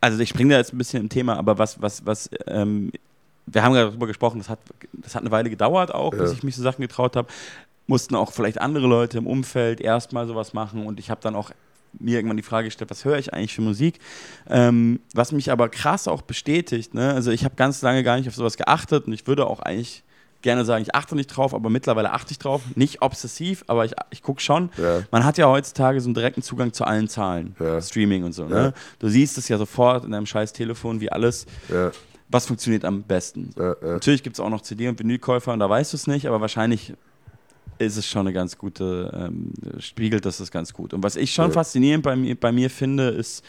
also 0.00 0.18
ich 0.20 0.28
springe 0.28 0.54
da 0.54 0.58
jetzt 0.58 0.72
ein 0.72 0.78
bisschen 0.78 1.02
im 1.02 1.08
Thema, 1.08 1.36
aber 1.36 1.58
was, 1.58 1.80
was, 1.80 2.04
was, 2.04 2.28
ähm, 2.46 2.90
wir 3.46 3.62
haben 3.62 3.72
gerade 3.74 3.88
darüber 3.90 4.06
gesprochen, 4.06 4.38
das 4.38 4.48
hat, 4.48 4.58
das 4.92 5.14
hat 5.14 5.22
eine 5.22 5.30
Weile 5.30 5.48
gedauert 5.50 5.94
auch, 5.94 6.10
bis 6.10 6.30
Ja. 6.30 6.36
ich 6.36 6.42
mich 6.42 6.56
so 6.56 6.62
Sachen 6.62 6.82
getraut 6.82 7.16
habe. 7.16 7.28
Mussten 7.86 8.14
auch 8.14 8.32
vielleicht 8.32 8.60
andere 8.60 8.86
Leute 8.86 9.18
im 9.18 9.26
Umfeld 9.26 9.80
erstmal 9.80 10.26
sowas 10.26 10.52
machen 10.54 10.86
und 10.86 10.98
ich 10.98 11.10
habe 11.10 11.20
dann 11.20 11.34
auch 11.36 11.50
mir 11.98 12.16
irgendwann 12.16 12.36
die 12.36 12.42
Frage 12.42 12.66
gestellt, 12.68 12.90
was 12.90 13.04
höre 13.04 13.18
ich 13.18 13.32
eigentlich 13.32 13.54
für 13.54 13.62
Musik? 13.62 13.98
Ähm, 14.48 15.00
was 15.14 15.32
mich 15.32 15.50
aber 15.50 15.68
krass 15.68 16.08
auch 16.08 16.22
bestätigt, 16.22 16.94
ne? 16.94 17.12
also 17.14 17.30
ich 17.30 17.44
habe 17.44 17.54
ganz 17.56 17.82
lange 17.82 18.02
gar 18.02 18.16
nicht 18.16 18.28
auf 18.28 18.34
sowas 18.34 18.56
geachtet 18.56 19.06
und 19.06 19.12
ich 19.12 19.26
würde 19.26 19.46
auch 19.46 19.60
eigentlich 19.60 20.02
gerne 20.42 20.64
sagen, 20.64 20.82
ich 20.82 20.94
achte 20.94 21.14
nicht 21.14 21.28
drauf, 21.28 21.54
aber 21.54 21.70
mittlerweile 21.70 22.10
achte 22.12 22.32
ich 22.32 22.38
drauf. 22.38 22.62
Nicht 22.74 23.00
obsessiv, 23.00 23.62
aber 23.68 23.84
ich, 23.84 23.92
ich 24.10 24.22
gucke 24.22 24.40
schon. 24.40 24.70
Ja. 24.76 25.02
Man 25.12 25.24
hat 25.24 25.38
ja 25.38 25.46
heutzutage 25.46 26.00
so 26.00 26.08
einen 26.08 26.14
direkten 26.14 26.42
Zugang 26.42 26.72
zu 26.72 26.84
allen 26.84 27.06
Zahlen, 27.08 27.54
Ja. 27.60 27.80
Streaming 27.80 28.24
und 28.24 28.32
so. 28.32 28.42
Ja. 28.44 28.48
Ne? 28.48 28.74
Du 28.98 29.08
siehst 29.08 29.38
es 29.38 29.48
ja 29.48 29.56
sofort 29.56 30.04
in 30.04 30.10
deinem 30.10 30.26
scheiß 30.26 30.52
Telefon, 30.52 31.00
wie 31.00 31.12
alles, 31.12 31.46
was 32.28 32.46
funktioniert 32.46 32.84
am 32.84 33.02
besten. 33.04 33.50
Natürlich 33.82 34.24
gibt 34.24 34.34
es 34.36 34.40
auch 34.40 34.50
noch 34.50 34.62
CD- 34.62 34.88
und 34.88 34.98
Vinylkäufer 34.98 35.52
und 35.52 35.60
da 35.60 35.70
weißt 35.70 35.92
du 35.92 35.96
es 35.96 36.08
nicht, 36.08 36.26
aber 36.26 36.40
wahrscheinlich 36.40 36.92
ist 37.84 37.96
es 37.96 38.06
schon 38.06 38.22
eine 38.26 38.32
ganz 38.32 38.56
gute, 38.58 39.10
ähm, 39.14 39.52
spiegelt 39.78 40.24
das 40.24 40.38
das 40.38 40.50
ganz 40.50 40.72
gut. 40.72 40.94
Und 40.94 41.02
was 41.02 41.16
ich 41.16 41.32
schon 41.32 41.46
Ja. 41.48 41.52
faszinierend 41.52 42.02
bei 42.04 42.16
mir, 42.16 42.34
bei 42.34 42.52
mir 42.52 42.70
finde, 42.70 43.08
ist 43.08 43.44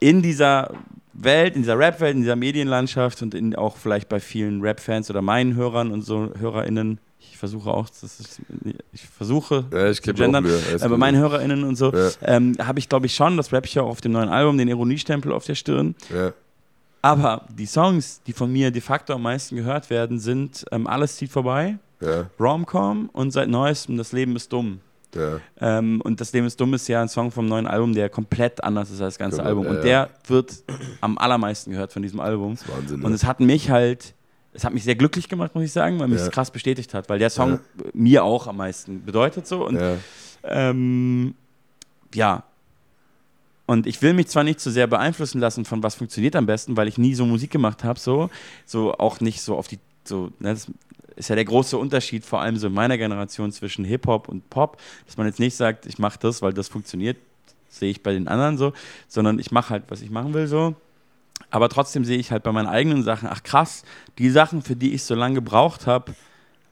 in 0.00 0.22
dieser 0.22 0.72
Welt, 1.12 1.56
in 1.56 1.62
dieser 1.62 1.78
Rap-Welt, 1.78 2.14
in 2.14 2.20
dieser 2.22 2.36
Medienlandschaft 2.36 3.22
und 3.22 3.34
in 3.34 3.56
auch 3.56 3.76
vielleicht 3.76 4.08
bei 4.08 4.20
vielen 4.20 4.60
Rap-Fans 4.60 5.10
oder 5.10 5.22
meinen 5.22 5.54
Hörern 5.56 5.90
und 5.90 6.02
so 6.02 6.32
HörerInnen, 6.38 6.98
ich 7.20 7.36
versuche 7.36 7.70
auch, 7.70 7.88
das 7.88 8.02
ist, 8.20 8.40
ich 8.92 9.02
versuche 9.06 9.64
ja 9.72 9.90
ich 9.90 10.00
zu 10.02 10.14
gendern, 10.14 10.46
aber 10.80 10.90
gut. 10.90 10.98
meinen 10.98 11.18
HörerInnen 11.18 11.64
und 11.64 11.74
so, 11.76 11.92
Ja. 11.92 12.10
ähm, 12.22 12.54
habe 12.60 12.78
ich 12.78 12.88
glaube 12.88 13.06
ich 13.06 13.14
schon, 13.14 13.36
das 13.36 13.52
rap 13.52 13.66
ich 13.66 13.74
ja 13.74 13.82
auch 13.82 13.88
auf 13.90 14.00
dem 14.00 14.12
neuen 14.12 14.28
Album, 14.28 14.56
den 14.58 14.68
Ironiestempel 14.68 15.32
auf 15.32 15.44
der 15.44 15.56
Stirn. 15.56 15.96
Ja, 16.14 16.32
Aber 17.02 17.44
die 17.56 17.66
Songs, 17.66 18.22
die 18.26 18.32
von 18.32 18.52
mir 18.52 18.70
de 18.70 18.80
facto 18.80 19.12
am 19.14 19.22
meisten 19.22 19.56
gehört 19.56 19.90
werden, 19.90 20.18
sind 20.20 20.64
ähm, 20.70 20.86
Alles 20.86 21.16
zieht 21.16 21.30
vorbei, 21.32 21.78
ja, 22.00 22.30
Romcom 22.38 23.08
und 23.12 23.30
seit 23.32 23.48
neuestem 23.48 23.96
Das 23.96 24.12
Leben 24.12 24.36
ist 24.36 24.52
dumm. 24.52 24.80
ja. 25.14 25.40
Ähm, 25.60 26.00
und 26.02 26.20
Das 26.20 26.32
Leben 26.32 26.46
ist 26.46 26.60
dumm 26.60 26.74
ist 26.74 26.86
ja 26.88 27.00
ein 27.02 27.08
Song 27.08 27.30
vom 27.30 27.46
neuen 27.46 27.66
Album, 27.66 27.94
der 27.94 28.08
komplett 28.08 28.62
anders 28.62 28.90
ist 28.90 29.00
als 29.00 29.14
das 29.14 29.18
ganze 29.18 29.38
Genau, 29.38 29.48
Album. 29.48 29.64
ja, 29.64 29.70
Und 29.70 29.76
ja. 29.78 29.82
der 29.82 30.10
wird 30.26 30.54
am 31.00 31.18
allermeisten 31.18 31.70
gehört 31.72 31.92
von 31.92 32.02
diesem 32.02 32.20
Album. 32.20 32.52
Das 32.54 32.62
ist 32.62 32.68
Wahnsinn. 32.72 33.02
Und 33.02 33.12
es 33.12 33.24
hat 33.24 33.40
mich 33.40 33.70
halt, 33.70 34.14
es 34.52 34.64
hat 34.64 34.72
mich 34.74 34.84
sehr 34.84 34.94
glücklich 34.96 35.28
gemacht, 35.28 35.54
muss 35.54 35.64
ich 35.64 35.72
sagen, 35.72 35.98
weil 35.98 36.08
mich 36.08 36.20
Ja. 36.20 36.26
es 36.26 36.30
krass 36.32 36.50
bestätigt 36.50 36.94
hat, 36.94 37.08
weil 37.08 37.18
der 37.18 37.30
Song 37.30 37.60
mir 37.94 38.22
auch 38.24 38.46
am 38.46 38.56
meisten 38.58 39.04
bedeutet 39.04 39.46
so. 39.46 39.66
Und 39.66 39.76
ja, 39.80 39.96
ähm, 40.44 41.34
ja. 42.14 42.44
Und 43.66 43.86
ich 43.86 44.00
will 44.00 44.14
mich 44.14 44.28
zwar 44.28 44.44
nicht 44.44 44.60
zu 44.60 44.70
sehr 44.70 44.86
beeinflussen 44.86 45.40
lassen 45.40 45.64
von 45.66 45.82
was 45.82 45.94
funktioniert 45.94 46.34
am 46.36 46.46
besten, 46.46 46.76
weil 46.76 46.88
ich 46.88 46.96
nie 46.96 47.14
so 47.14 47.26
Musik 47.26 47.50
gemacht 47.50 47.84
habe, 47.84 47.98
so, 48.00 48.30
so 48.64 48.94
auch 48.94 49.20
nicht 49.20 49.42
so 49.42 49.56
auf 49.58 49.68
die, 49.68 49.78
so, 50.04 50.30
ne, 50.38 50.54
das 50.54 50.68
ist 51.18 51.28
ja 51.28 51.34
der 51.34 51.44
große 51.44 51.76
Unterschied, 51.76 52.24
vor 52.24 52.40
allem 52.40 52.56
so 52.56 52.68
in 52.68 52.74
meiner 52.74 52.96
Generation 52.96 53.52
zwischen 53.52 53.84
Hip-Hop 53.84 54.28
und 54.28 54.48
Pop, 54.50 54.78
dass 55.06 55.16
man 55.16 55.26
jetzt 55.26 55.40
nicht 55.40 55.56
sagt, 55.56 55.86
ich 55.86 55.98
mache 55.98 56.18
das, 56.20 56.42
weil 56.42 56.52
das 56.52 56.68
funktioniert, 56.68 57.16
sehe 57.68 57.90
ich 57.90 58.02
bei 58.02 58.12
den 58.12 58.28
anderen 58.28 58.56
so, 58.56 58.72
sondern 59.08 59.38
ich 59.38 59.50
mache 59.50 59.70
halt, 59.70 59.84
was 59.88 60.00
ich 60.00 60.10
machen 60.10 60.32
will, 60.34 60.46
so. 60.46 60.74
Aber 61.50 61.68
trotzdem 61.68 62.04
sehe 62.04 62.18
ich 62.18 62.30
halt 62.30 62.42
bei 62.42 62.52
meinen 62.52 62.66
eigenen 62.66 63.02
Sachen, 63.02 63.28
ach 63.30 63.42
krass, 63.42 63.84
die 64.18 64.30
Sachen, 64.30 64.62
für 64.62 64.76
die 64.76 64.94
ich 64.94 65.04
so 65.04 65.14
lange 65.14 65.36
gebraucht 65.36 65.86
habe, 65.86 66.14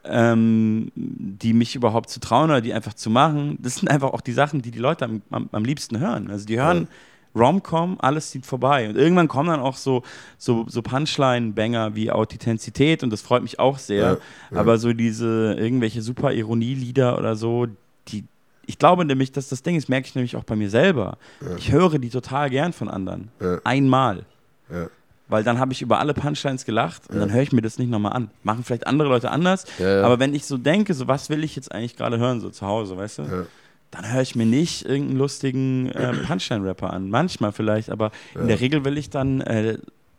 ähm, 0.04 0.92
die 0.94 1.52
mich 1.52 1.74
überhaupt 1.74 2.11
zu 2.11 2.20
trauen 2.20 2.50
oder 2.50 2.61
die 2.61 2.72
einfach 2.72 2.94
zu 2.94 3.11
machen, 3.11 3.59
das 3.61 3.76
sind 3.76 3.88
einfach 3.88 4.12
auch 4.12 4.20
die 4.20 4.32
Sachen, 4.32 4.62
die 4.62 4.70
die 4.70 4.78
Leute 4.78 5.04
am, 5.04 5.22
am, 5.30 5.48
am 5.52 5.64
liebsten 5.64 5.98
hören. 5.98 6.30
Also 6.30 6.46
die 6.46 6.61
hören 6.61 6.88
Rom-Com, 7.37 7.96
alles 8.01 8.31
zieht 8.31 8.46
vorbei. 8.46 8.88
Und 8.88 8.96
irgendwann 8.96 9.29
kommen 9.29 9.49
dann 9.51 9.61
auch 9.61 9.77
so, 9.77 10.03
so, 10.38 10.64
so 10.68 10.83
Punchline-Banger 10.83 11.94
wie 11.94 12.11
Authentizität 12.11 13.03
und 13.03 13.11
das 13.11 13.20
freut 13.22 13.42
mich 13.42 13.59
auch 13.59 13.79
sehr. 13.79 13.96
Ja, 14.03 14.16
ja. 14.53 14.59
Aber 14.61 14.79
so 14.79 14.92
diese 14.92 15.55
irgendwelche 15.59 16.03
super 16.03 16.33
Ironie-Lieder 16.33 17.18
oder 17.18 17.37
so, 17.37 17.66
die, 18.09 18.25
ich 18.66 18.79
glaube 18.79 19.05
nämlich, 19.05 19.33
dass 19.33 19.49
das 19.49 19.62
Ding 19.62 19.77
ist, 19.77 19.88
merke 19.88 20.09
ich 20.09 20.14
nämlich 20.14 20.37
auch 20.37 20.44
bei 20.44 20.57
mir 20.57 20.70
selber. 20.70 21.18
Ich 21.59 21.70
höre 21.72 21.99
die 21.99 22.11
total 22.11 22.51
gern 22.51 22.72
von 22.72 22.88
anderen. 22.88 23.31
Ja. 23.40 23.59
Einmal. 23.64 24.25
ja. 24.70 24.88
Weil 25.29 25.42
dann 25.42 25.59
habe 25.59 25.72
ich 25.72 25.83
über 25.83 25.99
alle 25.99 26.14
Punchlines 26.14 26.64
gelacht 26.64 27.09
und 27.09 27.16
Ja. 27.16 27.20
dann 27.22 27.33
höre 27.33 27.42
ich 27.42 27.51
mir 27.51 27.61
das 27.61 27.79
nicht 27.81 27.90
nochmal 27.90 28.12
an. 28.12 28.31
Machen 28.44 28.62
vielleicht 28.62 28.87
andere 28.87 29.09
Leute 29.09 29.33
anders, 29.33 29.64
Ja, 29.81 29.96
ja. 29.99 30.05
aber 30.05 30.20
wenn 30.20 30.35
ich 30.37 30.44
so 30.46 30.57
denke, 30.57 30.94
so 30.94 31.09
was 31.09 31.31
will 31.31 31.42
ich 31.42 31.57
jetzt 31.57 31.72
eigentlich 31.72 31.96
gerade 31.96 32.18
hören, 32.18 32.40
so 32.40 32.49
zu 32.49 32.64
Hause, 32.64 32.96
weißt 32.96 33.18
du? 33.18 33.46
Dann 33.90 34.12
höre 34.12 34.22
ich 34.22 34.35
mir 34.35 34.46
nicht 34.46 34.85
irgendeinen 34.85 35.18
lustigen 35.18 35.90
äh, 35.90 36.12
Punchline-Rapper 36.12 36.92
an. 36.92 37.09
Manchmal 37.09 37.53
vielleicht, 37.53 37.88
aber 37.90 38.11
in 38.35 38.42
Ja. 38.42 38.46
der 38.49 38.61
Regel 38.61 38.85
will 38.85 38.99
ich 38.99 39.11
dann, 39.11 39.40
äh, 39.40 39.79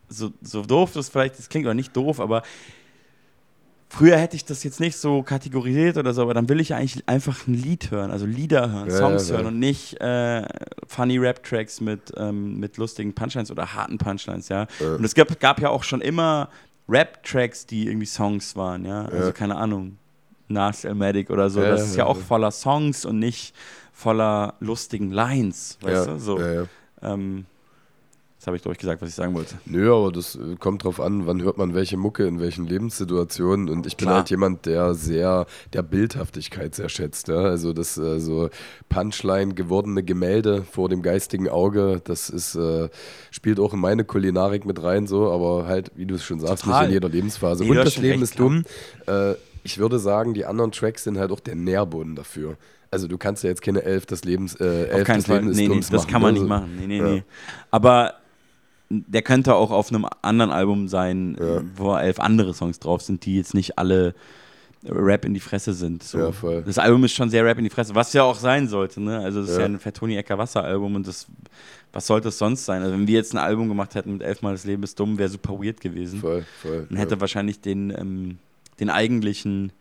so, 0.10 0.32
so 0.42 0.64
doof 0.64 0.94
das 0.94 1.10
vielleicht, 1.10 1.38
das 1.38 1.50
klingt 1.50 1.66
oder 1.66 1.74
nicht 1.74 1.96
doof, 1.96 2.20
aber 2.22 2.44
früher 3.90 4.18
hätte 4.18 4.36
ich 4.36 4.46
das 4.46 4.64
jetzt 4.64 4.80
nicht 4.80 4.98
so 4.98 5.22
kategorisiert 5.24 5.98
oder 5.98 6.14
so, 6.14 6.22
aber 6.22 6.34
dann 6.34 6.50
will 6.50 6.60
ich 6.60 6.74
eigentlich 6.74 7.08
einfach 7.08 7.48
ein 7.48 7.54
Lied 7.54 7.92
hören, 7.92 8.12
also 8.12 8.26
Lieder 8.26 8.72
hören, 8.72 8.90
Ja, 8.90 8.96
Songs 8.98 9.32
hören 9.32 9.46
und 9.48 9.60
nicht 9.60 10.00
äh, 10.02 10.44
funny 10.88 11.18
Rap-Tracks 11.18 11.82
mit, 11.82 12.14
ähm, 12.18 12.60
mit 12.60 12.78
lustigen 12.78 13.14
Punchlines 13.14 13.52
oder 13.52 13.74
harten 13.74 13.98
Punchlines, 13.98 14.50
ja. 14.50 14.68
Und 14.80 15.04
es 15.04 15.14
gab, 15.16 15.40
gab 15.40 15.62
ja 15.62 15.70
auch 15.70 15.84
schon 15.84 16.02
immer 16.02 16.50
Rap-Tracks, 16.90 17.66
die 17.66 17.88
irgendwie 17.88 18.06
Songs 18.06 18.56
waren, 18.56 18.86
ja. 18.86 19.06
Also 19.06 19.28
Ja. 19.28 19.32
keine 19.34 19.56
Ahnung, 19.56 19.98
Nas 20.48 20.86
Elmatic 20.86 21.30
oder 21.30 21.50
so. 21.50 21.62
Das 21.62 21.82
ist 21.82 21.96
ja 21.96 22.06
auch 22.06 22.18
voller 22.18 22.52
Songs 22.52 23.06
und 23.06 23.20
nicht 23.20 23.54
voller 23.94 24.54
lustigen 24.60 25.12
Lines, 25.12 25.78
weißt 25.82 26.08
du? 26.08 26.20
So. 26.20 26.40
Ähm, 27.02 27.46
jetzt 28.38 28.46
habe 28.46 28.56
ich, 28.56 28.62
glaube 28.62 28.74
ich, 28.74 28.80
gesagt, 28.80 29.02
was 29.02 29.10
ich 29.10 29.16
sagen 29.16 29.34
wollte. 29.34 29.56
Nö, 29.66 29.92
aber 29.94 30.12
das 30.12 30.36
äh, 30.36 30.56
kommt 30.60 30.84
drauf 30.84 31.00
an, 31.02 31.26
wann 31.26 31.42
hört 31.42 31.58
man 31.58 31.74
welche 31.74 31.98
Mucke 31.98 32.28
in 32.28 32.40
welchen 32.40 32.68
Lebenssituationen. 32.68 33.70
Und 33.70 33.88
ich 33.88 33.98
bin 33.98 34.06
Klar. 34.06 34.18
halt 34.18 34.30
jemand, 34.30 34.68
der 34.68 34.94
sehr, 34.94 35.48
der 35.74 35.82
Bildhaftigkeit 35.82 36.76
sehr 36.76 36.90
schätzt. 36.90 37.28
Ja? 37.28 37.40
Also 37.40 37.74
das 37.74 37.98
äh, 37.98 38.20
so 38.20 38.50
Punchline 38.90 39.56
gewordene 39.56 40.04
Gemälde 40.04 40.64
vor 40.64 40.90
dem 40.90 41.02
geistigen 41.02 41.50
Auge, 41.50 42.00
das 42.04 42.30
ist, 42.30 42.56
äh, 42.56 42.90
spielt 43.32 43.60
auch 43.60 43.74
in 43.74 43.80
meine 43.80 44.06
Kulinarik 44.06 44.66
mit 44.66 44.82
rein, 44.82 45.08
so, 45.08 45.32
aber 45.32 45.66
halt, 45.66 45.92
wie 45.96 46.06
du 46.06 46.16
es 46.16 46.24
schon 46.24 46.40
sagst, 46.40 46.64
Total. 46.66 46.82
nicht 46.82 46.90
in 46.90 46.94
jeder 46.94 47.10
Lebensphase. 47.10 47.64
Nee, 47.64 47.72
Und 47.72 47.78
das 47.78 47.98
Leben 47.98 48.22
ist 48.22 48.38
dumm. 48.40 48.64
Äh, 49.08 49.34
ich 49.68 49.78
würde 49.78 50.00
sagen, 50.00 50.34
die 50.34 50.46
anderen 50.46 50.72
Tracks 50.72 51.04
sind 51.04 51.18
halt 51.18 51.30
auch 51.32 51.42
der 51.42 51.56
Nährboden 51.56 52.16
dafür. 52.16 52.56
Also 52.90 53.10
du 53.10 53.18
kannst 53.18 53.44
ja 53.44 53.50
jetzt 53.50 53.62
keine 53.62 53.84
Elf 53.84 54.06
des 54.06 54.24
Lebens, 54.24 54.56
äh, 54.56 54.86
Elf 54.88 55.08
des 55.08 55.26
Fall. 55.26 55.40
Lebens 55.40 55.52
ist 55.52 55.62
Nee, 55.62 55.68
nee, 55.76 55.82
das 55.92 56.08
kann 56.08 56.22
man 56.22 56.34
ne? 56.34 56.40
nicht 56.40 56.50
machen. 56.50 56.76
Nee, 56.80 56.88
nee, 56.88 56.98
Ja. 57.00 57.04
nee. 57.10 57.24
Aber 57.70 58.14
der 58.90 59.22
könnte 59.24 59.56
auch 59.56 59.72
auf 59.72 59.90
einem 59.92 60.08
anderen 60.22 60.52
Album 60.52 60.88
sein, 60.88 61.36
Ja. 61.38 61.62
wo 61.76 61.94
elf 61.98 62.18
andere 62.22 62.54
Songs 62.54 62.80
drauf 62.80 63.02
sind, 63.02 63.26
die 63.26 63.36
jetzt 63.36 63.54
nicht 63.54 63.78
alle 63.78 64.16
Rap 64.86 65.26
in 65.26 65.34
die 65.34 65.42
Fresse 65.42 65.74
sind. 65.74 66.02
So. 66.04 66.18
Ja, 66.18 66.32
voll. 66.32 66.64
Das 66.66 66.78
Album 66.78 67.04
ist 67.04 67.12
schon 67.12 67.30
sehr 67.30 67.44
Rap 67.44 67.58
in 67.58 67.66
die 67.66 67.70
Fresse, 67.70 67.94
was 67.94 68.14
ja 68.14 68.24
auch 68.24 68.36
sein 68.38 68.70
sollte. 68.70 69.02
Ne? 69.02 69.20
Also 69.20 69.42
das 69.42 69.50
ist 69.50 69.56
Ja. 69.56 69.64
ja 69.64 69.66
ein 69.68 69.80
Fettoni 69.80 70.16
Ecker 70.16 70.38
Wasser 70.38 70.64
Album 70.64 70.96
und 70.96 71.06
das, 71.06 71.28
was 71.92 72.08
sollte 72.08 72.30
es 72.30 72.38
sonst 72.38 72.64
sein? 72.64 72.82
Also 72.84 72.94
wenn 72.94 73.06
wir 73.08 73.16
jetzt 73.16 73.34
ein 73.34 73.38
Album 73.40 73.68
gemacht 73.68 73.96
hätten 73.96 74.14
mit 74.14 74.22
elfmal 74.22 74.54
das 74.54 74.64
Leben 74.64 74.84
ist 74.84 74.98
dumm, 74.98 75.18
wäre 75.18 75.28
super 75.28 75.54
weird 75.62 75.82
gewesen. 75.82 76.22
Voll, 76.22 76.46
voll. 76.62 76.88
Und 76.90 76.96
hätte 76.96 77.16
ja. 77.16 77.22
wahrscheinlich 77.22 77.60
den, 77.60 77.90
ähm, 77.90 78.38
den 78.80 78.90
eigentlichen 78.90 79.72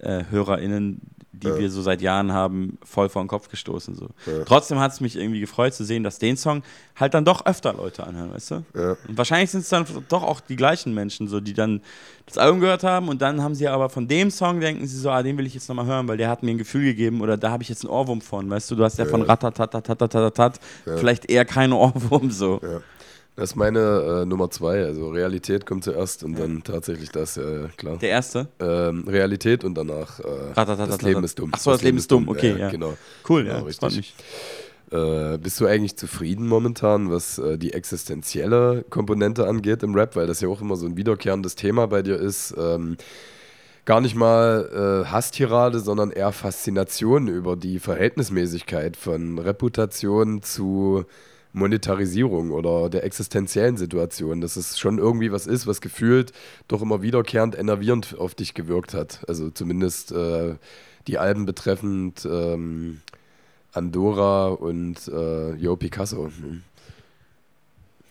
äh, 0.00 0.24
HörerInnen, 0.30 1.00
die 1.32 1.48
Ja. 1.48 1.58
wir 1.58 1.70
so 1.70 1.80
seit 1.82 2.02
Jahren 2.02 2.32
haben, 2.32 2.78
voll 2.84 3.08
vor 3.08 3.22
den 3.22 3.28
Kopf 3.28 3.48
gestoßen. 3.48 3.94
So. 3.94 4.08
Ja. 4.26 4.44
Trotzdem 4.44 4.78
hat 4.80 4.92
es 4.92 5.00
mich 5.00 5.16
irgendwie 5.16 5.40
gefreut 5.40 5.74
zu 5.74 5.84
sehen, 5.84 6.02
dass 6.02 6.18
den 6.18 6.36
Song 6.36 6.62
halt 6.96 7.14
dann 7.14 7.24
doch 7.24 7.46
öfter 7.46 7.72
Leute 7.72 8.04
anhören, 8.06 8.32
weißt 8.32 8.50
du? 8.50 8.64
Ja. 8.74 8.96
Und 9.08 9.16
wahrscheinlich 9.16 9.50
sind 9.50 9.60
es 9.60 9.68
dann 9.68 9.86
doch 10.08 10.22
auch 10.24 10.40
die 10.40 10.56
gleichen 10.56 10.92
Menschen, 10.94 11.26
so, 11.28 11.40
die 11.40 11.54
dann 11.54 11.80
das 12.26 12.38
Album 12.38 12.60
gehört 12.60 12.84
haben 12.84 13.08
und 13.08 13.22
dann 13.22 13.42
haben 13.42 13.54
sie 13.54 13.66
aber 13.66 13.88
von 13.88 14.06
dem 14.08 14.30
Song 14.30 14.60
denken 14.60 14.86
sie 14.86 14.96
so, 14.98 15.10
ah, 15.10 15.22
den 15.22 15.36
will 15.38 15.46
ich 15.46 15.54
jetzt 15.54 15.68
nochmal 15.68 15.86
hören, 15.86 16.06
weil 16.06 16.16
der 16.16 16.28
hat 16.28 16.42
mir 16.42 16.50
ein 16.50 16.58
Gefühl 16.58 16.84
gegeben 16.84 17.20
oder 17.20 17.36
da 17.36 17.50
habe 17.50 17.62
ich 17.62 17.68
jetzt 17.68 17.84
einen 17.84 17.90
Ohrwurm 17.92 18.20
von, 18.20 18.48
weißt 18.50 18.70
du? 18.70 18.76
Du 18.76 18.84
hast 18.84 18.98
ja, 18.98 19.04
von 19.06 19.22
Ratatatatatatat 19.22 20.60
vielleicht 20.84 21.30
eher 21.30 21.44
keinen 21.44 21.72
Ohrwurm 21.72 22.30
so. 22.30 22.60
Ja. 22.62 22.80
Das 23.34 23.50
ist 23.50 23.56
meine 23.56 24.22
äh, 24.22 24.26
Nummer 24.26 24.50
zwei. 24.50 24.84
Also 24.84 25.08
Realität 25.08 25.64
kommt 25.64 25.84
zuerst 25.84 26.22
und 26.22 26.38
dann 26.38 26.62
tatsächlich 26.62 27.10
das, 27.10 27.36
ja, 27.36 27.68
klar. 27.76 27.96
Der 27.98 28.10
erste? 28.10 28.48
Ähm, 28.60 29.08
Realität 29.08 29.64
und 29.64 29.74
danach 29.74 30.20
äh, 30.20 30.54
das 30.54 31.00
Leben 31.00 31.24
ist 31.24 31.38
dumm. 31.38 31.50
Ach 31.54 31.58
so, 31.58 31.70
das 31.70 31.82
Leben 31.82 31.96
ist 31.96 32.10
dumm, 32.10 32.28
okay, 32.28 32.56
ja. 32.58 32.70
Genau. 32.70 32.94
Cool, 33.26 33.46
Ja, 33.46 33.58
ja, 33.58 33.64
das 33.64 33.82
richtig. 33.82 34.14
Äh, 34.90 35.38
bist 35.38 35.58
du 35.58 35.66
eigentlich 35.66 35.96
zufrieden 35.96 36.46
momentan, 36.46 37.10
was 37.10 37.38
äh, 37.38 37.56
die 37.56 37.72
existenzielle 37.72 38.84
Komponente 38.90 39.48
angeht 39.48 39.82
im 39.82 39.94
Rap, 39.94 40.16
weil 40.16 40.26
das 40.26 40.42
ja 40.42 40.48
auch 40.48 40.60
immer 40.60 40.76
so 40.76 40.84
ein 40.84 40.98
wiederkehrendes 40.98 41.54
Thema 41.54 41.86
bei 41.86 42.02
dir 42.02 42.16
ist? 42.16 42.54
Ähm, 42.58 42.98
gar 43.86 44.02
nicht 44.02 44.14
mal 44.14 45.04
äh, 45.06 45.10
Hasstirade, 45.10 45.80
sondern 45.80 46.10
eher 46.10 46.32
Faszination 46.32 47.28
über 47.28 47.56
die 47.56 47.78
Verhältnismäßigkeit 47.78 48.98
von 48.98 49.38
Reputation 49.38 50.42
zu 50.42 51.06
Monetarisierung 51.52 52.50
oder 52.50 52.88
der 52.88 53.04
existenziellen 53.04 53.76
Situation, 53.76 54.40
dass 54.40 54.56
es 54.56 54.78
schon 54.78 54.98
irgendwie 54.98 55.32
was 55.32 55.46
ist, 55.46 55.66
was 55.66 55.80
gefühlt 55.80 56.32
doch 56.68 56.80
immer 56.80 57.02
wiederkehrend 57.02 57.58
enervierend 57.58 58.16
auf 58.18 58.34
dich 58.34 58.54
gewirkt 58.54 58.94
hat. 58.94 59.20
Also 59.28 59.50
zumindest 59.50 60.12
äh, 60.12 60.54
die 61.06 61.18
Alben 61.18 61.44
betreffend 61.44 62.24
ähm, 62.24 63.00
Andorra 63.72 64.48
und 64.48 65.08
äh, 65.08 65.54
Yo 65.54 65.76
Picasso. 65.76 66.26
Hm. 66.26 66.62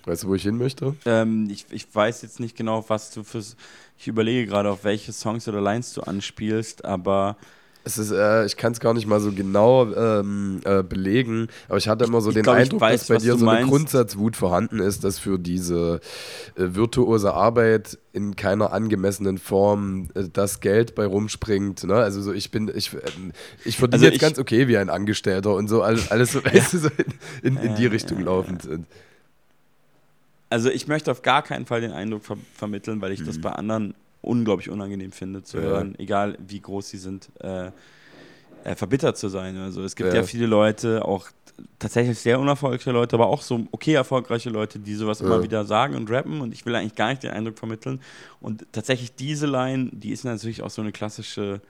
Weißt 0.06 0.23
du, 0.23 0.27
wo 0.30 0.36
ich 0.36 0.43
hin 0.43 0.58
möchte? 0.58 0.95
Ähm, 1.06 1.47
ich, 1.51 1.65
ich 1.69 1.93
weiß 1.93 2.23
jetzt 2.23 2.39
nicht 2.39 2.58
genau, 2.58 2.84
was 2.88 3.12
du 3.12 3.23
fürs. 3.23 3.56
Ich 3.99 4.08
überlege 4.08 4.47
gerade, 4.47 4.71
auf 4.71 4.84
welche 4.84 5.13
Songs 5.13 5.47
oder 5.47 5.62
Lines 5.62 5.93
du 5.93 6.01
anspielst, 6.01 6.86
aber 6.86 7.38
Es 7.84 7.98
ist, 7.98 8.12
äh, 8.12 8.46
ich 8.46 8.58
kann 8.58 8.74
es 8.74 8.80
gar 8.80 8.94
nicht 8.94 9.08
mal 9.08 9.20
so 9.20 9.32
genau 9.32 9.91
ähm, 9.94 10.62
äh, 10.65 10.84
belegen, 10.84 11.48
aber 11.67 11.78
ich 11.80 11.88
hatte 11.88 12.06
immer 12.06 12.22
so 12.22 12.30
Ich 12.30 12.36
den 12.36 12.44
glaub, 12.44 12.56
Eindruck, 12.58 12.80
weiß, 12.82 13.08
dass 13.08 13.08
bei 13.08 13.17
dir 13.17 13.32
so 13.38 13.48
eine 13.48 13.58
meinst. 13.60 13.70
Grundsatzwut 13.72 14.36
vorhanden 14.36 14.78
ist, 14.80 15.04
dass 15.04 15.17
für 15.17 15.39
diese 15.39 16.00
äh, 16.56 16.76
virtuose 16.76 17.34
Arbeit 17.34 17.98
in 18.13 18.36
keiner 18.36 18.72
angemessenen 18.72 19.39
Form 19.39 20.10
äh, 20.13 20.26
das 20.32 20.60
Geld 20.60 20.94
bei 20.94 21.06
rumspringt. 21.08 21.84
Ne? 21.86 21.96
Also 21.96 22.22
so 22.22 22.34
ich 22.34 22.52
bin, 22.52 22.72
ich, 22.76 22.94
ähm, 22.94 23.32
ich 23.65 23.78
verdiene 23.78 23.96
Also 23.96 24.06
jetzt 24.06 24.15
ich- 24.15 24.22
ganz 24.22 24.38
okay 24.38 24.67
wie 24.67 24.78
ein 24.78 24.91
Angestellter 24.91 25.56
und 25.56 25.67
so 25.67 25.82
alles, 25.82 26.12
alles 26.12 26.34
so, 26.34 26.44
weißt 26.46 26.74
du, 26.74 26.78
so 26.78 26.89
in, 27.41 27.56
in, 27.58 27.63
in 27.63 27.76
die 27.76 27.88
Richtung 27.88 28.20
laufend. 28.24 28.67
Und, 28.67 28.86
Also 30.50 30.70
ich 30.70 30.88
möchte 30.88 31.10
auf 31.12 31.22
gar 31.22 31.41
keinen 31.41 31.65
Fall 31.65 31.82
den 31.82 31.94
Eindruck 31.94 32.26
ver 32.26 32.38
vermitteln, 32.56 33.02
weil 33.02 33.12
ich 33.12 33.24
das 33.24 33.38
Mhm. 33.38 33.41
bei 33.41 33.52
anderen 33.54 33.94
unglaublich 34.22 34.70
unangenehm 34.70 35.12
finde 35.12 35.44
zu 35.44 35.58
Ja. 35.58 35.64
hören, 35.64 35.96
egal 35.98 36.38
wie 36.46 36.60
groß 36.62 36.90
sie 36.90 36.98
sind, 36.98 37.30
äh, 37.42 37.72
äh, 38.64 38.76
verbittert 38.76 39.18
zu 39.18 39.28
sein. 39.30 39.58
Also 39.58 39.84
es 39.84 39.96
gibt 39.96 40.10
ja, 40.14 40.20
Ja. 40.22 40.24
viele 40.24 40.46
Leute, 40.46 41.04
auch 41.06 41.28
tatsächlich 41.80 42.18
sehr 42.20 42.40
unerfolgreiche 42.40 42.92
Leute, 42.92 43.16
aber 43.16 43.28
auch 43.28 43.42
so 43.42 43.66
okay 43.72 43.94
erfolgreiche 43.94 44.50
Leute, 44.50 44.80
die 44.80 44.94
sowas 44.96 45.22
immer 45.22 45.38
Ja. 45.38 45.44
wieder 45.44 45.66
sagen 45.66 45.96
und 45.96 46.10
rappen 46.12 46.42
und 46.42 46.54
ich 46.54 46.66
will 46.66 46.76
eigentlich 46.76 46.96
gar 46.96 47.10
nicht 47.10 47.24
den 47.24 47.32
Eindruck 47.32 47.58
vermitteln. 47.58 48.02
Und 48.40 48.66
tatsächlich 48.72 49.16
diese 49.16 49.48
Line, 49.48 49.90
die 49.92 50.12
ist 50.12 50.24
natürlich 50.24 50.62
auch 50.62 50.70
so 50.70 50.82
eine 50.82 50.92
klassische 50.92 51.62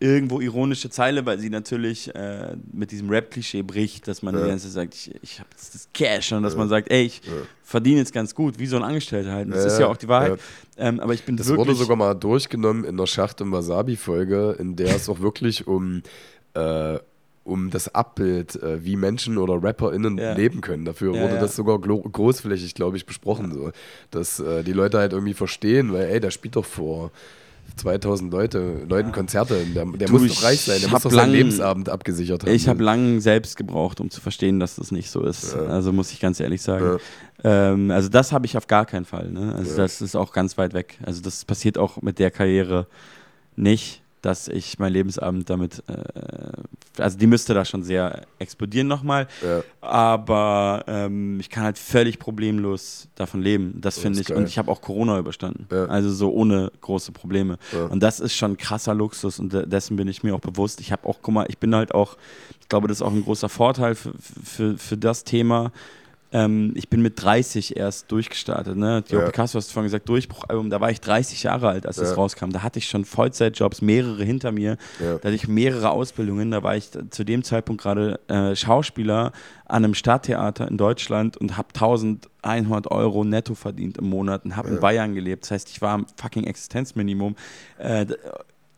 irgendwo 0.00 0.40
ironische 0.40 0.90
Zeile, 0.90 1.26
weil 1.26 1.38
sie 1.40 1.50
natürlich 1.50 2.14
äh, 2.14 2.56
mit 2.72 2.92
diesem 2.92 3.10
Rap-Klischee 3.10 3.62
bricht, 3.62 4.06
dass 4.06 4.22
man 4.22 4.34
Ja. 4.34 4.42
die 4.42 4.48
ganze 4.48 4.66
Zeit 4.66 4.72
sagt, 4.72 4.94
ich, 4.94 5.14
ich 5.22 5.40
habe 5.40 5.48
das 5.50 5.88
Cash 5.92 6.32
und 6.32 6.44
dass 6.44 6.52
Ja. 6.52 6.58
man 6.60 6.68
sagt, 6.68 6.90
ey, 6.92 7.02
ich 7.06 7.20
Ja. 7.26 7.32
verdiene 7.64 7.98
jetzt 7.98 8.12
ganz 8.12 8.34
gut, 8.34 8.58
wie 8.60 8.66
so 8.66 8.76
ein 8.76 8.84
Angestellter 8.84 9.32
halt. 9.32 9.52
Das 9.52 9.64
ist 9.64 9.78
ja 9.80 9.88
auch 9.88 9.96
die 9.96 10.06
Wahrheit. 10.08 10.38
Ähm, 10.76 11.00
aber 11.00 11.14
ich 11.14 11.24
bin 11.24 11.36
Das 11.36 11.48
wirklich... 11.48 11.66
wurde 11.66 11.74
sogar 11.78 11.96
mal 11.96 12.14
durchgenommen 12.14 12.84
in 12.84 12.96
der 12.96 13.06
Schacht- 13.06 13.40
und 13.40 13.50
Wasabi-Folge, 13.50 14.56
in 14.60 14.76
der 14.76 14.94
es 14.94 15.08
auch 15.08 15.18
wirklich 15.20 15.66
um, 15.66 16.02
äh, 16.54 16.98
um 17.42 17.70
das 17.70 17.92
Abbild, 17.94 18.54
äh, 18.62 18.84
wie 18.84 18.94
Menschen 18.94 19.36
oder 19.38 19.60
RapperInnen 19.60 20.16
Ja. 20.18 20.34
leben 20.34 20.60
können. 20.60 20.84
Dafür 20.84 21.14
Ja, 21.14 21.22
wurde 21.22 21.34
ja. 21.34 21.40
das 21.40 21.56
sogar 21.56 21.78
großflächig, 21.80 22.74
glaube 22.74 22.96
ich, 22.96 23.04
besprochen. 23.06 23.52
So. 23.52 23.72
Dass 24.12 24.38
äh, 24.38 24.62
die 24.62 24.72
Leute 24.74 24.98
halt 24.98 25.12
irgendwie 25.12 25.34
verstehen, 25.34 25.92
weil, 25.92 26.04
ey, 26.04 26.20
der 26.20 26.30
spielt 26.30 26.54
doch 26.56 26.64
vor 26.66 27.10
2000 27.76 28.32
Leute, 28.32 28.82
Leuten 28.88 29.12
Konzerte. 29.12 29.64
Der, 29.74 29.84
der 29.84 30.08
Du, 30.08 30.18
muss 30.18 30.28
doch 30.28 30.42
reich 30.44 30.60
sein, 30.62 30.80
der 30.80 30.88
muss 30.90 31.02
doch 31.02 31.12
lang- 31.12 31.26
seinen 31.26 31.32
Lebensabend 31.32 31.88
abgesichert 31.88 32.42
haben. 32.42 32.52
ich 32.52 32.68
habe 32.68 32.82
lange 32.82 33.20
selbst 33.20 33.56
gebraucht, 33.56 34.00
um 34.00 34.10
zu 34.10 34.20
verstehen, 34.20 34.58
dass 34.58 34.76
das 34.76 34.90
nicht 34.90 35.10
so 35.10 35.22
ist. 35.22 35.54
Ja. 35.54 35.60
Also 35.66 35.92
muss 35.92 36.10
ich 36.12 36.20
ganz 36.20 36.40
ehrlich 36.40 36.62
sagen. 36.62 36.98
Ähm, 37.44 37.90
also 37.90 38.08
das 38.08 38.32
habe 38.32 38.46
ich 38.46 38.56
auf 38.56 38.66
gar 38.66 38.84
keinen 38.86 39.04
Fall. 39.04 39.30
Ne? 39.30 39.54
Also 39.56 39.70
Ja. 39.72 39.76
das 39.78 40.00
ist 40.00 40.16
auch 40.16 40.32
ganz 40.32 40.58
weit 40.58 40.74
weg. 40.74 40.98
Also 41.04 41.20
das 41.22 41.44
passiert 41.44 41.78
auch 41.78 42.02
mit 42.02 42.18
der 42.18 42.30
Karriere 42.30 42.86
nicht, 43.56 44.02
dass 44.22 44.48
ich 44.48 44.78
mein 44.78 44.92
Lebensabend 44.92 45.48
damit, 45.48 45.82
äh, 45.88 46.52
also 47.02 47.16
die 47.16 47.26
müsste 47.26 47.54
da 47.54 47.64
schon 47.64 47.82
sehr 47.84 48.22
explodieren 48.38 48.88
nochmal. 48.88 49.28
Ja. 49.44 49.62
Aber 49.80 50.84
ähm, 50.86 51.38
ich 51.40 51.48
kann 51.50 51.64
halt 51.64 51.78
völlig 51.78 52.18
problemlos 52.18 53.08
davon 53.14 53.42
leben. 53.42 53.74
Das 53.80 53.94
Das 53.94 54.02
finde 54.02 54.20
ich. 54.20 54.26
geil. 54.28 54.36
Und 54.36 54.48
ich 54.48 54.58
habe 54.58 54.70
auch 54.70 54.80
Corona 54.80 55.18
überstanden. 55.18 55.66
Ja. 55.70 55.86
Also 55.86 56.10
so 56.10 56.30
ohne 56.32 56.70
große 56.80 57.12
Probleme. 57.12 57.58
Ja. 57.72 57.86
Und 57.86 58.02
das 58.02 58.20
ist 58.20 58.34
schon 58.34 58.56
krasser 58.56 58.94
Luxus 58.94 59.38
und 59.38 59.52
de- 59.52 59.66
dessen 59.66 59.96
bin 59.96 60.08
ich 60.08 60.22
mir 60.22 60.34
auch 60.34 60.40
bewusst. 60.40 60.80
Ich 60.80 60.90
habe 60.92 61.06
auch, 61.08 61.18
guck 61.22 61.34
mal, 61.34 61.46
ich 61.48 61.58
bin 61.58 61.74
halt 61.74 61.94
auch, 61.94 62.16
ich 62.60 62.68
glaube, 62.68 62.88
das 62.88 62.98
ist 62.98 63.02
auch 63.02 63.12
ein 63.12 63.22
großer 63.24 63.48
Vorteil 63.48 63.94
für, 63.94 64.12
für, 64.44 64.76
für 64.78 64.96
das 64.96 65.24
Thema. 65.24 65.70
Ähm, 66.30 66.72
ich 66.74 66.88
bin 66.90 67.00
mit 67.00 67.22
30 67.22 67.76
erst 67.76 68.12
durchgestartet. 68.12 68.76
Ne? 68.76 69.02
Theo 69.02 69.20
Ja. 69.20 69.26
Picasso 69.26 69.56
hast 69.56 69.70
du 69.70 69.72
vorhin 69.72 69.86
gesagt, 69.86 70.08
Durchbruchalbum, 70.10 70.68
da 70.68 70.78
war 70.80 70.90
ich 70.90 71.00
30 71.00 71.42
Jahre 71.44 71.68
alt, 71.68 71.86
als 71.86 71.96
das 71.96 72.10
Ja. 72.10 72.14
rauskam. 72.16 72.50
Da 72.50 72.62
hatte 72.62 72.78
ich 72.78 72.86
schon 72.88 73.06
Vollzeitjobs, 73.06 73.80
mehrere 73.80 74.22
hinter 74.24 74.52
mir. 74.52 74.76
Ja. 75.00 75.14
Da 75.16 75.28
hatte 75.28 75.34
ich 75.34 75.48
mehrere 75.48 75.90
Ausbildungen. 75.90 76.50
Da 76.50 76.62
war 76.62 76.76
ich 76.76 76.90
zu 77.10 77.24
dem 77.24 77.44
Zeitpunkt 77.44 77.80
gerade 77.82 78.20
äh, 78.28 78.54
Schauspieler 78.54 79.32
an 79.64 79.84
einem 79.84 79.94
Stadttheater 79.94 80.68
in 80.68 80.76
Deutschland 80.76 81.38
und 81.38 81.56
habe 81.56 81.68
1100 81.74 82.90
Euro 82.90 83.24
netto 83.24 83.54
verdient 83.54 83.96
im 83.96 84.10
Monat 84.10 84.44
und 84.44 84.54
habe 84.56 84.68
in. 84.68 84.80
Bayern 84.80 85.14
gelebt. 85.14 85.44
Das 85.44 85.50
heißt, 85.52 85.70
ich 85.70 85.80
war 85.80 85.94
am 85.94 86.06
fucking 86.16 86.44
Existenzminimum 86.44 87.36
äh, 87.78 88.04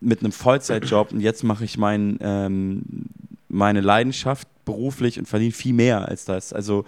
mit 0.00 0.20
einem 0.20 0.32
Vollzeitjob 0.32 1.12
und 1.12 1.20
jetzt 1.20 1.42
mache 1.42 1.64
ich 1.64 1.76
mein, 1.78 2.16
ähm, 2.20 2.82
meine 3.48 3.80
Leidenschaft 3.80 4.46
beruflich 4.64 5.18
und 5.18 5.26
verdiene 5.26 5.50
viel 5.52 5.72
mehr 5.74 6.06
als 6.08 6.24
das. 6.24 6.52
Also 6.52 6.84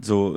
so, 0.00 0.36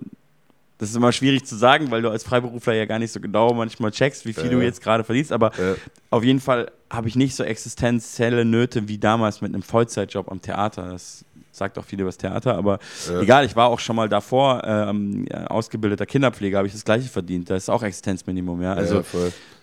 das 0.78 0.90
ist 0.90 0.96
immer 0.96 1.12
schwierig 1.12 1.46
zu 1.46 1.56
sagen, 1.56 1.92
weil 1.92 2.02
du 2.02 2.10
als 2.10 2.24
Freiberufler 2.24 2.74
ja 2.74 2.86
gar 2.86 2.98
nicht 3.00 3.12
so 3.12 3.20
genau 3.20 3.54
manchmal 3.54 3.92
checkst, 3.92 4.26
wie 4.26 4.34
viel 4.34 4.46
Ja. 4.46 4.52
du 4.52 4.62
jetzt 4.62 4.82
gerade 4.82 5.04
verdienst, 5.04 5.32
aber 5.32 5.52
Ja. 5.58 5.76
auf 6.10 6.24
jeden 6.24 6.40
Fall 6.40 6.72
habe 6.92 7.08
ich 7.08 7.16
nicht 7.16 7.36
so 7.36 7.44
existenzielle 7.44 8.44
Nöte 8.46 8.88
wie 8.88 8.98
damals 8.98 9.42
mit 9.42 9.54
einem 9.54 9.62
Vollzeitjob 9.62 10.30
am 10.32 10.42
Theater. 10.42 10.90
Das 10.92 11.24
sagt 11.52 11.78
auch 11.78 11.86
viel 11.86 12.00
über 12.00 12.08
das 12.10 12.18
Theater, 12.18 12.56
aber 12.56 12.80
Ja. 13.08 13.20
egal, 13.22 13.46
ich 13.46 13.56
war 13.56 13.68
auch 13.68 13.80
schon 13.80 13.96
mal 13.96 14.10
davor 14.10 14.64
ähm, 14.66 15.26
ausgebildeter 15.48 16.06
Kinderpfleger, 16.06 16.58
habe 16.58 16.68
ich 16.68 16.74
das 16.74 16.84
gleiche 16.84 17.08
verdient. 17.10 17.50
Das 17.50 17.64
ist 17.64 17.70
auch 17.70 17.84
Existenzminimum, 17.84 18.62
ja. 18.62 18.74
Also 18.74 19.04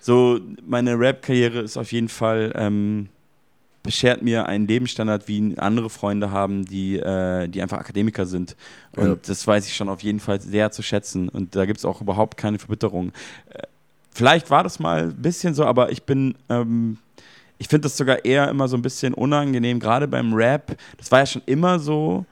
so, 0.00 0.38
meine 0.64 0.98
Rap-Karriere 0.98 1.60
ist 1.60 1.76
auf 1.76 1.90
jeden 1.90 2.08
Fall, 2.08 2.52
ähm, 2.54 3.08
beschert 3.82 4.22
mir 4.22 4.46
einen 4.46 4.66
Lebensstandard, 4.66 5.28
wie 5.28 5.56
andere 5.58 5.88
Freunde 5.90 6.30
haben, 6.30 6.64
die, 6.64 6.96
äh, 6.98 7.48
die 7.48 7.62
einfach 7.62 7.78
Akademiker 7.78 8.26
sind. 8.26 8.56
Und 8.96 9.06
Ja. 9.08 9.16
das 9.26 9.46
weiß 9.46 9.66
ich 9.66 9.74
schon 9.76 9.88
auf 9.88 10.02
jeden 10.02 10.20
Fall 10.20 10.40
sehr 10.40 10.70
zu 10.70 10.82
schätzen. 10.82 11.28
Und 11.28 11.54
da 11.56 11.64
gibt 11.64 11.78
es 11.78 11.84
auch 11.84 12.00
überhaupt 12.00 12.36
keine 12.36 12.58
Verbitterung. 12.58 13.12
Äh, 13.50 13.62
vielleicht 14.12 14.50
war 14.50 14.62
das 14.62 14.78
mal 14.78 15.04
ein 15.04 15.16
bisschen 15.16 15.54
so, 15.54 15.64
aber 15.64 15.90
ich 15.92 16.02
bin. 16.02 16.34
Ähm, 16.48 16.98
ich 17.60 17.66
finde 17.66 17.82
das 17.86 17.96
sogar 17.96 18.24
eher 18.24 18.48
immer 18.50 18.68
so 18.68 18.76
ein 18.76 18.82
bisschen 18.82 19.14
unangenehm, 19.14 19.80
gerade 19.80 20.06
beim 20.06 20.32
Rap. 20.32 20.76
Das 20.96 21.10
war 21.10 21.18
ja 21.20 21.26
schon 21.26 21.42
immer 21.46 21.80
so, 21.80 22.24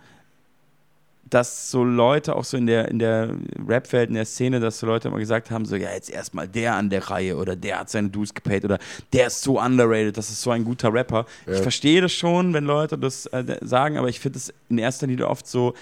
dass 1.37 1.71
so 1.71 1.85
Leute 1.85 2.35
auch 2.35 2.45
so 2.45 2.57
in 2.57 2.67
der, 2.67 2.89
in 2.89 2.99
der 2.99 3.29
Rap-Welt, 3.69 4.09
in 4.09 4.15
der 4.15 4.25
Szene, 4.25 4.59
dass 4.59 4.79
so 4.79 4.87
Leute 4.87 5.09
immer 5.09 5.19
gesagt 5.19 5.51
haben, 5.51 5.67
so, 5.67 5.77
ja, 5.77 5.93
jetzt 5.93 6.09
erstmal 6.09 6.49
der 6.49 6.75
an 6.77 6.89
der 6.89 7.11
Reihe 7.11 7.37
oder 7.37 7.55
der 7.55 7.81
hat 7.81 7.91
seine 7.91 8.09
Dues 8.09 8.33
gepaid 8.33 8.65
oder 8.65 8.79
der 9.13 9.27
ist 9.27 9.43
so 9.43 9.61
underrated, 9.61 10.17
das 10.17 10.31
ist 10.31 10.41
so 10.41 10.51
ein 10.51 10.65
guter 10.65 10.91
Rapper. 10.95 11.27
Ja. 11.47 11.53
Ich 11.53 11.61
verstehe 11.61 12.01
das 12.01 12.15
schon, 12.15 12.55
wenn 12.55 12.65
Leute 12.65 12.97
das 12.97 13.27
äh, 13.27 13.59
sagen, 13.61 13.99
aber 13.99 14.09
ich 14.09 14.19
finde 14.19 14.39
es 14.39 14.51
in 14.71 14.79
erster 14.79 15.07
Linie 15.07 15.29
oft 15.29 15.47
so, 15.47 15.75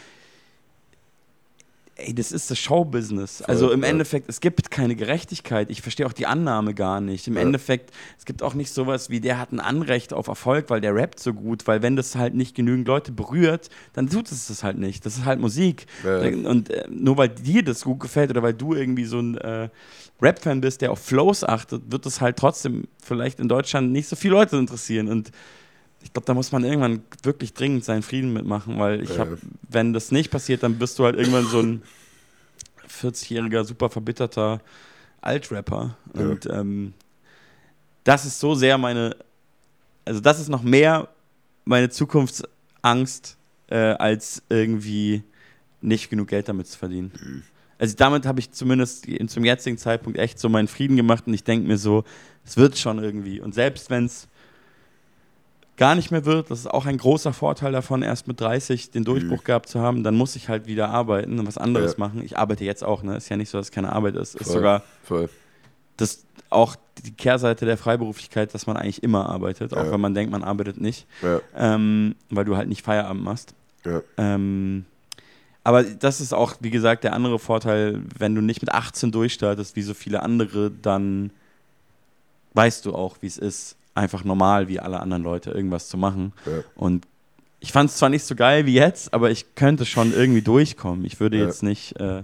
ey, 1.97 2.15
das 2.15 2.33
ist 2.33 2.51
das 2.51 2.59
Showbusiness. 2.59 3.43
Also 3.43 3.71
im 3.71 3.83
Endeffekt, 3.83 4.29
es 4.29 4.41
gibt 4.41 4.71
keine 4.71 4.97
Gerechtigkeit. 4.97 5.71
Ich 5.71 5.81
verstehe 5.83 6.07
auch 6.07 6.13
die 6.13 6.27
Annahme 6.27 6.75
gar 6.75 7.01
nicht. 7.01 7.29
Im 7.29 7.35
Ja. 7.35 7.43
Endeffekt, 7.43 7.91
es 8.19 8.25
gibt 8.25 8.43
auch 8.43 8.55
nicht 8.55 8.73
sowas 8.73 9.11
wie, 9.11 9.21
der 9.21 9.39
hat 9.39 9.53
ein 9.53 9.61
Anrecht 9.61 10.13
auf 10.13 10.27
Erfolg, 10.27 10.71
weil 10.71 10.81
der 10.81 10.95
rappt 10.95 11.21
so 11.21 11.33
gut, 11.33 11.67
weil 11.67 11.83
wenn 11.83 11.95
das 11.97 12.17
halt 12.17 12.35
nicht 12.35 12.55
genügend 12.57 12.89
Leute 12.89 13.13
berührt, 13.13 13.71
dann 13.93 14.09
tut 14.09 14.31
es 14.33 14.49
das 14.49 14.65
halt 14.65 14.79
nicht. 14.79 15.07
Das 15.07 15.17
ist 15.17 15.25
halt 15.25 15.41
Musik. 15.41 15.87
Ja. 16.05 16.19
Und 16.21 16.71
äh, 16.71 16.85
nur 16.91 17.17
weil 17.17 17.29
dir 17.29 17.63
das 17.63 17.85
gut 17.85 18.01
gefällt 18.01 18.31
oder 18.31 18.43
weil 18.43 18.55
du 18.55 18.75
irgendwie 18.75 19.05
so 19.05 19.21
ein 19.21 19.39
äh, 19.39 19.69
Rap-Fan 20.21 20.61
bist, 20.61 20.81
der 20.81 20.91
auf 20.93 20.99
Flows 21.01 21.45
achtet, 21.45 21.91
wird 21.93 22.07
das 22.07 22.21
halt 22.21 22.37
trotzdem 22.37 22.85
vielleicht 23.03 23.39
in 23.41 23.49
Deutschland 23.49 23.93
nicht 23.93 24.09
so 24.09 24.17
viele 24.17 24.35
Leute 24.35 24.57
interessieren. 24.57 25.09
Und 25.09 25.31
ich 26.05 26.13
glaube, 26.13 26.27
da 26.27 26.35
muss 26.35 26.53
man 26.53 26.65
irgendwann 26.65 27.03
wirklich 27.23 27.55
dringend 27.55 27.85
seinen 27.85 28.03
Frieden 28.03 28.33
mitmachen, 28.33 28.79
weil 28.79 29.03
ich 29.03 29.19
habe, 29.19 29.39
wenn 29.69 29.93
das 29.93 30.13
nicht 30.13 30.31
passiert, 30.31 30.63
dann 30.63 30.79
bist 30.79 30.99
du 30.99 31.05
halt 31.05 31.17
irgendwann 31.17 31.47
so 31.47 31.61
ein 31.61 31.83
40-jähriger, 32.89 33.65
super 33.65 33.91
verbitterter 33.91 34.61
Alt-Rapper. 35.21 35.97
Ja. 36.15 36.21
Und 36.21 36.47
ähm, 36.47 36.93
das 38.05 38.27
ist 38.27 38.39
so 38.39 38.55
sehr 38.55 38.77
meine, 38.79 39.17
also 40.05 40.21
das 40.21 40.39
ist 40.39 40.49
noch 40.49 40.63
mehr 40.63 41.09
meine 41.65 41.89
Zukunftsangst, 41.89 43.37
äh, 43.69 43.77
als 43.77 44.43
irgendwie 44.51 45.23
nicht 45.81 46.11
genug 46.11 46.29
Geld 46.29 46.49
damit 46.49 46.67
zu 46.67 46.79
verdienen. 46.79 47.13
Mhm. 47.21 47.43
Also 47.79 47.97
damit 47.97 48.27
habe 48.27 48.41
ich 48.41 48.53
zumindest 48.53 49.07
in- 49.07 49.29
zum 49.29 49.45
jetzigen 49.45 49.79
Zeitpunkt 49.79 50.19
echt 50.19 50.39
so 50.39 50.49
meinen 50.49 50.69
Frieden 50.69 50.97
gemacht 50.97 51.27
und 51.27 51.35
ich 51.35 51.45
denke 51.45 51.67
mir 51.67 51.79
so, 51.79 52.05
es 52.45 52.57
wird 52.57 52.79
schon 52.79 53.03
irgendwie. 53.03 53.41
Und 53.41 53.55
selbst 53.55 53.89
wenn 53.91 54.05
es 54.05 54.29
gar 55.77 55.95
nicht 55.97 56.11
mehr 56.11 56.25
wird, 56.25 56.51
das 56.51 56.61
ist 56.61 56.66
auch 56.66 56.87
ein 56.87 56.99
großer 56.99 57.33
Vorteil 57.33 57.72
davon, 57.72 58.03
erst 58.03 58.29
mit 58.29 58.41
30 58.41 58.91
den 58.93 59.05
Durchbruch 59.05 59.43
gehabt 59.45 59.68
zu 59.68 59.81
haben, 59.81 60.05
dann 60.05 60.14
muss 60.14 60.37
ich 60.37 60.49
halt 60.49 60.66
wieder 60.66 60.89
arbeiten 60.91 61.39
und 61.39 61.47
was 61.47 61.59
anderes 61.59 61.97
Mhm. 61.97 62.03
Ja. 62.03 62.09
machen. 62.09 62.22
Ich 62.25 62.39
arbeite 62.39 62.64
jetzt 62.64 62.85
auch, 62.85 63.03
ne? 63.03 63.16
Ist 63.16 63.29
ja 63.29 63.37
nicht 63.37 63.49
so, 63.51 63.59
dass 63.59 63.66
es 63.68 63.72
keine 63.72 63.93
Arbeit 63.93 64.14
ist. 64.16 64.35
Ist 64.37 64.45
Voll. 64.47 64.55
sogar 64.55 64.83
Voll. 65.03 65.29
das 65.97 66.25
auch 66.51 66.77
die 67.05 67.11
Kehrseite 67.12 67.66
der 67.66 67.77
Freiberuflichkeit, 67.77 68.55
dass 68.55 68.68
man 68.68 68.77
eigentlich 68.77 69.03
immer 69.03 69.29
arbeitet, 69.29 69.75
auch 69.75 69.85
Ja. 69.87 69.91
wenn 69.91 70.01
man 70.01 70.14
denkt, 70.14 70.31
man 70.31 70.45
arbeitet 70.45 70.81
nicht, 70.81 71.07
Ja. 71.22 71.41
ähm, 71.57 72.14
weil 72.31 72.45
du 72.45 72.57
halt 72.57 72.68
nicht 72.68 72.83
Feierabend 72.85 73.25
machst. 73.25 73.55
Ähm, 74.16 74.85
aber 75.64 75.83
das 75.83 76.20
ist 76.20 76.33
auch, 76.33 76.55
wie 76.61 76.70
gesagt, 76.70 77.03
der 77.05 77.12
andere 77.14 77.39
Vorteil, 77.41 78.01
wenn 78.18 78.35
du 78.35 78.41
nicht 78.43 78.62
mit 78.62 78.72
18 78.72 79.11
durchstartest, 79.11 79.75
wie 79.77 79.83
so 79.83 79.93
viele 79.95 80.22
andere, 80.22 80.70
dann 80.70 81.31
weißt 82.55 82.87
du 82.87 82.95
auch, 82.95 83.16
wie 83.20 83.27
es 83.27 83.39
ist, 83.39 83.77
einfach 83.95 84.25
normal 84.25 84.69
wie 84.69 84.81
alle 84.81 85.01
anderen 85.01 85.23
Leute 85.23 85.51
irgendwas 85.51 85.89
zu 85.89 85.97
machen. 85.97 86.33
Ja. 86.47 86.63
Und 86.75 87.07
ich 87.61 87.73
fand 87.73 87.91
es 87.91 87.97
zwar 87.97 88.09
nicht 88.11 88.25
so 88.25 88.35
geil 88.35 88.67
wie 88.67 88.75
jetzt, 88.75 89.15
aber 89.15 89.31
ich 89.31 89.55
könnte 89.55 89.87
schon 89.87 90.13
irgendwie 90.13 90.43
durchkommen. 90.43 91.05
Ich 91.05 91.21
würde 91.21 91.39
Ja. 91.39 91.45
jetzt 91.47 91.63
nicht 91.63 91.99
äh, 92.01 92.23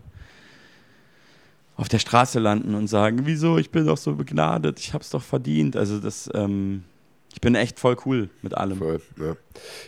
auf 1.76 1.88
der 1.88 1.98
Straße 1.98 2.38
landen 2.38 2.74
und 2.74 2.88
sagen, 2.88 3.20
wieso, 3.24 3.56
ich 3.56 3.70
bin 3.70 3.86
doch 3.86 3.96
so 3.96 4.14
begnadet, 4.16 4.78
ich 4.80 4.92
hab's 4.92 5.10
doch 5.10 5.22
verdient. 5.22 5.76
Also 5.76 5.98
das, 5.98 6.28
ähm, 6.34 6.84
ich 7.32 7.40
bin 7.40 7.54
echt 7.54 7.78
voll 7.78 7.96
cool 8.04 8.28
mit 8.42 8.56
allem. 8.56 8.78
Voll, 8.78 9.00
ja. 9.18 9.36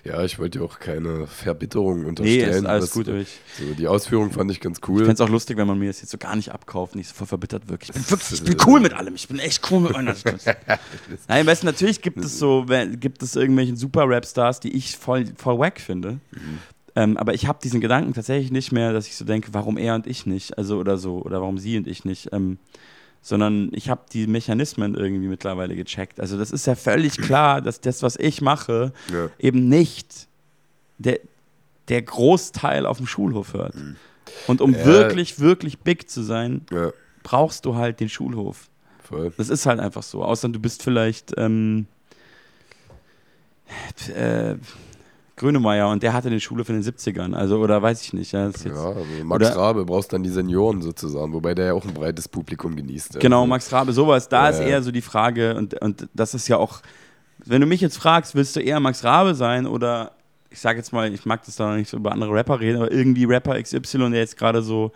ja, 0.04 0.24
ich 0.24 0.38
wollte 0.38 0.58
dir 0.60 0.64
auch 0.64 0.78
keine 0.78 1.26
Verbitterung 1.26 2.02
Nee, 2.02 2.08
unterstellen. 2.08 2.50
ist 2.64 2.66
alles 2.66 2.84
was- 2.84 2.92
gut. 2.92 3.08
Ich, 3.08 3.28
So, 3.58 3.74
die 3.74 3.86
Ausführung 3.88 4.30
fand 4.30 4.50
ich 4.50 4.60
ganz 4.60 4.78
ich 4.82 4.88
cool. 4.88 4.98
fände 5.00 5.12
es 5.14 5.20
auch 5.20 5.28
lustig, 5.28 5.56
wenn 5.56 5.66
man 5.66 5.78
mir 5.78 5.88
das 5.88 6.00
jetzt 6.00 6.10
so 6.10 6.18
gar 6.18 6.36
nicht 6.36 6.50
abkauft, 6.52 6.94
nicht 6.94 7.08
so 7.08 7.14
voll 7.14 7.26
verbittert 7.26 7.68
wirkt. 7.68 7.84
Ich 7.88 7.92
bin 7.92 8.10
wirklich, 8.10 8.32
ich 8.32 8.44
bin 8.44 8.56
cool 8.66 8.80
mit 8.80 8.92
allem. 8.94 9.14
Ich 9.14 9.28
bin 9.28 9.38
echt 9.38 9.70
cool 9.70 9.80
mit 9.80 9.92
meiner 9.92 10.14
Nein, 11.28 11.46
weißt 11.46 11.62
du, 11.62 11.66
natürlich 11.66 12.00
gibt 12.00 12.18
es 12.24 12.38
so, 12.38 12.64
wenn- 12.68 12.98
gibt 13.00 13.22
es 13.22 13.36
irgendwelche 13.36 13.76
Super-Rap-Stars, 13.76 14.60
die 14.60 14.72
ich 14.76 14.96
voll, 14.96 15.26
voll 15.36 15.58
wack 15.58 15.80
finde. 15.80 16.20
Ähm, 16.94 17.16
aber 17.16 17.34
ich 17.34 17.46
habe 17.46 17.58
diesen 17.62 17.80
Gedanken 17.80 18.12
tatsächlich 18.12 18.50
nicht 18.52 18.70
mehr, 18.70 18.92
dass 18.92 19.06
ich 19.06 19.16
so 19.16 19.24
denke, 19.24 19.48
warum 19.52 19.78
er 19.78 19.94
und 19.94 20.06
ich 20.06 20.26
nicht, 20.26 20.58
also 20.58 20.78
oder 20.78 20.98
so, 20.98 21.22
oder 21.22 21.40
warum 21.40 21.56
sie 21.58 21.76
und 21.78 21.86
ich 21.86 22.04
nicht. 22.04 22.32
Ähm, 22.32 22.58
sondern 23.22 23.70
ich 23.72 23.88
habe 23.88 24.02
die 24.12 24.26
Mechanismen 24.26 24.94
irgendwie 24.96 25.28
mittlerweile 25.28 25.76
gecheckt. 25.76 26.18
Also 26.20 26.36
das 26.36 26.50
ist 26.50 26.66
ja 26.66 26.74
völlig 26.74 27.16
klar, 27.18 27.60
dass 27.62 27.80
das, 27.80 28.02
was 28.02 28.16
ich 28.16 28.40
mache, 28.42 28.92
Ja. 29.12 29.30
eben 29.38 29.68
nicht 29.68 30.26
der, 30.98 31.20
der 31.88 32.02
Großteil 32.02 32.84
auf 32.84 32.96
dem 32.98 33.06
Schulhof 33.06 33.54
hört. 33.54 33.74
Und 34.48 34.60
um 34.60 34.74
Ja. 34.74 34.84
wirklich, 34.84 35.38
wirklich 35.40 35.78
big 35.78 36.10
zu 36.10 36.22
sein, 36.22 36.66
ja, 36.72 36.92
brauchst 37.22 37.64
du 37.64 37.76
halt 37.76 38.00
den 38.00 38.08
Schulhof. 38.08 38.68
voll. 39.02 39.32
Das 39.36 39.48
ist 39.48 39.66
halt 39.66 39.78
einfach 39.80 40.02
so. 40.02 40.24
Außer 40.24 40.48
du 40.48 40.58
bist 40.60 40.82
vielleicht 40.82 41.32
ähm, 41.36 41.86
äh, 44.14 44.54
Grönemeyer 45.36 45.88
und 45.88 46.02
der 46.02 46.12
hatte 46.12 46.28
den 46.30 46.40
Schulhof 46.40 46.68
in 46.68 46.80
den 46.80 46.84
70ern. 46.84 47.34
Also, 47.34 47.58
oder 47.58 47.80
weiß 47.82 48.02
ich 48.02 48.12
nicht. 48.12 48.32
Ja, 48.32 48.46
jetzt, 48.46 48.64
Ja, 48.64 48.72
also 48.72 49.00
Max 49.24 49.46
oder- 49.46 49.56
Rabe 49.56 49.84
brauchst 49.84 50.12
dann 50.12 50.22
die 50.22 50.30
Senioren 50.30 50.82
sozusagen, 50.82 51.32
wobei 51.32 51.54
der 51.54 51.66
ja 51.66 51.72
auch 51.74 51.84
ein 51.84 51.94
breites 51.94 52.28
Publikum 52.28 52.76
genießt. 52.76 53.18
Genau, 53.20 53.46
Max 53.46 53.72
Rabe, 53.72 53.92
sowas. 53.92 54.28
Da 54.28 54.44
Ja, 54.44 54.50
ist 54.50 54.60
eher 54.60 54.82
so 54.82 54.90
die 54.92 55.00
Frage, 55.02 55.54
und, 55.56 55.80
und 55.80 56.08
das 56.14 56.34
ist 56.34 56.48
ja 56.48 56.58
auch, 56.58 56.80
wenn 57.44 57.60
du 57.60 57.66
mich 57.66 57.80
jetzt 57.80 57.96
fragst, 57.96 58.34
willst 58.34 58.54
du 58.56 58.60
eher 58.60 58.78
Max 58.80 59.04
Rabe 59.04 59.34
sein 59.34 59.66
oder 59.66 60.12
ich 60.50 60.60
sag 60.60 60.76
jetzt 60.76 60.92
mal, 60.92 61.12
ich 61.12 61.24
mag 61.24 61.42
das 61.46 61.56
da 61.56 61.70
noch 61.70 61.76
nicht 61.76 61.88
so 61.88 61.96
über 61.96 62.12
andere 62.12 62.30
Rapper 62.34 62.60
reden, 62.60 62.76
aber 62.76 62.92
irgendwie 62.92 63.24
Rapper 63.24 63.60
XY, 63.60 64.10
der 64.10 64.20
jetzt 64.20 64.36
gerade 64.36 64.60
so 64.62 64.92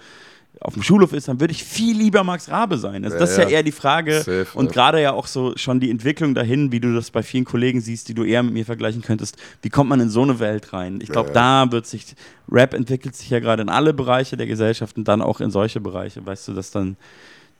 auf 0.60 0.74
dem 0.74 0.82
Schulhof 0.82 1.12
ist, 1.12 1.28
dann 1.28 1.38
würde 1.38 1.52
ich 1.52 1.62
viel 1.62 1.96
lieber 1.96 2.24
Max 2.24 2.48
Rabe 2.50 2.78
sein. 2.78 3.04
Also 3.04 3.14
Ja, 3.16 3.20
das 3.20 3.30
ist 3.32 3.36
ja 3.38 3.44
ja. 3.44 3.50
eher 3.50 3.62
die 3.62 3.72
Frage 3.72 4.18
Safe, 4.18 4.46
und 4.54 4.66
ja. 4.66 4.72
gerade 4.72 5.02
ja 5.02 5.12
auch 5.12 5.26
so 5.26 5.52
schon 5.56 5.80
die 5.80 5.90
Entwicklung 5.90 6.34
dahin, 6.34 6.72
wie 6.72 6.80
du 6.80 6.94
das 6.94 7.10
bei 7.10 7.22
vielen 7.22 7.44
Kollegen 7.44 7.80
siehst, 7.80 8.08
die 8.08 8.14
du 8.14 8.24
eher 8.24 8.42
mit 8.42 8.54
mir 8.54 8.64
vergleichen 8.64 9.02
könntest. 9.02 9.36
Wie 9.62 9.68
kommt 9.68 9.90
man 9.90 10.00
in 10.00 10.08
so 10.08 10.22
eine 10.22 10.38
Welt 10.40 10.72
rein? 10.72 10.98
Ich 11.02 11.10
glaube, 11.10 11.28
Ja. 11.34 11.64
da 11.66 11.72
wird 11.72 11.86
sich, 11.86 12.14
Rap 12.50 12.72
entwickelt 12.74 13.14
sich 13.14 13.28
ja 13.30 13.38
gerade 13.40 13.62
in 13.62 13.68
alle 13.68 13.92
Bereiche 13.92 14.36
der 14.36 14.46
Gesellschaft 14.46 14.96
und 14.96 15.06
dann 15.06 15.20
auch 15.20 15.40
in 15.40 15.50
solche 15.50 15.80
Bereiche. 15.80 16.24
Weißt 16.24 16.48
du, 16.48 16.52
dass 16.54 16.70
dann 16.70 16.96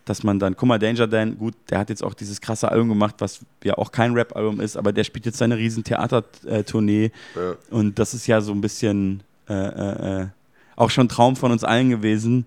dass 0.07 0.23
man 0.23 0.39
dann, 0.39 0.55
guck 0.57 0.69
mal, 0.69 0.79
Danger 0.79 1.09
Dan, 1.09 1.37
gut, 1.37 1.55
der 1.69 1.81
hat 1.81 1.89
jetzt 1.91 2.05
auch 2.05 2.15
dieses 2.15 2.41
krasse 2.41 2.71
Album 2.71 2.91
gemacht, 2.91 3.17
was 3.19 3.41
ja 3.65 3.77
auch 3.77 3.91
kein 3.91 4.13
Rap-Album 4.15 4.61
ist, 4.61 4.77
aber 4.77 4.93
der 4.93 5.03
spielt 5.03 5.27
jetzt 5.27 5.39
seine 5.39 5.57
riesen 5.57 5.83
Theatertournee 5.83 7.11
Ja. 7.35 7.57
und 7.71 7.99
das 7.99 8.15
ist 8.15 8.27
ja 8.29 8.41
so 8.41 8.53
ein 8.53 8.61
bisschen 8.61 9.25
äh, 9.49 9.53
äh, 9.55 10.21
äh, 10.23 10.27
auch 10.77 10.91
schon 10.91 11.07
ein 11.07 11.09
Traum 11.09 11.35
von 11.35 11.51
uns 11.51 11.65
allen 11.65 11.91
gewesen, 11.91 12.47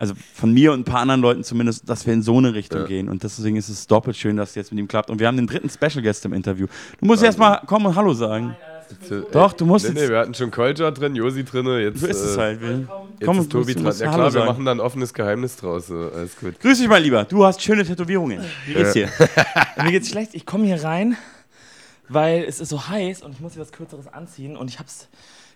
also 0.00 0.14
von 0.34 0.52
mir 0.52 0.72
und 0.72 0.80
ein 0.80 0.84
paar 0.84 1.00
anderen 1.02 1.20
Leuten 1.20 1.44
zumindest, 1.44 1.88
dass 1.88 2.06
wir 2.06 2.14
in 2.14 2.22
so 2.22 2.38
eine 2.38 2.54
Richtung 2.54 2.80
Ja. 2.80 2.86
gehen 2.86 3.08
und 3.10 3.22
deswegen 3.22 3.56
ist 3.56 3.68
es 3.68 3.86
doppelt 3.86 4.16
schön, 4.16 4.36
dass 4.38 4.50
es 4.50 4.54
jetzt 4.54 4.72
mit 4.72 4.78
ihm 4.80 4.88
klappt 4.88 5.10
und 5.10 5.20
wir 5.20 5.26
haben 5.26 5.36
den 5.36 5.46
dritten 5.46 5.68
Special 5.68 6.02
Guest 6.02 6.24
im 6.24 6.32
Interview. 6.32 6.66
Du 6.98 7.06
musst 7.06 7.22
Wahnsinn. 7.22 7.26
erst 7.26 7.38
mal 7.38 7.56
kommen 7.66 7.86
und 7.86 7.94
Hallo 7.96 8.14
sagen. 8.14 8.56
Bitte. 8.88 9.26
Doch, 9.30 9.52
du 9.52 9.66
musst 9.66 9.84
Nee, 9.86 9.92
nee, 9.92 10.00
jetzt, 10.00 10.08
wir 10.10 10.18
hatten 10.18 10.34
schon 10.34 10.50
Kolja 10.50 10.90
drin, 10.90 11.14
Josi 11.14 11.44
drin, 11.44 11.64
jetzt, 11.80 12.00
so 12.00 12.06
ist 12.08 12.16
es 12.20 12.36
äh, 12.36 12.40
halt. 12.40 12.60
Wir, 12.60 12.70
jetzt 12.70 12.88
komm, 13.24 13.38
ist 13.40 13.52
Tobi 13.52 13.74
du 13.74 13.82
dran. 13.82 13.94
Ja 13.98 14.06
Hallo 14.06 14.14
klar, 14.14 14.24
wir 14.26 14.30
sagen. 14.32 14.46
machen 14.46 14.64
da 14.64 14.70
ein 14.72 14.80
offenes 14.80 15.14
Geheimnis 15.14 15.56
draus. 15.56 15.86
So. 15.86 16.10
Alles 16.12 16.36
gut. 16.36 16.58
Grüß 16.58 16.78
dich, 16.78 16.88
mein 16.88 17.02
Lieber. 17.04 17.22
Du 17.24 17.44
hast 17.44 17.62
schöne 17.62 17.84
Tätowierungen. 17.84 18.40
Wie 18.66 18.74
geht's 18.74 18.94
dir? 18.94 19.08
Mir 19.84 19.92
geht's 19.92 20.08
schlecht. 20.08 20.34
Ich 20.34 20.44
komme 20.44 20.64
hier 20.64 20.82
rein, 20.82 21.16
weil 22.08 22.42
es 22.48 22.58
ist 22.58 22.70
so 22.70 22.88
heiß 22.88 23.22
und 23.22 23.32
ich 23.32 23.40
muss 23.40 23.52
hier 23.52 23.62
was 23.62 23.70
Kürzeres 23.70 24.08
anziehen. 24.08 24.56
Und 24.56 24.68
ich 24.68 24.78
hab's. 24.80 25.08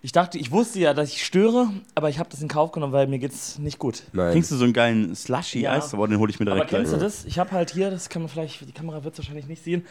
Ich 0.04 0.12
dachte, 0.12 0.36
ich 0.36 0.52
wusste 0.52 0.80
ja, 0.80 0.92
dass 0.92 1.08
ich 1.08 1.24
störe, 1.24 1.68
aber 1.94 2.10
ich 2.10 2.18
habe 2.18 2.28
das 2.28 2.42
in 2.42 2.48
Kauf 2.48 2.72
genommen, 2.72 2.92
weil 2.92 3.06
mir 3.06 3.18
geht's 3.18 3.58
nicht 3.58 3.78
gut. 3.78 4.02
Nein. 4.12 4.32
Trinkst 4.32 4.50
du 4.50 4.56
so 4.56 4.64
einen 4.64 4.74
geilen 4.74 5.14
Slushy 5.16 5.60
Ja. 5.62 5.72
Eis? 5.72 5.94
Aber 5.94 6.06
den 6.06 6.18
hole 6.18 6.30
ich 6.30 6.38
mir 6.38 6.44
Aber 6.46 6.56
direkt 6.56 6.70
kennst 6.72 6.90
gleich. 6.90 6.98
du 7.00 7.04
das? 7.06 7.24
Ich 7.24 7.38
habe 7.38 7.52
halt 7.52 7.70
hier, 7.70 7.90
das 7.90 8.10
kann 8.10 8.20
man 8.20 8.28
vielleicht, 8.28 8.60
die 8.68 8.72
Kamera 8.72 9.02
wird 9.02 9.14
es 9.14 9.20
wahrscheinlich 9.20 9.46
nicht 9.46 9.64
sehen. 9.64 9.86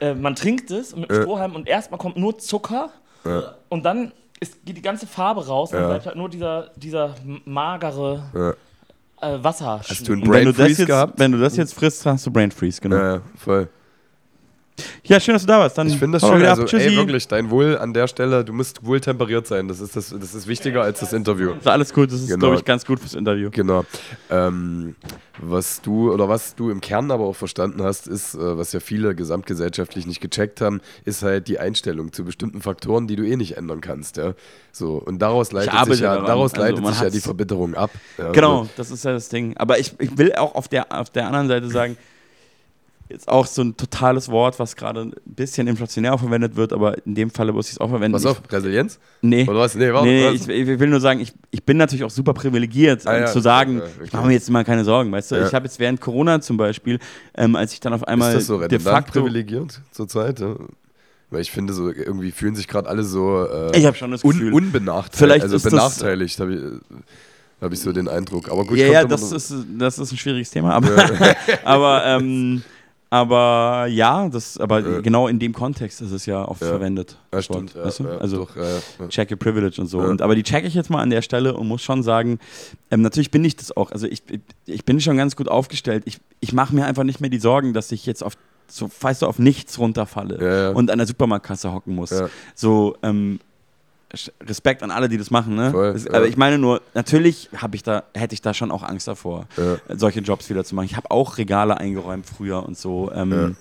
Äh, 0.00 0.12
man 0.14 0.34
trinkt 0.34 0.70
es 0.70 0.94
mit 0.94 1.10
Ja. 1.10 1.22
Strohhalm 1.22 1.54
und 1.54 1.66
erstmal 1.66 1.96
kommt 1.98 2.18
nur 2.18 2.36
Zucker 2.38 2.90
Ja. 3.24 3.54
und 3.70 3.86
dann 3.86 4.12
ist, 4.38 4.66
geht 4.66 4.76
die 4.76 4.82
ganze 4.82 5.06
Farbe 5.06 5.46
raus 5.46 5.70
und 5.70 5.76
Ja. 5.76 5.80
dann 5.84 5.90
bleibt 5.92 6.06
halt 6.08 6.16
nur 6.16 6.28
dieser, 6.28 6.70
dieser 6.76 7.14
magere 7.46 8.56
äh, 9.22 9.42
Wasser. 9.42 9.80
Hast 9.88 10.06
du 10.06 10.12
einen 10.12 10.24
Brain 10.24 10.44
du, 10.44 10.52
das 10.52 10.60
Freeze 10.66 10.82
jetzt, 10.82 10.88
gehabt? 10.88 11.18
wenn 11.18 11.32
du 11.32 11.38
das 11.38 11.56
jetzt 11.56 11.72
frisst, 11.72 12.04
hast 12.04 12.26
du 12.26 12.30
Brain 12.30 12.50
Freeze, 12.50 12.82
genau. 12.82 12.96
Ja, 12.96 13.22
Ja, 15.04 15.20
schön, 15.20 15.34
dass 15.34 15.42
du 15.42 15.48
da 15.48 15.60
warst. 15.60 15.78
Dann 15.78 15.86
Ich 15.86 15.96
finde 15.98 16.18
das 16.18 16.28
schön. 16.28 16.44
Also, 16.44 16.64
ey, 16.76 16.96
wirklich, 16.96 17.28
dein 17.28 17.50
Wohl 17.50 17.78
an 17.78 17.92
der 17.92 18.08
Stelle, 18.08 18.44
du 18.44 18.52
musst 18.52 18.84
wohl 18.84 19.00
temperiert 19.00 19.46
sein. 19.46 19.68
Das 19.68 19.80
ist, 19.80 19.94
das, 19.94 20.08
das 20.18 20.34
ist 20.34 20.46
wichtiger 20.48 20.82
als 20.82 21.00
das 21.00 21.12
Interview. 21.12 21.52
Ist 21.52 21.68
Alles 21.68 21.92
gut, 21.92 22.10
das 22.10 22.20
ist, 22.20 22.28
Genau. 22.28 22.38
glaube 22.38 22.56
ich, 22.56 22.64
ganz 22.64 22.84
gut 22.84 22.98
fürs 22.98 23.14
Interview. 23.14 23.50
Genau. 23.52 23.84
Ähm, 24.30 24.96
was 25.38 25.80
du 25.82 26.12
oder 26.12 26.28
was 26.28 26.54
du 26.54 26.70
im 26.70 26.80
Kern 26.80 27.10
aber 27.10 27.24
auch 27.24 27.36
verstanden 27.36 27.82
hast, 27.82 28.08
ist, 28.08 28.34
äh, 28.34 28.56
was 28.56 28.72
ja 28.72 28.80
viele 28.80 29.14
gesamtgesellschaftlich 29.14 30.06
nicht 30.06 30.20
gecheckt 30.20 30.60
haben, 30.60 30.80
ist 31.04 31.22
halt 31.22 31.48
die 31.48 31.58
Einstellung 31.58 32.12
zu 32.12 32.24
bestimmten 32.24 32.60
Faktoren, 32.62 33.06
die 33.06 33.16
du 33.16 33.24
eh 33.24 33.36
nicht 33.36 33.56
ändern 33.56 33.80
kannst. 33.80 34.16
Ja? 34.16 34.34
So, 34.72 34.94
und 34.94 35.20
daraus 35.20 35.52
leitet 35.52 35.72
sich 35.86 36.00
ja, 36.00 36.14
daran. 36.14 36.26
daraus 36.26 36.54
Also, 36.54 36.64
leitet 36.66 36.86
sich 36.86 37.00
ja 37.00 37.10
die 37.10 37.20
Verbitterung 37.20 37.74
ab. 37.74 37.90
Ja, 38.18 38.32
Genau, 38.32 38.64
so. 38.64 38.70
das 38.76 38.90
ist 38.90 39.04
ja 39.04 39.12
das 39.12 39.28
Ding. 39.28 39.56
Aber 39.56 39.78
ich, 39.78 39.92
ich 40.00 40.16
will 40.18 40.32
auch 40.34 40.54
auf 40.54 40.66
der, 40.68 40.90
auf 40.98 41.10
der 41.10 41.26
anderen 41.26 41.48
Seite 41.48 41.68
sagen, 41.68 41.96
jetzt 43.14 43.28
auch 43.28 43.46
so 43.46 43.62
ein 43.62 43.76
totales 43.76 44.28
Wort, 44.28 44.58
was 44.58 44.76
gerade 44.76 45.02
ein 45.02 45.14
bisschen 45.24 45.66
inflationär 45.66 46.18
verwendet 46.18 46.56
wird, 46.56 46.72
aber 46.72 47.04
in 47.06 47.14
dem 47.14 47.30
Falle 47.30 47.52
muss 47.52 47.68
ich 47.68 47.72
es 47.72 47.78
auch 47.80 47.88
verwenden. 47.88 48.12
Pass 48.12 48.26
auf, 48.26 48.42
Resilienz? 48.50 48.98
Nee. 49.22 49.48
Oder 49.48 49.60
was? 49.60 49.74
Nee, 49.74 49.92
warte. 49.92 50.06
Nee, 50.06 50.26
was? 50.26 50.34
ich, 50.34 50.48
ich 50.48 50.78
will 50.78 50.88
nur 50.88 51.00
sagen, 51.00 51.20
ich, 51.20 51.32
ich 51.50 51.64
bin 51.64 51.76
natürlich 51.76 52.04
auch 52.04 52.10
super 52.10 52.34
privilegiert, 52.34 53.06
Ah, 53.06 53.18
ja, 53.20 53.26
zu 53.26 53.40
sagen, 53.40 53.78
ja, 53.78 54.04
ich 54.04 54.12
mache 54.12 54.26
mir 54.26 54.32
jetzt 54.34 54.50
mal 54.50 54.64
keine 54.64 54.84
Sorgen, 54.84 55.10
weißt 55.10 55.32
du? 55.32 55.36
Ja. 55.36 55.46
Ich 55.46 55.54
habe 55.54 55.66
jetzt 55.66 55.78
während 55.78 56.00
Corona 56.00 56.40
zum 56.40 56.56
Beispiel, 56.56 56.98
ähm, 57.36 57.56
als 57.56 57.72
ich 57.72 57.80
dann 57.80 57.92
auf 57.92 58.06
einmal 58.06 58.30
ist 58.32 58.38
das 58.38 58.46
so 58.46 58.66
de 58.66 58.78
facto... 58.78 59.20
privilegiert 59.20 59.80
zurzeit? 59.92 60.40
Ja? 60.40 60.56
Weil 61.30 61.40
ich 61.40 61.50
finde, 61.50 61.72
so 61.72 61.90
irgendwie 61.90 62.30
fühlen 62.30 62.54
sich 62.54 62.68
gerade 62.68 62.88
alle 62.88 63.02
so 63.02 63.44
äh, 63.44 63.76
Ich 63.78 63.86
habe 63.86 63.96
schon 63.96 64.10
das 64.10 64.22
un 64.22 64.32
Gefühl, 64.32 64.52
unbenachteiligt. 64.52 65.16
Vielleicht 65.16 65.42
also 65.42 65.56
ist 65.56 65.62
benachteiligt. 65.64 66.38
hab 66.38 66.48
ich, 66.48 66.60
habe 67.60 67.74
ich 67.74 67.80
so 67.80 67.92
den 67.92 68.08
Eindruck. 68.08 68.50
Aber 68.50 68.64
gut, 68.64 68.78
ja, 68.78 68.86
ja, 68.86 69.04
das 69.04 69.32
ist, 69.32 69.54
das 69.78 69.98
ist 69.98 70.12
ein 70.12 70.18
schwieriges 70.18 70.50
Thema, 70.50 70.74
aber, 70.74 71.10
aber, 71.64 72.04
ähm, 72.06 72.62
aber 73.14 73.86
ja, 73.86 74.28
das, 74.28 74.58
aber 74.58 74.80
Ja. 74.80 75.00
genau 75.00 75.28
in 75.28 75.38
dem 75.38 75.52
Kontext 75.52 76.00
ist 76.00 76.10
es 76.10 76.26
ja 76.26 76.48
oft 76.48 76.60
Ja. 76.60 76.66
verwendet. 76.66 77.16
Ja, 77.32 77.42
stimmt. 77.42 77.76
Weißt 77.76 78.00
du? 78.00 78.04
ja, 78.04 78.18
also 78.18 78.38
doch, 78.38 78.56
ja, 78.56 79.06
check 79.08 79.30
your 79.30 79.38
privilege 79.38 79.80
und 79.80 79.86
so. 79.86 80.00
Und, 80.00 80.20
aber 80.20 80.34
die 80.34 80.42
check 80.42 80.64
ich 80.64 80.74
jetzt 80.74 80.90
mal 80.90 81.00
an 81.00 81.10
der 81.10 81.22
Stelle 81.22 81.54
und 81.54 81.68
muss 81.68 81.80
schon 81.80 82.02
sagen, 82.02 82.40
ähm, 82.90 83.02
natürlich 83.02 83.30
bin 83.30 83.44
ich 83.44 83.54
das 83.54 83.76
auch. 83.76 83.92
Also 83.92 84.08
ich, 84.08 84.24
ich, 84.66 84.84
bin 84.84 85.00
schon 85.00 85.16
ganz 85.16 85.36
gut 85.36 85.46
aufgestellt. 85.46 86.02
Ich, 86.06 86.18
ich 86.40 86.52
mache 86.52 86.74
mir 86.74 86.86
einfach 86.86 87.04
nicht 87.04 87.20
mehr 87.20 87.30
die 87.30 87.38
Sorgen, 87.38 87.72
dass 87.72 87.92
ich 87.92 88.04
jetzt 88.04 88.24
auf 88.24 88.36
so, 88.66 88.90
weißt 89.00 89.22
du, 89.22 89.26
auf 89.26 89.38
nichts 89.38 89.78
runterfalle 89.78 90.72
und 90.74 90.90
an 90.90 90.98
der 90.98 91.06
Supermarktkasse 91.06 91.72
hocken 91.72 91.94
muss. 91.94 92.12
So, 92.56 92.96
ähm, 93.04 93.38
Respekt 94.42 94.82
an 94.82 94.90
alle, 94.90 95.08
die 95.08 95.18
das 95.18 95.30
machen, 95.30 95.54
ne? 95.56 95.70
Voll, 95.70 95.88
Es- 95.88 96.04
ja. 96.04 96.12
Aber 96.14 96.26
ich 96.26 96.36
meine 96.36 96.58
nur, 96.58 96.80
natürlich 96.94 97.48
habe 97.56 97.76
ich 97.76 97.82
da, 97.82 98.04
hätte 98.14 98.34
ich 98.34 98.42
da 98.42 98.54
schon 98.54 98.70
auch 98.70 98.82
Angst 98.82 99.08
davor, 99.08 99.46
Ja. 99.56 99.76
solche 99.96 100.20
Jobs 100.20 100.48
wieder 100.50 100.64
zu 100.64 100.74
machen. 100.74 100.86
Ich 100.86 100.96
habe 100.96 101.10
auch 101.10 101.38
Regale 101.38 101.76
eingeräumt 101.78 102.26
früher 102.26 102.64
und 102.64 102.76
so. 102.78 103.10
Ähm, 103.12 103.56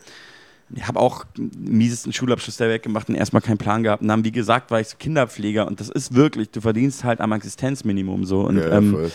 Ich 0.76 0.88
habe 0.88 1.00
auch 1.00 1.26
den 1.38 1.52
miesesten 1.78 2.14
Schulabschluss 2.14 2.58
der 2.58 2.68
Welt 2.68 2.82
gemacht 2.82 3.08
und 3.08 3.14
erstmal 3.14 3.44
keinen 3.44 3.60
Plan 3.60 3.84
gehabt. 3.84 4.02
Und 4.02 4.08
dann, 4.08 4.24
wie 4.24 4.32
gesagt, 4.32 4.72
war 4.72 4.80
ich 4.80 4.88
so 4.88 4.96
Kinderpfleger 4.98 5.68
und 5.68 5.80
das 5.80 5.90
ist 5.90 6.16
wirklich, 6.16 6.50
du 6.50 6.62
verdienst 6.62 7.04
halt 7.04 7.22
am 7.22 7.32
Existenzminimum 7.32 8.26
so. 8.26 8.42
Und 8.42 8.58
Ja, 8.58 8.72
ähm, 8.72 9.12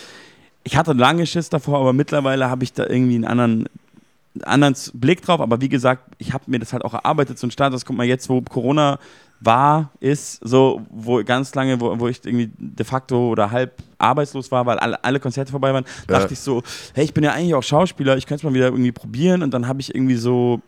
ich 0.63 0.77
hatte 0.77 0.93
lange 0.93 1.27
Schiss 1.27 1.49
davor, 1.49 1.81
aber 1.81 1.93
mittlerweile 1.93 2.49
habe 2.49 2.63
ich 2.63 2.75
da 2.75 2.87
irgendwie 2.87 3.17
einen 3.17 3.25
anderen, 3.25 3.69
anderen 4.45 4.77
Blick 4.95 5.23
drauf. 5.23 5.41
Aber 5.41 5.61
wie 5.61 5.69
gesagt, 5.69 6.03
ich 6.19 6.33
habe 6.33 6.45
mir 6.47 6.61
das 6.61 6.73
halt 6.73 6.85
auch 6.85 6.95
erarbeitet, 6.95 7.39
so 7.41 7.49
ein 7.49 7.51
Status. 7.51 7.85
Guck 7.85 7.97
mal, 7.97 8.07
jetzt, 8.07 8.29
wo 8.29 8.41
Corona 8.43 9.01
war, 9.41 9.91
ist, 10.01 10.41
so, 10.47 10.83
wo 10.91 11.23
ganz 11.23 11.55
lange, 11.55 11.81
wo, 11.81 11.99
wo 11.99 12.09
ich 12.09 12.25
irgendwie 12.25 12.51
de 12.59 12.85
facto 12.85 13.29
oder 13.31 13.51
halb 13.51 13.73
arbeitslos 13.99 14.51
war, 14.51 14.67
weil 14.67 14.79
alle, 14.79 15.03
alle 15.05 15.21
Konzerte 15.21 15.51
vorbei 15.51 15.73
waren, 15.73 15.85
Ja. 16.09 16.19
dachte 16.19 16.33
ich 16.35 16.41
so, 16.41 16.63
hey, 16.95 17.05
ich 17.05 17.15
bin 17.15 17.25
ja 17.25 17.33
eigentlich 17.33 17.55
auch 17.55 17.63
Schauspieler, 17.63 18.17
ich 18.17 18.27
könnte 18.27 18.41
es 18.41 18.51
mal 18.51 18.55
wieder 18.55 18.67
irgendwie 18.67 18.93
probieren. 18.93 19.43
Und 19.43 19.53
dann 19.53 19.69
habe 19.69 19.81
ich 19.81 19.95
irgendwie 19.95 20.17
so. 20.17 20.61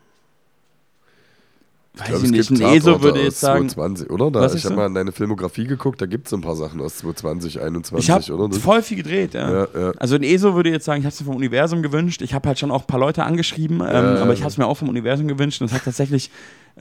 Weiß 1.93 2.07
ich, 2.07 2.13
es 2.15 2.31
nicht, 2.31 2.49
gibt 2.49 2.61
ein 2.61 2.77
ESO 2.77 3.01
würde 3.01 3.19
aus 3.19 3.25
jetzt 3.25 3.39
sagen. 3.41 3.67
2020, 3.67 4.09
oder? 4.11 4.31
Da, 4.31 4.45
ich 4.45 4.51
habe 4.51 4.59
so? 4.59 4.73
mal 4.75 4.85
in 4.85 4.93
deine 4.93 5.11
Filmografie 5.11 5.65
geguckt, 5.65 6.01
da 6.01 6.05
gibt 6.05 6.25
es 6.25 6.29
so 6.29 6.37
ein 6.37 6.41
paar 6.41 6.55
Sachen 6.55 6.79
aus 6.79 6.99
2020, 6.99 7.55
2021, 7.55 8.07
Ich 8.07 8.31
habe 8.31 8.53
voll 8.61 8.81
viel 8.81 8.95
gedreht, 8.95 9.33
ja. 9.33 9.51
ja, 9.51 9.67
ja. 9.77 9.91
Also 9.97 10.15
ein 10.15 10.23
ESO 10.23 10.55
würde 10.55 10.69
jetzt 10.69 10.85
sagen, 10.85 11.01
ich 11.01 11.05
habe 11.05 11.13
es 11.13 11.19
mir 11.19 11.25
vom 11.25 11.35
Universum 11.35 11.81
gewünscht. 11.81 12.21
Ich 12.21 12.33
habe 12.33 12.47
halt 12.47 12.59
schon 12.59 12.71
auch 12.71 12.83
ein 12.83 12.87
paar 12.87 12.99
Leute 12.99 13.25
angeschrieben, 13.25 13.81
ähm, 13.81 13.85
aber 14.21 14.31
ich 14.31 14.39
habe 14.39 14.49
es 14.49 14.57
mir 14.57 14.67
auch 14.67 14.77
vom 14.77 14.87
Universum 14.87 15.27
gewünscht 15.27 15.59
und 15.59 15.67
es 15.67 15.73
hat 15.73 15.83
tatsächlich 15.83 16.31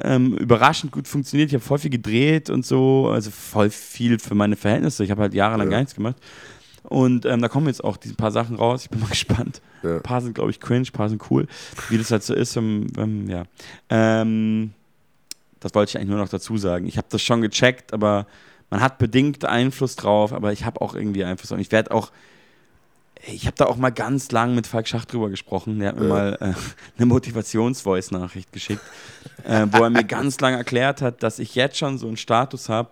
ähm, 0.03 0.37
überraschend 0.37 0.93
gut 0.93 1.07
funktioniert. 1.09 1.49
Ich 1.51 1.55
habe 1.55 1.65
voll 1.65 1.79
viel 1.79 1.91
gedreht 1.91 2.51
und 2.51 2.65
so, 2.67 3.09
also 3.09 3.31
voll 3.31 3.71
viel 3.71 4.19
für 4.19 4.35
meine 4.35 4.57
Verhältnisse. 4.57 5.05
Ich 5.05 5.11
habe 5.11 5.23
halt 5.23 5.35
jahrelang 5.35 5.67
Ja. 5.69 5.71
gar 5.73 5.79
nichts 5.81 5.95
gemacht. 5.95 6.17
Und 6.83 7.27
ähm, 7.27 7.43
da 7.43 7.49
kommen 7.49 7.67
jetzt 7.67 7.85
auch 7.85 7.97
diese 7.97 8.15
paar 8.15 8.31
Sachen 8.33 8.57
raus. 8.57 8.83
Ich 8.85 8.91
bin 8.91 9.01
mal 9.01 9.09
gespannt. 9.09 9.61
Ja. 9.83 9.97
Ein 9.97 10.03
paar 10.03 10.21
sind, 10.21 10.35
glaube 10.35 10.51
ich, 10.51 10.61
cringe, 10.61 10.87
ein 10.89 10.93
paar 10.93 11.09
sind 11.09 11.23
cool. 11.31 11.47
Wie 11.89 11.99
das 11.99 12.11
halt 12.11 12.23
so 12.23 12.35
ist, 12.35 12.57
ähm, 12.57 12.87
ähm, 12.99 13.29
ja. 13.29 13.45
Ähm, 13.89 14.73
das 15.61 15.75
wollte 15.75 15.91
ich 15.91 15.97
eigentlich 15.99 16.09
nur 16.11 16.19
noch 16.19 16.29
dazu 16.29 16.57
sagen. 16.57 16.87
Ich 16.87 16.97
habe 16.97 17.07
das 17.11 17.21
schon 17.23 17.43
gecheckt, 17.43 17.93
aber 17.93 18.27
man 18.71 18.81
hat 18.81 18.99
bedingt 18.99 19.45
Einfluss 19.45 19.97
drauf, 19.97 20.33
aber 20.33 20.53
ich 20.53 20.65
habe 20.65 20.81
auch 20.81 20.95
irgendwie 20.95 21.25
Einfluss. 21.25 21.53
Und 21.53 21.61
ich 21.61 21.71
werde 21.73 21.91
auch, 21.91 22.13
ich 23.27 23.47
habe 23.47 23.57
da 23.57 23.67
auch 23.67 23.77
mal 23.77 23.91
ganz 23.91 24.31
lang 24.33 24.55
mit 24.55 24.67
Falk 24.67 24.89
Schach 24.89 25.05
drüber 25.05 25.29
gesprochen. 25.31 25.79
Der 25.79 25.89
hat 25.91 25.97
mir 25.99 26.07
Ja. 26.07 26.09
mal 26.09 26.39
äh, 26.41 26.53
eine 26.97 27.07
Motivations-Voice-Nachricht 27.07 28.53
geschickt, 28.53 28.83
äh, 29.45 29.67
wo 29.71 29.83
er 29.85 29.91
mir 29.91 30.05
ganz 30.05 30.41
lang 30.41 30.55
erklärt 30.55 31.03
hat, 31.03 31.23
dass 31.23 31.39
ich 31.39 31.55
jetzt 31.55 31.77
schon 31.77 31.99
so 31.99 32.07
einen 32.07 32.17
Status 32.17 32.69
habe, 32.69 32.91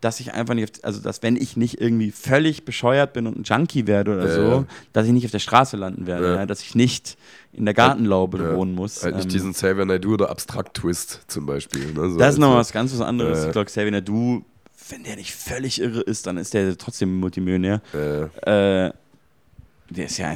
dass 0.00 0.18
ich 0.20 0.32
einfach 0.32 0.54
nicht, 0.54 0.82
also 0.84 1.00
dass 1.00 1.22
wenn 1.22 1.36
ich 1.36 1.56
nicht 1.58 1.78
irgendwie 1.80 2.10
völlig 2.10 2.64
bescheuert 2.64 3.12
bin 3.12 3.26
und 3.26 3.38
ein 3.38 3.42
Junkie 3.44 3.86
werde 3.86 4.14
oder 4.14 4.28
Ja, 4.28 4.34
so, 4.34 4.42
ja. 4.42 4.64
dass 4.94 5.06
ich 5.06 5.12
nicht 5.12 5.26
auf 5.26 5.30
der 5.30 5.40
Straße 5.40 5.76
landen 5.76 6.06
werde, 6.06 6.34
Ja. 6.36 6.46
dass 6.46 6.62
ich 6.62 6.74
nicht 6.74 7.18
in 7.52 7.64
der 7.66 7.74
Gartenlaube 7.74 8.56
wohnen 8.56 8.74
muss. 8.74 9.02
Halt 9.02 9.16
nicht 9.16 9.24
Ähm, 9.26 9.30
diesen 9.30 9.52
Xavier 9.52 9.84
Naidoo 9.84 10.14
oder 10.14 10.30
Abstrakt-Twist 10.30 11.22
zum 11.28 11.44
Beispiel. 11.46 11.92
Ne? 11.92 12.10
So, 12.12 12.18
das 12.18 12.34
ist 12.34 12.38
nochmal 12.38 12.58
was 12.58 12.72
ganz 12.72 12.92
was 12.94 13.00
anderes. 13.02 13.44
Ich 13.44 13.52
glaube, 13.52 13.66
Xavier 13.66 13.90
Nadu, 13.90 14.42
wenn 14.88 15.04
der 15.04 15.16
nicht 15.16 15.34
völlig 15.34 15.80
irre 15.80 16.00
ist, 16.00 16.26
dann 16.26 16.38
ist 16.38 16.54
der 16.54 16.76
trotzdem 16.78 17.18
Multimillionär. 17.20 17.82
Äh, 18.46 18.90
der 19.90 20.06
ist 20.06 20.18
ja, 20.18 20.34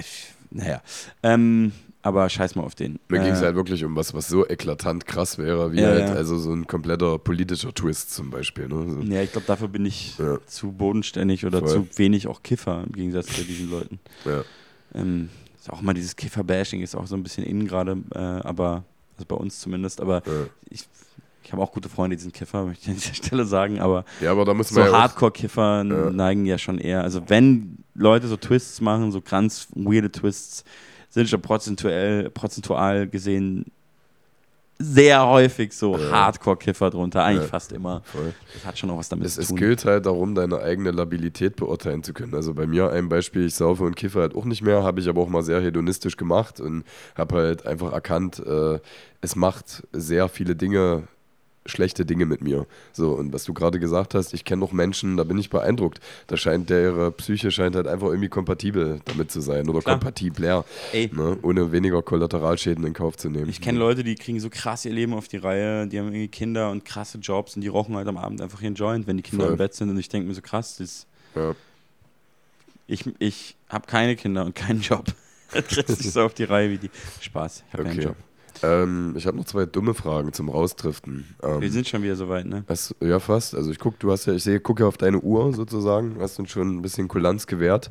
naja. 0.51 0.83
Ähm, 1.23 1.73
aber 2.03 2.29
scheiß 2.29 2.55
mal 2.55 2.65
auf 2.65 2.75
den. 2.75 2.99
mir 3.09 3.21
ging 3.21 3.33
es 3.33 3.41
Äh, 3.41 3.47
halt 3.47 3.57
wirklich 3.57 3.83
um 3.83 3.97
was, 3.97 4.13
was 4.13 4.29
so 4.29 4.47
eklatant 4.47 5.07
krass 5.07 5.39
wäre, 5.39 5.73
wie 5.73 5.81
Ja, 5.81 5.89
halt 5.89 6.01
ja. 6.09 6.13
also 6.15 6.37
so 6.37 6.53
ein 6.53 6.67
kompletter 6.67 7.19
politischer 7.19 7.73
Twist 7.73 8.13
zum 8.15 8.29
Beispiel. 8.31 8.69
Ne? 8.69 8.91
So. 8.91 9.01
Ja, 9.11 9.23
ich 9.23 9.33
glaube, 9.33 9.47
dafür 9.47 9.69
bin 9.69 9.87
ich 9.87 10.19
Ja. 10.19 10.39
zu 10.47 10.71
bodenständig 10.73 11.47
oder 11.47 11.61
Voll. 11.61 11.69
zu 11.69 11.89
wenig 11.99 12.27
auch 12.29 12.43
Kiffer 12.43 12.85
im 12.87 12.93
Gegensatz 12.93 13.29
zu 13.29 13.43
diesen 13.43 13.71
Leuten. 13.71 14.01
Ja. 14.27 14.45
Ähm, 14.95 15.31
ist 15.59 15.71
auch 15.73 15.81
mal 15.81 15.95
dieses 15.95 16.15
Kiffer-Bashing 16.15 16.83
ist 16.83 16.95
auch 16.95 17.07
so 17.07 17.17
ein 17.17 17.23
bisschen 17.23 17.43
innen 17.45 17.67
gerade, 17.67 17.97
äh, 18.15 18.19
aber 18.19 18.85
also 19.17 19.25
bei 19.27 19.37
uns 19.37 19.61
zumindest. 19.61 20.03
Aber 20.03 20.23
ich, 20.69 20.85
ich 21.45 21.53
habe 21.53 21.63
auch 21.63 21.73
gute 21.73 21.89
Freunde, 21.89 22.17
die 22.17 22.23
sind 22.23 22.33
Kiffer, 22.35 22.65
möchte 22.65 22.83
ich 22.85 22.89
an 22.89 22.95
dieser 22.95 23.15
Stelle 23.15 23.45
sagen. 23.45 23.79
Aber 23.81 24.05
ja, 24.21 24.33
aber 24.33 24.45
da 24.45 24.55
muss 24.55 24.71
so 24.71 24.81
ja 24.81 24.91
Hardcore-Kiffer 24.93 25.85
Ja. 25.85 26.11
neigen 26.11 26.47
ja 26.47 26.59
schon 26.59 26.79
eher. 26.79 27.03
Also 27.03 27.23
wenn 27.29 27.79
Leute 27.95 28.27
so 28.29 28.37
Twists 28.37 28.81
machen, 28.81 29.13
so 29.13 29.21
ganz 29.21 29.69
weirde 29.75 30.11
Twists, 30.11 30.65
sind 31.11 31.29
schon 31.29 31.41
prozentuell, 31.43 32.31
prozentual 32.31 33.07
gesehen 33.07 33.67
sehr 34.81 35.25
häufig 35.25 35.73
so 35.73 35.97
Ja. 35.97 36.11
Hardcore-Kiffer 36.11 36.91
drunter, 36.91 37.23
eigentlich 37.23 37.45
Ja. 37.45 37.49
fast 37.49 37.71
immer. 37.73 38.03
voll. 38.05 38.35
Das 38.53 38.65
hat 38.67 38.77
schon 38.79 38.91
auch 38.91 38.99
was 38.99 39.09
damit 39.09 39.27
Es, 39.27 39.35
zu 39.37 39.43
es 39.43 39.49
tun. 39.49 39.57
gilt 39.57 39.85
halt 39.85 40.05
darum, 40.07 40.35
deine 40.35 40.59
eigene 40.59 40.91
Labilität 40.91 41.55
beurteilen 41.57 42.03
zu 42.03 42.13
können. 42.13 42.35
Also 42.35 42.55
bei 42.55 42.67
mir 42.67 42.91
ein 42.91 43.09
Beispiel, 43.09 43.47
ich 43.47 43.55
saufe 43.55 43.85
und 43.85 43.95
kiffe 43.95 44.21
halt 44.21 44.35
auch 44.35 44.45
nicht 44.45 44.63
mehr, 44.63 44.83
habe 44.83 44.99
ich 45.01 45.09
aber 45.09 45.21
auch 45.23 45.29
mal 45.29 45.43
sehr 45.43 45.61
hedonistisch 45.61 46.17
gemacht 46.17 46.61
und 46.61 46.83
habe 47.15 47.37
halt 47.37 47.67
einfach 47.67 47.93
erkannt, 47.93 48.41
äh, 48.45 48.81
es 49.21 49.37
macht 49.37 49.87
sehr 49.93 50.29
viele 50.29 50.57
Dinge, 50.57 51.05
schlechte 51.67 52.05
Dinge 52.05 52.27
mit 52.27 52.43
mir. 52.43 52.67
So, 52.93 53.13
und 53.13 53.33
was 53.33 53.45
du 53.45 53.55
gerade 53.55 53.81
gesagt 53.81 54.15
hast, 54.15 54.35
ich 54.35 54.45
kenne 54.45 54.61
noch 54.61 54.73
Menschen, 54.73 55.17
da 55.17 55.25
bin 55.25 55.39
ich 55.39 55.49
beeindruckt. 55.51 56.01
Da 56.27 56.37
scheint 56.37 56.69
der 56.71 56.83
ihre 56.83 57.11
Psyche 57.13 57.51
scheint 57.51 57.75
halt 57.75 57.87
einfach 57.87 58.09
irgendwie 58.09 58.29
kompatibel 58.29 59.01
damit 59.07 59.31
zu 59.31 59.41
sein 59.41 59.69
oder 59.69 59.81
Klar. 59.81 59.95
kompatibler, 59.97 60.65
Ey, 60.93 61.11
ne? 61.13 61.39
ohne 61.43 61.73
weniger 61.73 62.03
Kollateralschäden 62.03 62.85
in 62.87 62.93
Kauf 62.93 63.17
zu 63.17 63.31
nehmen. 63.31 63.49
ich 63.49 63.61
kenne 63.61 63.79
Leute, 63.79 64.05
die 64.05 64.15
kriegen 64.15 64.41
so 64.41 64.51
krass 64.51 64.85
ihr 64.85 64.93
Leben 64.93 65.15
auf 65.15 65.27
die 65.29 65.39
Reihe, 65.39 65.87
die 65.87 65.99
haben 65.99 66.09
irgendwie 66.09 66.29
Kinder 66.29 66.71
und 66.71 66.85
krasse 66.85 67.19
Jobs 67.19 67.57
und 67.57 67.63
die 67.63 67.69
rauchen 67.69 67.97
halt 67.97 68.09
am 68.09 68.19
Abend 68.19 68.41
einfach 68.43 68.61
ihren 68.61 68.75
Joint, 68.75 69.07
wenn 69.07 69.17
die 69.17 69.23
Kinder 69.23 69.45
Voll. 69.45 69.53
im 69.53 69.59
Bett 69.59 69.73
sind 69.75 69.89
und 69.89 69.99
ich 69.99 70.09
denke 70.11 70.29
mir 70.29 70.35
so 70.35 70.43
krass, 70.43 70.77
das, 70.77 71.07
Ja. 71.35 71.55
ich, 72.87 73.05
ich 73.19 73.57
habe 73.69 73.87
keine 73.87 74.17
Kinder 74.17 74.45
und 74.45 74.55
keinen 74.55 74.81
Job. 74.81 75.07
Das 75.53 75.67
kriegst 75.69 75.89
du 75.89 75.93
nicht 76.03 76.11
so 76.13 76.23
auf 76.23 76.35
die 76.35 76.43
Reihe 76.45 76.69
wie 76.71 76.79
die. 76.79 76.91
Spaß, 77.21 77.63
ich 77.69 77.73
habe 77.75 77.85
keinen 77.85 77.99
Okay. 77.99 78.09
Job. 78.09 78.17
Ähm, 78.63 79.15
ich 79.17 79.27
habe 79.27 79.37
noch 79.37 79.45
zwei 79.45 79.67
dumme 79.67 79.95
Fragen 79.95 80.33
zum 80.33 80.49
Raustriften. 80.49 81.35
Ähm, 81.43 81.61
Wir 81.61 81.71
sind 81.71 81.89
schon 81.89 82.03
wieder 82.03 82.17
so 82.17 82.29
weit, 82.29 82.47
ne? 82.47 82.65
Hast, 82.69 82.95
ja, 83.01 83.19
fast. 83.19 83.55
Also 83.55 83.71
ich 83.71 83.79
guck, 83.79 83.99
du 83.99 84.11
hast 84.13 84.27
ja, 84.27 84.33
ich 84.33 84.45
sehe, 84.45 84.61
gucke 84.61 84.87
auf 84.87 84.97
deine 84.97 85.21
Uhr 85.21 85.53
sozusagen, 85.53 86.17
hast 86.21 86.39
uns 86.39 86.51
schon 86.51 86.77
ein 86.77 86.83
bisschen 86.83 87.09
Kulanz 87.09 87.47
gewährt 87.47 87.91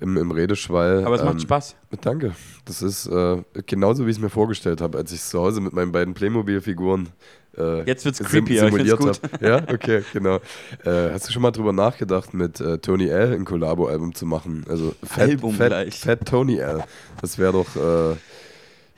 im, 0.00 0.16
im 0.16 0.30
Redeschwall. 0.30 1.04
Aber 1.04 1.16
es 1.16 1.22
macht 1.24 1.34
Ähm, 1.34 1.40
Spaß. 1.40 1.76
Danke. 2.02 2.34
Das 2.66 2.82
ist 2.82 3.06
äh, 3.06 3.42
genauso, 3.66 4.06
wie 4.06 4.10
ich 4.10 4.16
es 4.16 4.22
mir 4.22 4.28
vorgestellt 4.30 4.80
habe, 4.80 4.98
als 4.98 5.12
ich 5.12 5.20
es 5.20 5.30
zu 5.30 5.40
Hause 5.40 5.60
mit 5.60 5.72
meinen 5.72 5.92
beiden 5.92 6.14
Playmobil-Figuren 6.14 7.08
äh, 7.56 7.84
Jetzt 7.84 8.04
wird's 8.04 8.18
sim- 8.18 8.26
creepy, 8.26 8.60
aber 8.60 8.68
ich 8.78 8.90
simuliert 8.90 9.22
habe. 9.40 9.46
Ja, 9.46 9.62
okay, 9.72 10.02
genau. 10.12 10.36
Äh, 10.84 11.10
hast 11.12 11.26
du 11.26 11.32
schon 11.32 11.40
mal 11.40 11.52
drüber 11.52 11.72
nachgedacht, 11.72 12.34
mit 12.34 12.60
äh, 12.60 12.76
Tony 12.78 13.06
L. 13.08 13.32
ein 13.32 13.46
Collabo-Album 13.46 14.14
zu 14.14 14.26
machen? 14.26 14.64
Also 14.68 14.94
Fat, 15.02 15.30
Album 15.30 15.54
Fat, 15.54 15.68
gleich. 15.68 15.98
Fat 16.00 16.26
Tony 16.26 16.56
L. 16.58 16.84
Das 17.22 17.38
wäre 17.38 17.52
doch. 17.52 17.66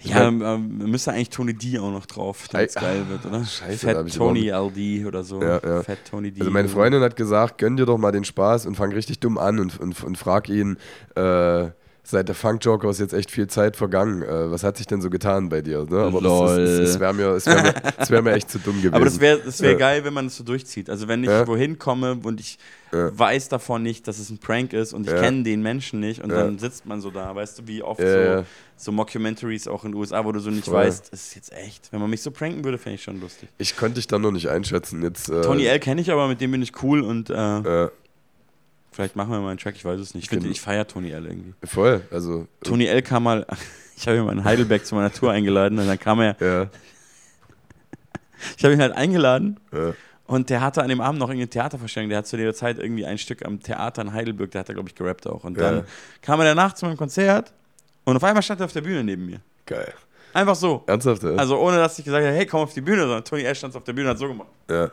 Ja, 0.00 0.28
ähm, 0.28 0.78
müsste 0.78 1.12
eigentlich 1.12 1.30
Tony 1.30 1.54
D 1.54 1.78
auch 1.78 1.90
noch 1.90 2.06
drauf, 2.06 2.46
damit 2.50 2.70
es 2.70 2.76
Ei, 2.76 2.80
geil 2.80 3.08
wird, 3.08 3.26
oder? 3.26 3.44
scheiße, 3.44 3.86
Fat 3.86 4.14
Tony 4.14 4.50
LD 4.50 5.06
oder 5.06 5.24
so. 5.24 5.42
Ja, 5.42 5.60
ja. 5.64 5.82
Fat 5.82 5.98
Tony 6.08 6.30
D. 6.30 6.40
Also 6.40 6.52
meine 6.52 6.68
Freundin 6.68 7.02
hat 7.02 7.16
gesagt, 7.16 7.58
gönn 7.58 7.76
dir 7.76 7.84
doch 7.84 7.98
mal 7.98 8.12
den 8.12 8.24
Spaß 8.24 8.66
und 8.66 8.76
fang 8.76 8.92
richtig 8.92 9.18
dumm 9.18 9.38
an 9.38 9.58
und, 9.58 9.78
und, 9.80 10.02
und 10.04 10.16
frag 10.16 10.48
ihn, 10.48 10.76
äh, 11.16 11.70
seit 12.10 12.26
der 12.28 12.34
Funk-Joker 12.34 12.88
ist 12.88 13.00
jetzt 13.00 13.12
echt 13.12 13.30
viel 13.30 13.48
Zeit 13.48 13.76
vergangen. 13.76 14.22
Äh, 14.22 14.50
was 14.50 14.62
hat 14.64 14.78
sich 14.78 14.86
denn 14.86 15.02
so 15.02 15.10
getan 15.10 15.48
bei 15.50 15.60
dir? 15.60 15.84
Ne? 15.88 15.98
Aber 15.98 16.20
das, 16.22 16.32
ist- 16.32 16.56
Lol. 16.56 16.64
das, 16.64 16.92
das 16.92 17.00
wäre 17.00 17.12
mir, 17.14 17.32
das 17.34 17.46
wär 17.46 17.62
mir, 17.62 17.74
das 17.98 18.10
wär 18.10 18.22
mir 18.22 18.32
echt 18.32 18.50
zu 18.50 18.58
dumm 18.58 18.76
gewesen. 18.78 18.94
Aber 18.94 19.04
das 19.04 19.20
wäre 19.20 19.40
das 19.44 19.60
wär 19.60 19.72
Ja. 19.72 19.78
geil, 19.78 20.04
wenn 20.04 20.14
man 20.14 20.26
das 20.26 20.36
so 20.36 20.44
durchzieht. 20.44 20.88
Also 20.88 21.06
wenn 21.08 21.22
ich 21.22 21.28
Ja. 21.30 21.46
wohin 21.46 21.78
komme 21.78 22.18
und 22.22 22.40
ich 22.40 22.58
Ja. 22.92 23.10
weiß 23.18 23.50
davon 23.50 23.82
nicht, 23.82 24.08
dass 24.08 24.18
es 24.18 24.30
ein 24.30 24.38
Prank 24.38 24.72
ist 24.72 24.94
und 24.94 25.06
ich 25.06 25.14
kenne 25.14 25.42
den 25.42 25.60
Menschen 25.60 26.00
nicht 26.00 26.22
und 26.22 26.30
dann 26.30 26.58
sitzt 26.58 26.86
man 26.86 27.02
so 27.02 27.10
da, 27.10 27.34
weißt 27.34 27.58
du, 27.58 27.66
wie 27.66 27.82
oft 27.82 28.00
so, 28.00 28.44
so 28.80 28.92
Mockumentaries 28.92 29.68
auch 29.68 29.84
in 29.84 29.92
den 29.92 30.00
USA, 30.00 30.24
wo 30.24 30.32
du 30.32 30.38
so 30.40 30.48
nicht 30.50 30.70
weißt, 30.70 31.10
ist 31.12 31.28
es 31.28 31.34
jetzt 31.34 31.52
echt. 31.52 31.92
Wenn 31.92 32.00
man 32.00 32.08
mich 32.08 32.22
so 32.22 32.30
pranken 32.30 32.64
würde, 32.64 32.78
fände 32.78 32.94
ich 32.94 33.02
schon 33.02 33.20
lustig. 33.20 33.50
ich 33.58 33.76
konnte 33.76 33.96
dich 33.96 34.06
dann 34.06 34.22
noch 34.22 34.30
nicht 34.32 34.48
einschätzen. 34.48 35.02
Jetzt, 35.02 35.28
äh, 35.28 35.42
Tony 35.42 35.66
L 35.66 35.78
kenne 35.80 36.00
ich 36.00 36.10
aber, 36.10 36.28
mit 36.28 36.40
dem 36.40 36.52
bin 36.52 36.62
ich 36.62 36.72
cool 36.82 37.02
und 37.02 37.28
Äh, 37.28 37.88
vielleicht 38.98 39.14
machen 39.14 39.30
wir 39.30 39.38
mal 39.38 39.50
einen 39.50 39.58
Track, 39.60 39.76
ich 39.76 39.84
weiß 39.84 40.00
es 40.00 40.12
nicht. 40.14 40.24
Ich, 40.24 40.28
find, 40.28 40.42
Genau. 40.42 40.50
ich 40.50 40.60
feiere 40.60 40.88
Tony 40.88 41.10
L 41.12 41.24
irgendwie. 41.24 41.54
voll. 41.64 42.02
Also, 42.10 42.48
Tony 42.64 42.86
L 42.86 43.00
kam 43.02 43.22
mal, 43.22 43.46
ich 43.96 44.08
habe 44.08 44.18
ihn 44.18 44.24
mal 44.24 44.32
in 44.32 44.42
Heidelberg 44.42 44.84
zu 44.84 44.96
meiner 44.96 45.12
Tour 45.12 45.30
eingeladen 45.30 45.78
und 45.78 45.86
dann 45.86 45.98
kam 46.00 46.20
er, 46.20 46.34
ja, 46.40 46.66
ich 48.56 48.64
habe 48.64 48.74
ihn 48.74 48.80
halt 48.80 48.92
eingeladen 48.96 49.60
ja, 49.72 49.94
Und 50.26 50.50
der 50.50 50.60
hatte 50.62 50.82
an 50.82 50.88
dem 50.88 51.00
Abend 51.00 51.20
noch 51.20 51.28
irgendeine 51.28 51.50
Theatervorstellung. 51.50 52.08
Der 52.08 52.18
hat 52.18 52.26
zu 52.26 52.36
der 52.36 52.52
Zeit 52.54 52.78
irgendwie 52.78 53.06
ein 53.06 53.18
Stück 53.18 53.44
am 53.44 53.60
Theater 53.60 54.02
in 54.02 54.12
Heidelberg, 54.12 54.50
der 54.50 54.60
hat 54.60 54.68
da, 54.68 54.72
glaube 54.72 54.88
ich, 54.88 54.94
gerappt 54.96 55.26
auch. 55.28 55.44
Und 55.44 55.56
dann 55.58 55.76
Ja. 55.78 55.84
kam 56.22 56.40
er 56.40 56.46
danach 56.46 56.72
zu 56.74 56.84
meinem 56.86 56.96
Konzert 56.96 57.52
und 58.04 58.16
auf 58.16 58.24
einmal 58.24 58.42
stand 58.42 58.60
er 58.60 58.66
auf 58.66 58.72
der 58.72 58.80
Bühne 58.82 59.04
neben 59.04 59.26
mir. 59.26 59.40
Geil. 59.64 59.92
Einfach 60.34 60.54
so. 60.56 60.82
Ernsthaft, 60.86 61.22
ja? 61.22 61.30
Also 61.36 61.56
ohne, 61.58 61.76
dass 61.78 61.98
ich 61.98 62.04
gesagt 62.04 62.24
habe, 62.26 62.34
hey, 62.36 62.46
komm 62.46 62.60
auf 62.62 62.74
die 62.74 62.80
Bühne, 62.80 63.02
sondern 63.02 63.24
Tony 63.24 63.42
Ash 63.44 63.58
stand 63.58 63.74
auf 63.76 63.84
der 63.84 63.92
Bühne 63.92 64.08
und 64.08 64.10
hat 64.14 64.18
so 64.18 64.28
gemacht. 64.28 64.48
ja. 64.70 64.90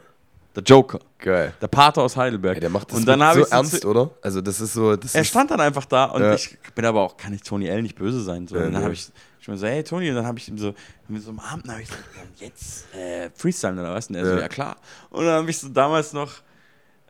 Der 0.56 0.64
Joker. 0.64 0.99
Geil. 1.20 1.53
Der 1.62 1.68
Pater 1.68 2.01
aus 2.03 2.16
Heidelberg. 2.16 2.56
Ey, 2.56 2.62
der 2.62 2.70
macht 2.70 2.89
das 2.91 2.97
und 2.99 3.06
dann 3.08 3.20
so 3.34 3.41
ich 3.41 3.51
ernst, 3.51 3.82
zu- 3.82 3.89
oder? 3.89 4.12
Also 4.22 4.41
das 4.41 4.62
ist 4.62 4.74
so, 4.74 4.95
das 4.95 5.14
Er 5.16 5.22
ist, 5.22 5.28
stand 5.28 5.51
dann 5.51 5.60
einfach 5.60 5.86
da 5.86 6.06
und 6.06 6.22
Ja. 6.22 6.34
ich 6.34 6.58
bin 6.74 6.86
aber 6.86 7.01
auch, 7.01 7.18
kann 7.18 7.34
ich 7.34 7.41
Tony 7.41 7.68
L 7.68 7.82
nicht 7.82 7.95
böse 7.97 8.22
sein. 8.22 8.47
So. 8.47 8.56
Ja, 8.56 8.66
und 8.66 8.72
dann 8.72 8.82
nee. 8.82 8.86
habe 8.86 8.93
ich 8.93 9.10
schon 9.39 9.58
so, 9.58 9.68
hey 9.68 9.84
Tony, 9.84 10.10
und 10.10 10.16
dann 10.16 10.26
habe 10.26 10.39
ich 10.39 10.47
ihm 10.47 10.58
so, 10.58 10.74
mit 11.08 11.24
so 11.24 11.32
am 11.32 11.39
Abend 11.39 11.68
habe 11.70 11.82
ich 11.82 11.88
gesagt, 11.88 12.06
ja, 12.39 12.45
jetzt 12.47 12.93
äh, 12.95 13.30
Freestyle 13.36 13.74
oder 13.74 13.93
was? 13.93 14.08
Und 14.08 14.16
er 14.16 14.26
so, 14.26 14.38
ja 14.38 14.47
klar. 14.47 14.78
Und 15.10 15.26
dann 15.26 15.36
habe 15.41 15.49
ich 15.49 15.58
so 15.60 15.70
damals 15.70 16.14
noch, 16.14 16.32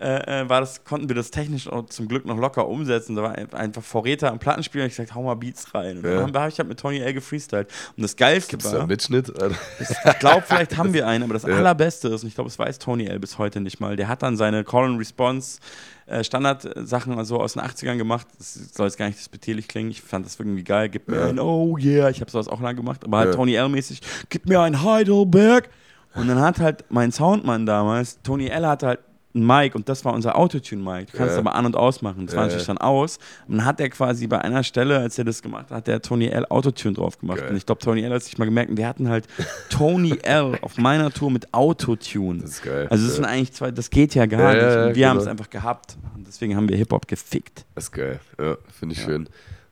äh, 0.06 0.41
äh, 0.41 0.49
war 0.49 0.60
das, 0.60 0.84
konnten 0.84 1.10
wir 1.10 1.16
das 1.16 1.32
technisch 1.32 1.68
zum 1.89 2.08
Glück 2.08 2.26
noch 2.26 2.38
locker 2.38 2.68
umsetzen. 2.68 3.16
Da 3.16 3.24
war 3.24 3.32
ein- 3.36 3.51
einfach 3.53 3.82
Vorräter 3.82 4.32
am 4.32 4.38
Plattenspiel 4.39 4.82
und 4.82 4.88
ich 4.88 4.93
gesagt, 4.95 5.16
hau 5.16 5.24
mal 5.24 5.34
Beats 5.36 5.74
rein. 5.74 5.97
Und 5.97 6.03
Ja. 6.06 6.26
dann 6.28 6.34
habe 6.36 6.49
ich 6.49 6.60
halt 6.60 6.68
mit 6.70 6.80
Tony 6.80 6.99
L 6.99 7.14
gefreestylt. 7.14 7.68
Und 7.97 8.03
das 8.03 8.16
Geilste 8.16 8.51
gibt's 8.51 8.66
da 8.66 8.74
war, 8.74 8.80
einen 8.82 8.89
Mitschnitt? 8.89 9.34
Ich 9.80 10.20
glaube, 10.20 10.43
vielleicht 10.45 10.78
haben 10.78 10.93
wir 10.93 11.08
einen, 11.08 11.24
aber 11.24 11.34
das 11.34 11.43
Ja. 11.47 11.56
Allerbeste 11.56 12.10
ist, 12.10 12.22
und 12.24 12.30
ich 12.30 12.36
glaube, 12.36 12.49
das 12.49 12.60
weiß 12.60 12.78
Tony 12.80 13.06
L 13.08 13.20
bis 13.20 13.38
heute 13.38 13.62
nicht 13.62 13.80
mal, 13.80 13.95
der 13.95 14.08
hat 14.08 14.22
dann 14.22 14.38
seine 14.38 14.64
Call 14.64 14.86
and 14.86 14.99
Response 14.99 15.60
äh, 16.08 16.24
Standardsachen 16.24 17.18
also 17.18 17.39
aus 17.41 17.53
den 17.53 17.64
80ern 17.64 17.97
gemacht. 17.97 18.28
Das 18.38 18.53
soll 18.76 18.86
jetzt 18.86 18.97
gar 18.97 19.08
nicht 19.08 19.18
despektierlich 19.18 19.68
klingen. 19.68 19.89
Ich 19.89 20.01
fand 20.03 20.24
das 20.26 20.39
irgendwie 20.39 20.64
geil. 20.64 20.88
Gib 20.89 21.08
mir 21.08 21.18
Ja. 21.18 21.26
ein 21.30 21.39
Oh 21.39 21.78
yeah. 21.80 22.10
Ich 22.10 22.22
habe 22.22 22.30
sowas 22.30 22.47
auch 22.47 22.62
lange 22.62 22.76
gemacht, 22.76 23.03
aber 23.03 23.18
halt 23.18 23.30
Ja. 23.30 23.36
Tony 23.36 23.56
L-mäßig. 23.56 24.01
Gib 24.30 24.47
mir 24.47 24.62
ein 24.62 24.84
Heidelberg. 24.84 25.70
Und 26.14 26.28
dann 26.28 26.39
hat 26.39 26.60
halt 26.60 26.86
mein 26.89 27.12
Soundmann 27.12 27.66
damals, 27.66 28.22
Tony 28.22 28.47
L 28.47 28.68
hatte 28.68 28.88
halt 28.88 28.99
ein 29.36 29.46
Mic 29.46 29.76
und 29.76 29.90
das 29.90 30.06
war 30.06 30.14
unser 30.14 30.38
Autotune-Mic. 30.38 31.12
Du 31.12 31.18
kannst 31.18 31.34
Ja. 31.34 31.34
es 31.34 31.38
aber 31.38 31.54
an- 31.56 31.66
und 31.66 31.76
ausmachen. 31.76 32.26
Das 32.26 32.36
war 32.36 32.44
Ja, 32.44 32.48
natürlich 32.48 32.68
ja. 32.68 32.74
dann 32.74 32.78
aus. 32.84 33.18
Und 33.48 33.58
dann 33.58 33.66
hat 33.66 33.80
er 33.80 33.90
quasi 33.90 34.28
bei 34.28 34.40
einer 34.40 34.64
Stelle, 34.64 34.98
als 35.00 35.18
er 35.18 35.26
das 35.26 35.42
gemacht 35.42 35.66
hat, 35.70 35.78
hat 35.78 35.88
der 35.88 36.02
Tony 36.02 36.28
L 36.28 36.46
Autotune 36.50 36.94
drauf 36.96 37.20
gemacht. 37.20 37.40
Geil. 37.40 37.50
Und 37.50 37.58
ich 37.58 37.66
glaube, 37.66 37.82
Tony 37.82 38.02
L 38.02 38.14
hat 38.14 38.24
sich 38.24 38.38
mal 38.38 38.46
gemerkt, 38.46 38.72
und 38.72 38.78
wir 38.78 38.88
hatten 38.88 39.10
halt 39.10 39.28
Tony 39.70 40.18
L 40.24 40.58
auf 40.62 40.78
meiner 40.78 41.12
Tour 41.12 41.30
mit 41.32 41.54
Autotune. 41.54 42.42
Das 42.42 42.52
ist 42.52 42.64
geil. 42.64 42.88
Also 42.90 43.06
das 43.06 43.16
sind 43.16 43.26
eigentlich 43.26 43.52
zwei, 43.54 43.72
das 43.72 43.90
geht 43.90 44.16
ja 44.16 44.26
gar 44.26 44.54
nicht. 44.54 44.64
und 44.64 44.96
wir 44.96 45.10
haben 45.10 45.18
es 45.18 45.24
genau. 45.24 45.32
einfach 45.32 45.50
gehabt. 45.50 45.98
Und 46.16 46.26
deswegen 46.28 46.56
haben 46.56 46.70
wir 46.70 46.78
Hip-Hop 46.78 47.08
gefickt. 47.08 47.66
Das 47.76 47.86
ist 47.86 47.92
geil. 47.92 48.20
Ja, 48.40 48.56
finde 48.80 48.96
ich 48.96 49.02
schön. 49.02 49.28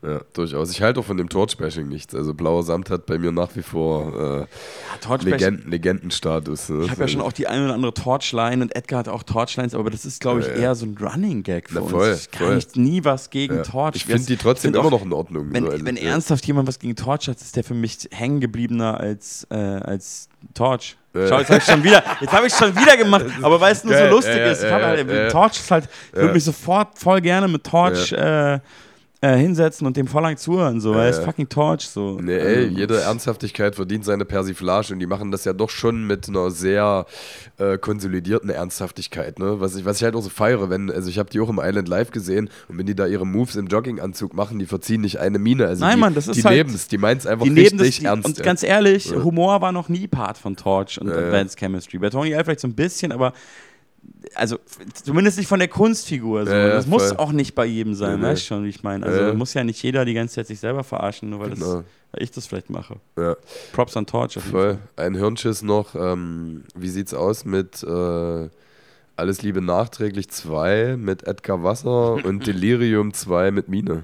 Ja, 0.06 0.20
durchaus. 0.34 0.70
Ich 0.72 0.82
halte 0.82 1.00
auch 1.00 1.06
von 1.06 1.16
dem 1.16 1.30
Torch-Bashing 1.30 1.88
nichts. 1.88 2.14
Also 2.14 2.34
Blauer 2.34 2.64
Samt 2.64 2.90
hat 2.90 3.06
bei 3.06 3.18
mir 3.18 3.32
nach 3.32 3.56
wie 3.56 3.62
vor 3.62 4.14
äh, 4.42 5.08
Ja, 5.10 5.16
Legenden, 5.16 5.72
Legendenstatus. 5.72 6.68
Ne? 6.68 6.84
Ich 6.84 6.92
habe 6.92 7.02
ja 7.02 7.08
schon 7.08 7.22
auch 7.22 7.32
die 7.32 7.48
eine 7.48 7.66
oder 7.66 7.74
andere 7.74 7.94
Torchline 7.94 8.62
und 8.62 8.76
Edgar 8.76 9.00
hat 9.00 9.08
auch 9.08 9.24
Torchlines, 9.24 9.74
aber 9.74 9.90
das 9.90 10.04
ist, 10.06 10.20
glaube 10.20 10.42
ich, 10.42 10.48
Ja, 10.48 10.54
ja. 10.54 10.60
eher 10.60 10.76
so 10.76 10.86
ein 10.86 10.98
Running 11.00 11.44
Gag 11.44 11.70
für 11.70 11.76
Na, 11.76 11.82
uns. 11.82 11.92
voll, 11.92 12.18
ich 12.20 12.32
kann 12.32 12.48
voll. 12.48 12.56
nicht 12.56 12.76
nie 12.76 13.06
was 13.06 13.30
gegen 13.30 13.56
Ja. 13.56 13.62
Torch. 13.64 13.96
Ich 13.96 14.06
finde 14.06 14.26
die 14.26 14.36
trotzdem 14.36 14.74
find 14.74 14.76
immer 14.76 14.88
auch, 14.88 15.00
noch 15.00 15.06
in 15.06 15.14
Ordnung. 15.14 15.48
Wenn, 15.52 15.66
so, 15.66 15.86
wenn 15.86 15.96
ernsthaft 15.96 16.46
jemand 16.46 16.68
was 16.68 16.80
gegen 16.80 16.98
Torch 16.98 17.30
hat, 17.30 17.38
ist 17.40 17.56
der 17.56 17.64
für 17.64 17.74
mich 17.74 18.10
hängen 18.12 18.42
gebliebener 18.42 19.00
als, 19.00 19.48
äh, 19.52 19.56
als 19.56 20.28
Torch. 20.54 20.98
Schau, 21.14 21.38
jetzt 21.40 21.50
habe 21.50 21.60
ich 21.60 21.64
schon 21.64 21.84
wieder, 21.84 22.04
jetzt 22.20 22.34
habe 22.34 22.48
ich 22.48 22.54
schon 22.54 22.76
wieder 22.76 22.98
gemacht, 22.98 23.26
aber 23.42 23.62
weil 23.62 23.72
es 23.72 23.84
nur 23.84 23.96
so 23.96 24.06
lustig 24.08 24.36
ist. 24.36 24.64
Ich 24.64 24.72
hab 24.72 24.82
halt. 24.82 25.32
Torch 25.32 25.54
ist 25.54 25.70
halt, 25.72 25.88
ich 26.12 26.18
würde 26.20 26.34
mich 26.34 26.44
sofort 26.44 26.98
voll 26.98 27.22
gerne 27.22 27.48
mit 27.48 27.64
Torch 27.64 28.12
äh, 28.12 28.60
äh, 29.24 29.38
hinsetzen 29.38 29.88
und 29.88 29.96
dem 29.96 30.06
voll 30.06 30.22
lang 30.22 30.36
zuhören, 30.36 30.82
so, 30.82 30.94
weil 30.94 31.04
er 31.06 31.10
ist 31.12 31.20
ja. 31.20 31.24
fucking 31.24 31.48
Torch, 31.48 31.88
so. 31.88 32.20
Nee, 32.22 32.38
ey, 32.38 32.66
Ähm, 32.66 32.76
jede 32.76 33.00
Ernsthaftigkeit 33.00 33.74
verdient 33.74 34.04
seine 34.04 34.26
Persiflage 34.26 34.92
und 34.92 35.00
die 35.00 35.06
machen 35.08 35.32
das 35.32 35.46
ja 35.46 35.54
doch 35.54 35.70
schon 35.70 36.06
mit 36.06 36.28
einer 36.28 36.52
sehr 36.52 37.06
äh, 37.58 37.78
konsolidierten 37.78 38.50
Ernsthaftigkeit, 38.50 39.40
ne? 39.40 39.62
Was 39.62 39.78
ich, 39.78 39.86
was 39.86 39.98
ich 39.98 40.04
halt 40.04 40.16
auch 40.16 40.22
so 40.22 40.30
feiere, 40.30 40.70
wenn, 40.70 40.92
also 40.92 41.10
ich 41.10 41.20
habe 41.20 41.30
die 41.30 41.40
auch 41.40 41.48
im 41.48 41.62
Island 41.64 41.88
Live 41.88 42.12
gesehen 42.12 42.50
und 42.68 42.78
wenn 42.78 42.86
die 42.86 42.96
da 42.96 43.08
ihre 43.08 43.26
Moves 43.26 43.56
im 43.56 43.68
Jogginganzug 43.68 44.34
machen, 44.34 44.60
die 44.60 44.66
verziehen 44.66 45.00
nicht 45.00 45.20
eine 45.22 45.40
Mine. 45.40 45.68
Also 45.68 45.86
Nein, 45.86 45.96
die, 45.96 46.00
Mann, 46.02 46.14
das 46.16 46.28
ist 46.28 46.36
die 46.36 46.44
halt- 46.44 46.58
neben's, 46.58 46.90
die 46.90 46.98
meint's 46.98 47.26
einfach 47.26 47.46
die 47.46 47.52
richtig 47.54 47.80
das, 47.80 47.90
die, 48.00 48.06
ernst. 48.06 48.28
und 48.28 48.44
ganz 48.44 48.62
ehrlich. 48.62 49.10
Humor 49.14 49.62
war 49.62 49.72
noch 49.72 49.88
nie 49.88 50.08
Part 50.08 50.38
von 50.38 50.58
Torch 50.58 51.00
und. 51.00 51.10
Advanced 51.10 51.58
Chemistry. 51.58 51.98
Bei 51.98 52.10
Tony 52.10 52.32
L 52.32 52.44
vielleicht 52.44 52.60
so 52.60 52.68
ein 52.68 52.76
bisschen, 52.76 53.12
aber 53.14 53.32
also 54.36 54.58
zumindest 54.94 55.38
nicht 55.38 55.48
von 55.48 55.60
der 55.60 55.68
Kunstfigur. 55.68 56.46
So. 56.46 56.52
Ja, 56.52 56.70
das 56.70 56.88
muss 56.88 57.08
voll. 57.10 57.18
auch 57.18 57.32
nicht 57.32 57.56
bei 57.56 57.66
jedem 57.66 57.94
sein, 57.96 58.20
Nee, 58.20 58.26
weißt 58.28 58.42
du 58.42 58.46
schon, 58.46 58.64
wie 58.66 58.70
ich 58.70 58.84
meine. 58.84 59.06
Also 59.06 59.20
Ja, 59.22 59.34
muss 59.34 59.54
ja 59.54 59.64
nicht 59.64 59.82
jeder 59.84 60.06
die 60.06 60.14
ganze 60.14 60.36
Zeit 60.36 60.48
sich 60.48 60.60
selber 60.60 60.84
verarschen, 60.84 61.30
nur 61.30 61.40
weil, 61.40 61.50
das, 61.52 61.60
Genau. 61.60 61.84
weil 62.12 62.24
ich 62.24 62.32
das 62.32 62.46
vielleicht 62.48 62.70
mache. 62.70 62.96
ja. 63.18 63.36
Props 63.72 63.96
an 63.98 64.06
Torch. 64.06 64.38
auf 64.38 64.44
Voll. 64.44 64.78
Ein 64.96 65.16
Hirnschiss 65.16 65.62
noch. 65.62 65.96
Ähm, 65.96 66.64
wie 66.76 66.90
sieht's 66.90 67.14
aus 67.14 67.46
mit 67.46 67.84
äh, 67.84 68.50
Alles 69.16 69.42
Liebe 69.44 69.62
nachträglich 69.62 70.30
2 70.30 70.96
mit 70.98 71.28
Edgar 71.28 71.64
Wasser 71.64 72.14
und 72.26 72.48
Delirium 72.48 73.14
2 73.14 73.52
mit 73.52 73.70
Mine? 73.70 74.04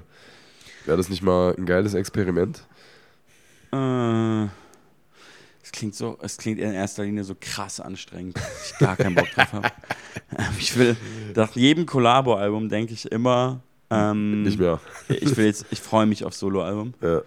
Wäre 0.86 0.96
das 0.96 1.08
nicht 1.08 1.22
mal 1.22 1.54
ein 1.58 1.66
geiles 1.66 1.94
Experiment? 1.94 2.62
Äh, 3.72 4.46
es 5.62 5.72
klingt 5.72 5.94
so, 5.94 6.18
es 6.22 6.36
klingt 6.36 6.58
in 6.58 6.72
erster 6.72 7.04
Linie 7.04 7.24
so 7.24 7.34
krass 7.38 7.80
anstrengend, 7.80 8.36
dass 8.36 8.70
ich 8.72 8.78
gar 8.78 8.96
keinen 8.96 9.14
Bock 9.14 9.30
drauf 9.34 9.52
habe. 9.52 9.68
Ich 10.58 10.76
will, 10.78 10.96
nach 11.34 11.54
jedem 11.54 11.86
Collabo-Album 11.86 12.68
denke 12.68 12.92
ich 12.94 13.10
immer, 13.10 13.60
ähm, 13.90 14.42
Nicht 14.42 14.58
mehr. 14.58 14.80
ich 15.08 15.36
will 15.36 15.46
jetzt, 15.46 15.66
ich 15.70 15.80
freue 15.80 16.06
mich 16.06 16.24
auf 16.24 16.34
Solo-Album. 16.34 16.94
Ja. 17.02 17.22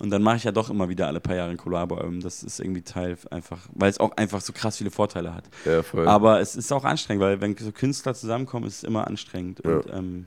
Und 0.00 0.10
dann 0.10 0.22
mache 0.22 0.36
ich 0.36 0.44
ja 0.44 0.52
doch 0.52 0.70
immer 0.70 0.88
wieder 0.88 1.08
alle 1.08 1.18
paar 1.20 1.34
Jahre 1.34 1.50
ein 1.50 1.56
Collabo-Album. 1.56 2.20
Das 2.20 2.42
ist 2.44 2.60
irgendwie 2.60 2.82
Teil 2.82 3.16
einfach, 3.30 3.58
weil 3.74 3.90
es 3.90 3.98
auch 3.98 4.16
einfach 4.16 4.40
so 4.40 4.52
krass 4.52 4.76
viele 4.78 4.90
Vorteile 4.92 5.34
hat. 5.34 5.44
Ja, 5.64 5.82
voll. 5.82 6.06
Aber 6.06 6.40
es 6.40 6.54
ist 6.54 6.70
auch 6.72 6.84
anstrengend, 6.84 7.22
weil 7.22 7.40
wenn 7.40 7.56
so 7.56 7.72
Künstler 7.72 8.14
zusammenkommen, 8.14 8.66
ist 8.66 8.76
es 8.78 8.84
immer 8.84 9.06
anstrengend. 9.08 9.60
Ja. 9.64 9.76
Und 9.78 9.86
ähm, 9.92 10.26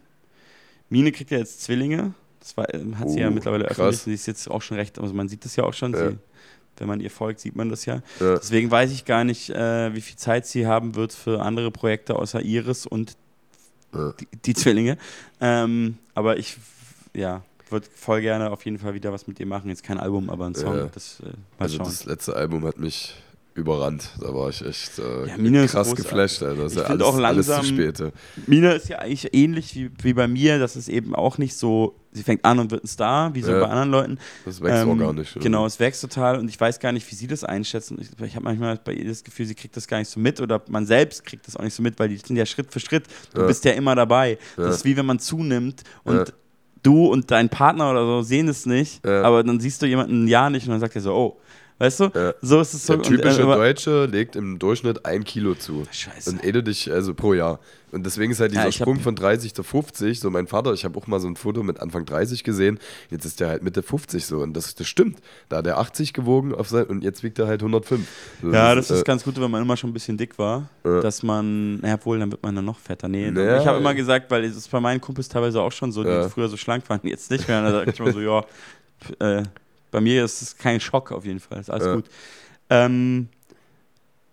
Mine 0.89 1.12
kriegt 1.14 1.32
ja 1.32 1.38
jetzt 1.38 1.62
Zwillinge. 1.62 2.14
Das 2.41 2.57
war, 2.57 2.74
ähm, 2.74 2.97
hat 2.99 3.09
sie 3.09 3.20
ja 3.20 3.28
Uh, 3.30 3.32
mittlerweile 3.32 3.66
krass. 3.66 3.78
öffentlich. 3.80 4.01
Sie 4.03 4.14
ist 4.14 4.26
jetzt 4.26 4.49
auch 4.51 4.62
schon 4.62 4.76
recht, 4.78 4.99
also 4.99 5.14
man 5.14 5.30
sieht 5.30 5.45
das 5.45 5.55
ja 5.55 5.64
auch 5.64 5.74
schon. 5.74 5.93
Ja. 5.93 6.09
Sie, 6.09 6.18
wenn 6.78 6.88
man 6.88 6.99
ihr 6.99 7.11
folgt, 7.11 7.39
sieht 7.39 7.55
man 7.55 7.69
das 7.69 7.86
ja. 7.86 8.01
ja. 8.19 8.36
Deswegen 8.38 8.72
weiß 8.72 8.91
ich 8.91 9.05
gar 9.05 9.24
nicht, 9.24 9.49
äh, 9.49 9.93
wie 9.93 10.01
viel 10.01 10.15
Zeit 10.17 10.45
sie 10.47 10.65
haben 10.65 10.95
wird 10.95 11.13
für 11.13 11.41
andere 11.41 11.72
Projekte 11.72 12.15
außer 12.15 12.41
Iris 12.41 12.86
und 12.88 13.15
Ja. 13.93 14.13
die, 14.19 14.28
die 14.45 14.53
Zwillinge. 14.53 14.97
Ähm, 15.39 15.97
aber 16.15 16.38
ich, 16.38 16.57
ja, 17.13 17.43
würde 17.69 17.88
voll 17.93 18.22
gerne 18.22 18.51
auf 18.51 18.65
jeden 18.65 18.80
Fall 18.80 18.93
wieder 18.93 19.11
was 19.13 19.28
mit 19.28 19.39
ihr 19.39 19.45
machen. 19.45 19.69
Jetzt 19.69 19.84
kein 19.84 19.97
Album, 19.99 20.30
aber 20.30 20.45
ein 20.45 20.55
Song. 20.55 20.76
Ja. 20.76 20.86
Das, 20.93 21.19
äh, 21.24 21.30
Also 21.59 21.78
schauen. 21.78 21.86
das 21.86 22.05
letzte 22.05 22.36
Album 22.36 22.65
hat 22.65 22.78
mich 22.80 23.15
überrannt. 23.53 24.09
Da 24.19 24.34
war 24.34 24.49
ich 24.49 24.65
echt 24.65 24.97
äh, 24.99 25.28
Ja, 25.28 25.63
ist 25.63 25.72
krass 25.72 25.93
geflasht. 25.95 26.41
Alter. 26.41 26.63
Das 26.63 26.72
ist 26.72 26.78
Ich 26.78 26.84
ja 26.84 26.88
find 26.89 27.01
alles, 27.01 27.13
auch 27.15 27.24
alles 27.24 27.45
zu 27.47 27.51
langsam- 27.51 27.76
spät. 27.76 27.99
ja. 27.99 28.11
Mina 28.47 28.72
ist 28.72 28.88
ja 28.89 28.99
eigentlich 28.99 29.34
ähnlich 29.34 29.76
wie, 29.76 29.91
wie 30.01 30.13
bei 30.13 30.28
mir, 30.28 30.57
das 30.57 30.76
ist 30.78 30.88
eben 30.89 31.13
auch 31.13 31.38
nicht 31.38 31.55
so, 31.55 31.95
sie 32.14 32.24
fängt 32.24 32.43
an 32.45 32.59
und 32.59 32.72
wird 32.72 32.84
ein 32.84 32.88
Star, 32.88 33.34
wie 33.36 33.41
so 33.41 33.51
Ja. 33.51 33.59
bei 33.62 33.68
anderen 33.68 33.91
Leuten. 33.91 34.18
Das 34.45 34.62
wächst 34.62 34.84
Ähm, 34.84 34.89
organisch. 34.89 35.36
ja. 35.36 35.41
Genau, 35.41 35.66
es 35.66 35.80
wächst 35.80 36.01
total 36.01 36.38
und 36.39 36.49
ich 36.49 36.59
weiß 36.59 36.80
gar 36.80 36.91
nicht, 36.91 37.09
wie 37.12 37.16
sie 37.16 37.28
das 37.28 37.43
einschätzen. 37.43 37.97
Ich, 38.01 38.09
ich 38.26 38.36
habe 38.36 38.43
manchmal 38.43 38.78
bei 38.84 38.93
ihr 38.93 39.07
das 39.07 39.24
Gefühl, 39.24 39.45
sie 39.45 39.55
kriegt 39.55 39.76
das 39.78 39.88
gar 39.88 39.97
nicht 39.99 40.09
so 40.09 40.20
mit 40.20 40.41
oder 40.41 40.62
man 40.70 40.86
selbst 40.86 41.26
kriegt 41.26 41.47
das 41.47 41.55
auch 41.55 41.64
nicht 41.64 41.74
so 41.74 41.82
mit, 41.84 41.97
weil 41.99 42.09
die 42.09 42.18
sind 42.18 42.36
ja 42.36 42.45
Schritt 42.45 42.72
für 42.74 42.80
Schritt. 42.80 43.05
Du 43.34 43.41
Ja. 43.41 43.47
bist 43.47 43.64
ja 43.66 43.72
immer 43.72 43.95
dabei. 43.95 44.38
Ja. 44.57 44.66
Das 44.66 44.76
ist 44.78 44.86
wie 44.86 44.97
wenn 44.97 45.05
man 45.05 45.20
zunimmt 45.20 45.84
und 46.03 46.34
du 46.84 47.05
und 47.07 47.30
dein 47.32 47.47
Partner 47.49 47.91
oder 47.91 48.03
so 48.05 48.22
sehen 48.24 48.47
es 48.47 48.66
nicht, 48.66 49.05
aber 49.05 49.43
dann 49.43 49.59
siehst 49.59 49.82
du 49.82 49.86
jemanden 49.86 50.24
ein 50.26 50.28
Jahr 50.28 50.49
nicht 50.49 50.66
und 50.66 50.72
dann 50.72 50.80
sagt 50.80 50.95
er 50.95 51.01
so, 51.01 51.14
oh, 51.14 51.38
weißt 51.82 51.99
du? 51.99 52.03
Ja. 52.13 52.34
So 52.41 52.59
ist 52.61 52.73
es 52.73 52.86
so. 52.86 52.93
Der 52.95 53.03
typische 53.03 53.45
und, 53.45 53.51
äh, 53.53 53.55
Deutsche 53.55 54.05
legt 54.05 54.36
im 54.36 54.59
Durchschnitt 54.59 55.05
ein 55.05 55.23
Kilo 55.23 55.55
zu. 55.55 55.84
Scheiße. 55.91 56.29
Und 56.32 56.43
ehe 56.45 56.51
du 56.53 56.63
dich, 56.63 56.91
also 56.91 57.13
pro 57.13 57.34
Jahr. 57.34 57.59
Und 57.91 58.05
deswegen 58.05 58.32
ist 58.32 58.39
halt 58.39 58.51
dieser 58.51 58.63
Ja, 58.63 58.69
ich 58.69 58.79
hab- 58.79 58.86
Sprung 58.86 58.99
von 59.01 59.15
30 59.17 59.53
zu 59.53 59.63
50, 59.63 60.21
so 60.21 60.29
mein 60.29 60.47
Vater, 60.47 60.71
ich 60.71 60.86
habe 60.86 60.97
auch 60.97 61.07
mal 61.07 61.19
so 61.19 61.27
ein 61.27 61.36
Foto 61.36 61.61
mit 61.61 61.82
Anfang 61.82 62.05
30 62.05 62.45
gesehen, 62.45 62.79
jetzt 63.09 63.25
ist 63.25 63.41
der 63.41 63.49
halt 63.49 63.63
Mitte 63.63 63.84
50 63.84 64.25
so 64.25 64.38
und 64.39 64.53
das, 64.53 64.75
das 64.75 64.88
stimmt. 64.88 65.19
Da 65.49 65.57
hat 65.57 65.67
er 65.67 65.77
80 65.77 66.13
gewogen 66.13 66.55
auf 66.55 66.69
sein, 66.69 66.86
und 66.86 67.03
jetzt 67.03 67.21
wiegt 67.21 67.38
er 67.38 67.47
halt 67.47 67.61
105. 67.61 68.07
So, 68.41 68.49
Ja, 68.53 68.75
das 68.75 68.91
ist 68.91 69.01
äh, 69.01 69.03
ganz 69.03 69.25
gut, 69.25 69.39
wenn 69.41 69.51
man 69.51 69.61
immer 69.61 69.75
schon 69.75 69.89
ein 69.89 69.93
bisschen 69.93 70.15
dick 70.17 70.39
war, 70.39 70.69
Ja. 70.86 71.01
dass 71.01 71.21
man, 71.21 71.82
naja, 71.82 71.97
wohl, 72.05 72.17
dann 72.19 72.32
wird 72.32 72.41
man 72.41 72.55
dann 72.55 72.63
noch 72.63 72.79
fetter. 72.79 73.09
Nee, 73.09 73.29
Naja, 73.29 73.59
ich 73.59 73.67
habe 73.67 73.79
immer 73.79 73.93
gesagt, 73.93 74.32
weil 74.32 74.45
es 74.45 74.55
ist 74.55 74.71
bei 74.71 74.79
meinen 74.79 75.01
Kumpels 75.01 75.27
teilweise 75.27 75.59
auch 75.61 75.73
schon 75.73 75.91
so, 75.91 76.03
die 76.03 76.09
Ja. 76.09 76.29
früher 76.29 76.47
so 76.47 76.55
schlank 76.55 76.89
waren, 76.89 77.01
jetzt 77.03 77.29
nicht 77.29 77.45
mehr. 77.49 77.57
Und 77.59 77.65
da 77.65 77.71
sag 77.71 77.88
ich 77.89 77.99
immer 77.99 78.13
so, 78.13 78.21
ja, 78.21 78.45
äh, 79.19 79.43
bei 79.91 80.01
mir 80.01 80.23
ist 80.25 80.41
es 80.41 80.57
kein 80.57 80.79
Schock 80.79 81.11
auf 81.11 81.25
jeden 81.25 81.39
Fall, 81.39 81.59
ist 81.59 81.69
alles 81.69 81.85
Ja. 81.85 81.95
gut. 81.95 82.05
Ähm, 82.69 83.27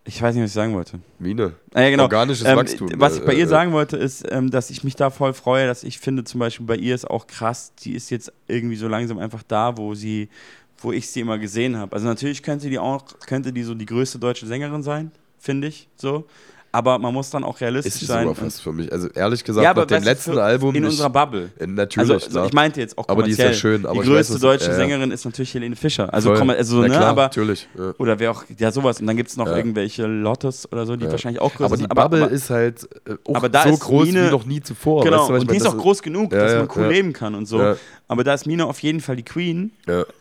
ich 0.04 0.22
weiß 0.22 0.34
nicht, 0.34 0.44
was 0.44 0.50
ich 0.50 0.54
sagen 0.54 0.72
wollte. 0.74 1.00
Mine. 1.18 1.52
Ah, 1.74 1.82
ja, 1.82 1.90
genau. 1.90 2.04
Organisches 2.04 2.46
Ähm, 2.46 2.56
Wachstum. 2.56 2.88
was 2.96 3.18
ich 3.18 3.24
bei 3.26 3.34
äh, 3.34 3.38
ihr 3.38 3.44
äh, 3.44 3.48
sagen 3.48 3.72
wollte, 3.72 3.98
ist, 3.98 4.24
ähm, 4.30 4.50
dass 4.50 4.70
ich 4.70 4.82
mich 4.82 4.96
da 4.96 5.10
voll 5.10 5.34
freue, 5.34 5.66
dass 5.66 5.84
ich 5.84 5.98
finde, 5.98 6.24
zum 6.24 6.40
Beispiel 6.40 6.64
bei 6.64 6.76
ihr 6.76 6.94
ist 6.94 7.08
auch 7.10 7.26
krass, 7.26 7.72
die 7.84 7.92
ist 7.92 8.08
jetzt 8.10 8.32
irgendwie 8.46 8.76
so 8.76 8.88
langsam 8.88 9.18
einfach 9.18 9.42
da, 9.42 9.76
wo 9.76 9.94
sie, 9.94 10.30
wo 10.78 10.92
ich 10.92 11.10
sie 11.10 11.20
immer 11.20 11.36
gesehen 11.38 11.76
habe. 11.76 11.94
Also 11.94 12.06
natürlich 12.06 12.42
könnte 12.42 12.70
die 12.70 12.78
auch, 12.78 13.04
könnte 13.26 13.52
die 13.52 13.62
so 13.64 13.74
die 13.74 13.84
größte 13.84 14.18
deutsche 14.18 14.46
Sängerin 14.46 14.82
sein, 14.82 15.10
finde 15.38 15.68
ich 15.68 15.88
so. 15.96 16.26
Aber 16.70 16.98
man 16.98 17.14
muss 17.14 17.30
dann 17.30 17.44
auch 17.44 17.58
realistisch 17.60 18.02
Ist 18.02 18.08
sein. 18.08 18.24
sogar 18.28 18.34
fast 18.44 18.60
für 18.60 18.72
mich. 18.72 18.92
Also 18.92 19.08
ehrlich 19.08 19.42
gesagt, 19.42 19.64
ja, 19.64 19.72
nach 19.72 19.86
dem 19.86 20.02
letzten 20.02 20.32
für- 20.34 20.42
Album. 20.42 20.74
in 20.74 20.82
nicht- 20.82 20.90
unserer 20.90 21.08
Bubble. 21.10 21.50
Äh, 21.58 21.66
Natürlich, 21.66 22.10
Also, 22.10 22.28
klar. 22.30 22.46
ich 22.46 22.52
meinte 22.52 22.80
jetzt 22.80 22.98
auch 22.98 23.08
Aber 23.08 23.22
die 23.22 23.30
ist 23.30 23.38
ja 23.38 23.52
schön, 23.54 23.82
die 23.82 23.88
weiß, 23.88 24.04
größte 24.06 24.34
was- 24.34 24.40
deutsche 24.40 24.66
ja. 24.70 24.74
Sängerin 24.74 25.10
ist 25.10 25.24
natürlich 25.24 25.54
Helene 25.54 25.76
Fischer. 25.76 26.12
Also, 26.12 26.34
komm, 26.34 26.50
also 26.50 26.76
Na 26.76 26.88
ne, 26.88 26.88
klar, 26.94 27.04
aber 27.06 27.22
natürlich. 27.22 27.68
Ja. 27.78 27.94
oder 27.98 28.18
wer 28.18 28.30
auch, 28.32 28.44
ja 28.58 28.70
sowas. 28.70 29.00
Und 29.00 29.06
dann 29.06 29.16
gibt 29.16 29.30
es 29.30 29.36
noch 29.38 29.46
Ja. 29.46 29.56
irgendwelche 29.56 30.06
Lottes 30.06 30.70
oder 30.70 30.84
so, 30.84 30.94
die 30.96 31.10
wahrscheinlich 31.10 31.40
auch 31.40 31.52
größer 31.54 31.64
Aber 31.64 31.76
die 31.76 31.82
sind. 31.82 31.94
Bubble 31.94 32.26
ist 32.26 32.50
halt 32.50 32.84
äh, 33.06 33.14
auch 33.24 33.34
aber 33.36 33.48
da 33.48 33.62
so 33.62 33.70
ist 33.70 33.80
groß 33.80 34.06
Mine- 34.06 34.26
wie 34.26 34.30
noch 34.30 34.44
nie 34.44 34.60
zuvor. 34.60 35.04
Genau, 35.04 35.20
weißt 35.20 35.30
du, 35.30 35.34
ich 35.36 35.40
und 35.40 35.46
meine? 35.46 35.58
die 35.58 35.64
ist 35.64 35.70
auch 35.72 35.78
groß 35.78 36.02
genug, 36.02 36.30
dass 36.30 36.54
man 36.54 36.68
cool 36.76 36.86
leben 36.92 37.12
kann 37.14 37.34
und 37.34 37.46
so. 37.46 37.74
Aber 38.08 38.24
da 38.24 38.34
ist 38.34 38.46
Mine 38.46 38.66
auf 38.66 38.80
jeden 38.80 39.00
Fall 39.00 39.16
die 39.16 39.22
Queen, 39.24 39.72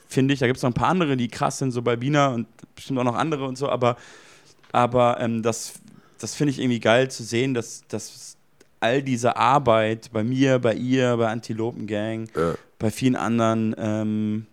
finde 0.07 0.33
ich. 0.33 0.39
Da 0.39 0.47
gibt 0.47 0.57
es 0.57 0.63
noch 0.63 0.69
ein 0.69 0.73
paar 0.73 0.89
andere, 0.89 1.17
die 1.17 1.27
krass 1.27 1.57
sind, 1.59 1.71
so 1.71 1.81
Balbina 1.81 2.27
und 2.33 2.47
bestimmt 2.75 2.99
auch 2.99 3.03
noch 3.03 3.15
andere 3.15 3.45
und 3.45 3.57
so. 3.57 3.67
Aber, 3.69 3.97
aber 4.71 5.17
ähm, 5.19 5.41
das, 5.41 5.73
das 6.19 6.35
finde 6.35 6.51
ich 6.51 6.59
irgendwie 6.59 6.79
geil 6.79 7.09
zu 7.11 7.23
sehen, 7.23 7.53
dass, 7.53 7.83
dass 7.87 8.35
all 8.79 9.01
diese 9.01 9.35
Arbeit 9.37 10.09
bei 10.13 10.23
mir, 10.23 10.59
bei 10.59 10.73
ihr, 10.75 11.17
bei 11.17 11.27
Antilopen 11.29 11.87
Gang, 11.87 12.29
Ja. 12.35 12.55
bei 12.79 12.91
vielen 12.91 13.15
anderen, 13.15 13.75
ähm, 13.77 14.45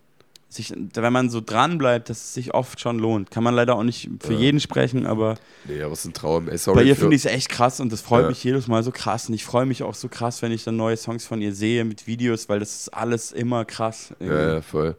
sich, 0.48 0.72
wenn 0.94 1.12
man 1.12 1.30
so 1.30 1.40
dran 1.40 1.78
bleibt, 1.78 2.08
dass 2.10 2.18
es 2.18 2.34
sich 2.34 2.54
oft 2.54 2.78
schon 2.80 3.00
lohnt. 3.00 3.30
Kann 3.32 3.42
man 3.42 3.54
leider 3.54 3.74
auch 3.74 3.82
nicht 3.82 4.08
für 4.20 4.34
Ja. 4.34 4.38
jeden 4.38 4.60
sprechen, 4.60 5.04
aber 5.04 5.34
Nee, 5.64 5.82
aber 5.82 5.92
es 5.92 6.00
ist 6.00 6.04
ein 6.06 6.12
Traum. 6.14 6.48
Ey, 6.48 6.56
sorry 6.58 6.76
bei 6.76 6.84
ihr 6.84 6.94
finde 6.94 7.16
ich 7.16 7.24
es 7.24 7.30
echt 7.30 7.48
krass 7.48 7.80
und 7.80 7.92
das 7.92 8.00
freut 8.02 8.22
Ja. 8.22 8.28
mich 8.28 8.44
jedes 8.44 8.68
Mal 8.68 8.84
so 8.84 8.92
krass. 8.92 9.28
Und 9.28 9.34
ich 9.34 9.44
freue 9.44 9.66
mich 9.66 9.82
auch 9.82 9.94
so 9.94 10.08
krass, 10.08 10.42
wenn 10.42 10.52
ich 10.52 10.62
dann 10.62 10.76
neue 10.76 10.96
Songs 10.96 11.26
von 11.26 11.42
ihr 11.42 11.52
sehe 11.52 11.84
mit 11.84 12.06
Videos, 12.06 12.48
weil 12.48 12.60
das 12.60 12.72
ist 12.82 12.94
alles 12.94 13.32
immer 13.32 13.64
krass. 13.64 14.14
irgendwie. 14.20 14.36
Ja, 14.42 14.52
ja, 14.54 14.62
voll. 14.62 14.94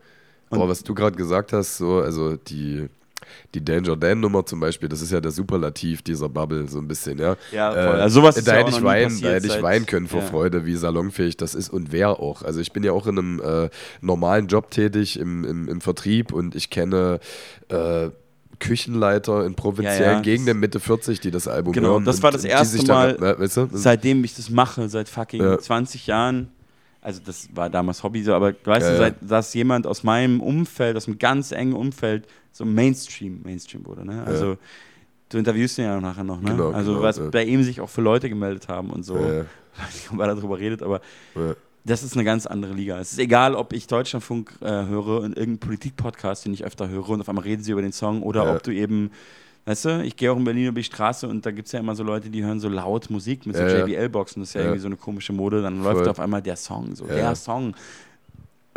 Und- 0.50 0.60
Aber 0.60 0.68
was 0.70 0.84
du 0.84 0.94
gerade 0.94 1.16
gesagt 1.16 1.54
hast, 1.54 1.78
so, 1.78 2.00
also 2.02 2.36
die, 2.36 2.88
die 3.54 3.64
Danger 3.64 3.96
Dan-Nummer 3.96 4.46
zum 4.46 4.60
Beispiel, 4.60 4.88
das 4.90 5.02
ist 5.02 5.12
ja 5.12 5.20
der 5.22 5.32
Superlativ 5.32 6.02
dieser 6.02 6.30
Bubble, 6.30 6.68
so 6.68 6.78
ein 6.80 6.88
bisschen, 6.88 7.18
ja. 7.18 7.36
Ja, 7.52 7.72
voll. 7.72 8.02
Also 8.02 8.22
sowas 8.22 8.38
ist 8.38 8.48
da 8.48 8.54
ja 8.54 8.60
hätte 8.60 8.72
ich 8.78 8.84
weinen, 8.84 9.20
da 9.22 9.30
hätte 9.30 9.48
ich 9.48 9.62
weinen 9.62 9.86
können 9.86 10.08
vor 10.08 10.22
ja. 10.22 10.28
Freude, 10.28 10.66
wie 10.66 10.76
salonfähig 10.76 11.38
das 11.38 11.56
ist 11.56 11.70
und 11.70 11.92
wer 11.92 12.20
auch. 12.20 12.44
Also 12.44 12.60
ich 12.60 12.72
bin 12.74 12.84
ja 12.84 12.92
auch 12.92 13.08
in 13.08 13.18
einem 13.18 13.40
äh, 13.42 13.70
normalen 14.02 14.48
Job 14.48 14.70
tätig 14.72 15.18
im, 15.20 15.44
im, 15.44 15.68
im 15.68 15.82
Vertrieb 15.82 16.34
und 16.34 16.56
ich 16.56 16.70
kenne 16.70 17.20
äh, 17.70 18.10
Küchenleiter 18.60 19.46
in 19.46 19.56
provinziellen 19.56 20.02
Ja, 20.04 20.12
ja. 20.14 20.20
Gegenden 20.22 20.60
Mitte 20.60 20.80
40, 20.80 21.20
die 21.20 21.32
das 21.32 21.48
Album 21.48 21.74
Genau, 21.74 21.90
hören. 21.94 22.06
das 22.06 22.18
und- 22.18 22.24
war 22.24 22.32
das 22.32 22.44
erste 22.46 22.78
sich 22.78 22.86
da- 22.86 22.94
Mal 22.94 23.16
äh, 23.24 23.40
weißt 23.40 23.58
du? 23.58 23.68
Seitdem 23.74 24.24
ich 24.24 24.36
das 24.36 24.50
mache, 24.50 24.88
seit 24.90 25.10
fucking 25.10 25.42
Ja. 25.42 25.60
20 25.60 26.08
Jahren, 26.08 26.50
also 27.06 27.22
das 27.24 27.48
war 27.56 27.70
damals 27.70 28.02
Hobby 28.04 28.24
so, 28.24 28.34
aber 28.34 28.54
weißt 28.64 28.82
Ja, 28.88 28.90
du, 28.90 28.94
ja. 28.94 28.98
seit 28.98 29.16
dass 29.22 29.54
jemand 29.54 29.86
aus 29.88 30.04
meinem 30.04 30.42
Umfeld, 30.42 30.98
aus 30.98 31.08
einem 31.08 31.20
ganz 31.20 31.52
engen 31.52 31.74
Umfeld, 31.74 32.28
so 32.52 32.66
Mainstream, 32.66 33.42
Mainstream 33.44 33.86
wurde, 33.86 34.06
ne? 34.06 34.24
Also 34.26 34.58
du 35.30 35.38
interviewst 35.38 35.78
ihn 35.78 35.86
ja 35.86 36.02
nachher 36.02 36.24
noch, 36.24 36.42
ne? 36.42 36.52
Genau, 36.52 36.72
also 36.72 36.94
genau, 36.94 37.04
was 37.04 37.18
ja. 37.18 37.30
bei 37.30 37.44
ihm 37.44 37.64
sich 37.64 37.80
auch 37.82 37.90
für 37.90 38.02
Leute 38.02 38.28
gemeldet 38.30 38.68
haben 38.68 38.90
und 38.90 39.04
so, 39.04 39.16
Ja, 39.18 39.34
ja. 39.34 39.46
weiß 39.78 39.94
nicht, 39.94 40.12
ob 40.12 40.20
er 40.20 40.28
darüber 40.36 40.58
redet, 40.58 40.82
aber 40.82 41.00
Ja. 41.36 41.56
das 41.84 42.02
ist 42.04 42.14
eine 42.16 42.24
ganz 42.24 42.46
andere 42.48 42.74
Liga. 42.74 43.00
Es 43.00 43.12
ist 43.12 43.20
egal, 43.20 43.56
ob 43.56 43.72
ich 43.74 43.88
Deutschlandfunk 43.88 44.54
äh, 44.62 44.66
höre 44.86 45.20
und 45.22 45.38
irgendeinen 45.38 45.60
Politik-Podcast, 45.60 46.46
den 46.46 46.54
ich 46.54 46.64
öfter 46.66 46.90
höre 46.90 47.10
und 47.10 47.22
auf 47.22 47.30
einmal 47.30 47.44
reden 47.44 47.62
sie 47.64 47.72
über 47.72 47.82
den 47.82 47.92
Song 47.94 48.24
oder 48.24 48.46
Ja. 48.46 48.56
ob 48.56 48.64
du 48.64 48.72
eben, 48.72 49.12
weißt 49.66 49.86
du, 49.86 50.04
ich 50.04 50.16
gehe 50.16 50.32
auch 50.32 50.38
in 50.38 50.44
Berlin 50.44 50.68
über 50.68 50.80
die 50.80 50.84
Straße 50.84 51.28
und 51.28 51.46
da 51.46 51.52
gibt 51.52 51.68
es 51.68 51.72
ja 51.72 51.80
immer 51.80 51.96
so 51.96 52.04
Leute, 52.04 52.30
die 52.30 52.44
hören 52.44 52.60
so 52.60 52.70
laut 52.70 53.10
Musik 53.10 53.46
mit 53.46 53.56
so 53.56 53.64
Ja, 53.64 53.70
ja. 53.80 53.86
JBL-Boxen, 53.86 54.42
das 54.42 54.50
ist 54.50 54.54
ja, 54.54 54.62
Ja. 54.62 54.68
irgendwie 54.68 54.82
so 54.82 54.88
eine 54.88 54.98
komische 54.98 55.34
Mode, 55.34 55.62
dann 55.62 55.82
Voll. 55.82 55.94
läuft 55.94 56.08
auf 56.08 56.20
einmal 56.20 56.42
der 56.42 56.56
Song, 56.56 56.96
so 56.96 57.06
Ja. 57.08 57.16
der 57.16 57.36
Song. 57.36 57.74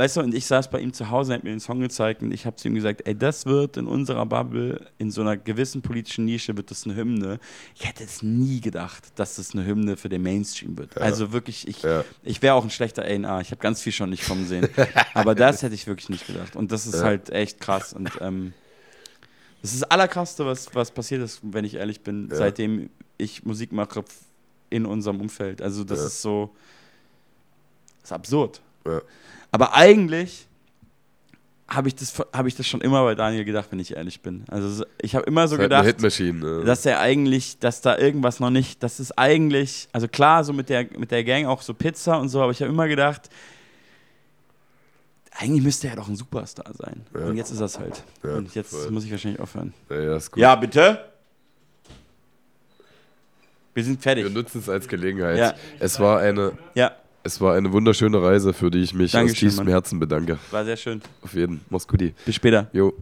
Weißt 0.00 0.16
du, 0.16 0.20
und 0.20 0.32
ich 0.32 0.46
saß 0.46 0.70
bei 0.70 0.78
ihm 0.78 0.92
zu 0.92 1.10
Hause, 1.10 1.32
er 1.32 1.38
hat 1.38 1.42
mir 1.44 1.50
den 1.50 1.58
Song 1.58 1.80
gezeigt 1.80 2.22
und 2.22 2.30
ich 2.30 2.46
habe 2.46 2.54
zu 2.54 2.68
ihm 2.68 2.74
gesagt, 2.76 3.02
ey, 3.04 3.16
das 3.18 3.46
wird 3.46 3.76
in 3.76 3.88
unserer 3.88 4.24
Bubble, 4.26 4.86
in 4.96 5.10
so 5.10 5.22
einer 5.22 5.36
gewissen 5.36 5.82
politischen 5.82 6.24
Nische, 6.24 6.56
wird 6.56 6.70
das 6.70 6.84
eine 6.84 6.94
Hymne. 6.94 7.40
Ich 7.74 7.84
hätte 7.88 8.04
es 8.04 8.22
nie 8.22 8.60
gedacht, 8.60 9.08
dass 9.16 9.34
das 9.34 9.54
eine 9.54 9.66
Hymne 9.66 9.96
für 9.96 10.08
den 10.08 10.22
Mainstream 10.22 10.78
wird. 10.78 10.96
Also 10.98 11.32
wirklich, 11.32 11.66
ich, 11.66 11.82
Ja. 11.82 12.04
ich 12.22 12.40
wäre 12.42 12.54
auch 12.54 12.62
ein 12.62 12.70
schlechter 12.70 13.02
A&R. 13.02 13.40
Ich 13.40 13.50
habe 13.50 13.60
ganz 13.60 13.82
viel 13.82 13.92
schon 13.92 14.10
nicht 14.10 14.24
kommen 14.24 14.46
sehen. 14.46 14.68
Aber 15.14 15.34
das 15.34 15.64
hätte 15.64 15.74
ich 15.74 15.88
wirklich 15.88 16.10
nicht 16.10 16.28
gedacht. 16.28 16.54
Und 16.54 16.70
das 16.70 16.86
ist 16.86 16.94
Ja. 17.00 17.02
halt 17.02 17.30
echt 17.30 17.60
krass. 17.60 17.92
Und 17.92 18.12
ähm, 18.20 18.52
das 19.62 19.72
ist 19.72 19.82
das 19.82 19.90
Allerkrasseste, 19.90 20.46
was, 20.46 20.72
was 20.74 20.90
passiert 20.90 21.22
ist, 21.22 21.40
wenn 21.42 21.64
ich 21.64 21.74
ehrlich 21.74 22.00
bin, 22.02 22.28
Ja. 22.30 22.36
seitdem 22.36 22.90
ich 23.16 23.44
Musik 23.44 23.72
mache 23.72 24.04
in 24.70 24.86
unserem 24.86 25.20
Umfeld. 25.20 25.60
Also 25.62 25.84
das 25.84 26.00
Ja. 26.00 26.06
ist 26.06 26.22
so, 26.22 26.50
das 28.00 28.10
ist 28.10 28.12
absurd. 28.12 28.60
Ja. 28.86 29.00
Aber 29.50 29.74
eigentlich 29.74 30.46
habe 31.66 31.88
ich, 31.88 31.94
das- 31.96 32.14
hab 32.32 32.46
ich 32.46 32.54
das 32.54 32.66
schon 32.66 32.80
immer 32.80 33.02
bei 33.04 33.14
Daniel 33.14 33.44
gedacht, 33.44 33.68
wenn 33.70 33.78
ich 33.78 33.94
ehrlich 33.94 34.22
bin. 34.22 34.44
Also 34.48 34.70
so- 34.70 34.84
ich 35.02 35.14
habe 35.14 35.26
immer 35.26 35.46
so 35.48 35.56
eine 35.56 35.64
gedacht, 35.64 36.00
ne? 36.00 36.62
dass 36.64 36.86
er 36.86 36.98
eigentlich, 37.00 37.58
dass 37.58 37.82
da 37.82 37.98
irgendwas 37.98 38.40
noch 38.40 38.48
nicht, 38.50 38.82
das 38.82 39.00
ist 39.00 39.12
eigentlich, 39.18 39.88
also 39.92 40.08
klar, 40.08 40.44
so 40.44 40.52
mit 40.54 40.70
der, 40.70 40.86
mit 40.98 41.10
der 41.10 41.24
Gang 41.24 41.44
auch 41.46 41.60
so 41.60 41.74
Pizza 41.74 42.18
und 42.18 42.30
so, 42.30 42.40
aber 42.40 42.52
ich 42.52 42.62
habe 42.62 42.70
immer 42.72 42.88
gedacht, 42.88 43.28
eigentlich 45.40 45.62
müsste 45.62 45.88
er 45.88 45.96
doch 45.96 46.08
ein 46.08 46.16
Superstar 46.16 46.72
sein. 46.74 47.02
Ja. 47.14 47.26
Und 47.26 47.36
jetzt 47.36 47.50
ist 47.50 47.60
er 47.60 47.66
es 47.66 47.78
halt. 47.78 48.02
Ja, 48.24 48.34
und 48.36 48.54
jetzt 48.54 48.70
voll. 48.70 48.90
muss 48.90 49.04
ich 49.04 49.10
wahrscheinlich 49.10 49.40
aufhören. 49.40 49.72
ja, 49.88 50.00
ja, 50.00 50.16
ist 50.16 50.30
gut. 50.32 50.40
Ja, 50.40 50.54
bitte? 50.56 50.98
Wir 53.74 53.84
sind 53.84 53.98
Wir 53.98 54.02
fertig. 54.02 54.34
nutzen 54.34 54.58
es 54.58 54.68
als 54.68 54.88
Gelegenheit. 54.88 55.38
Ja. 55.38 55.54
Es 55.78 56.00
war 56.00 56.18
eine, 56.18 56.52
Ja, 56.74 56.92
es 57.22 57.40
war 57.40 57.54
eine 57.54 57.72
wunderschöne 57.72 58.20
Reise, 58.20 58.52
für 58.52 58.70
die 58.70 58.78
ich 58.82 58.92
mich 58.94 59.12
Dankeschön, 59.12 59.48
aus 59.48 59.54
tiefstem. 59.54 59.68
Herzen 59.68 60.00
bedanke. 60.00 60.38
war 60.50 60.64
sehr 60.64 60.76
schön. 60.76 61.00
Auf 61.22 61.34
jeden. 61.34 61.60
Mach's 61.70 61.86
gut. 61.86 62.02
Bis 62.24 62.34
später. 62.34 62.68
Jo. 62.72 62.92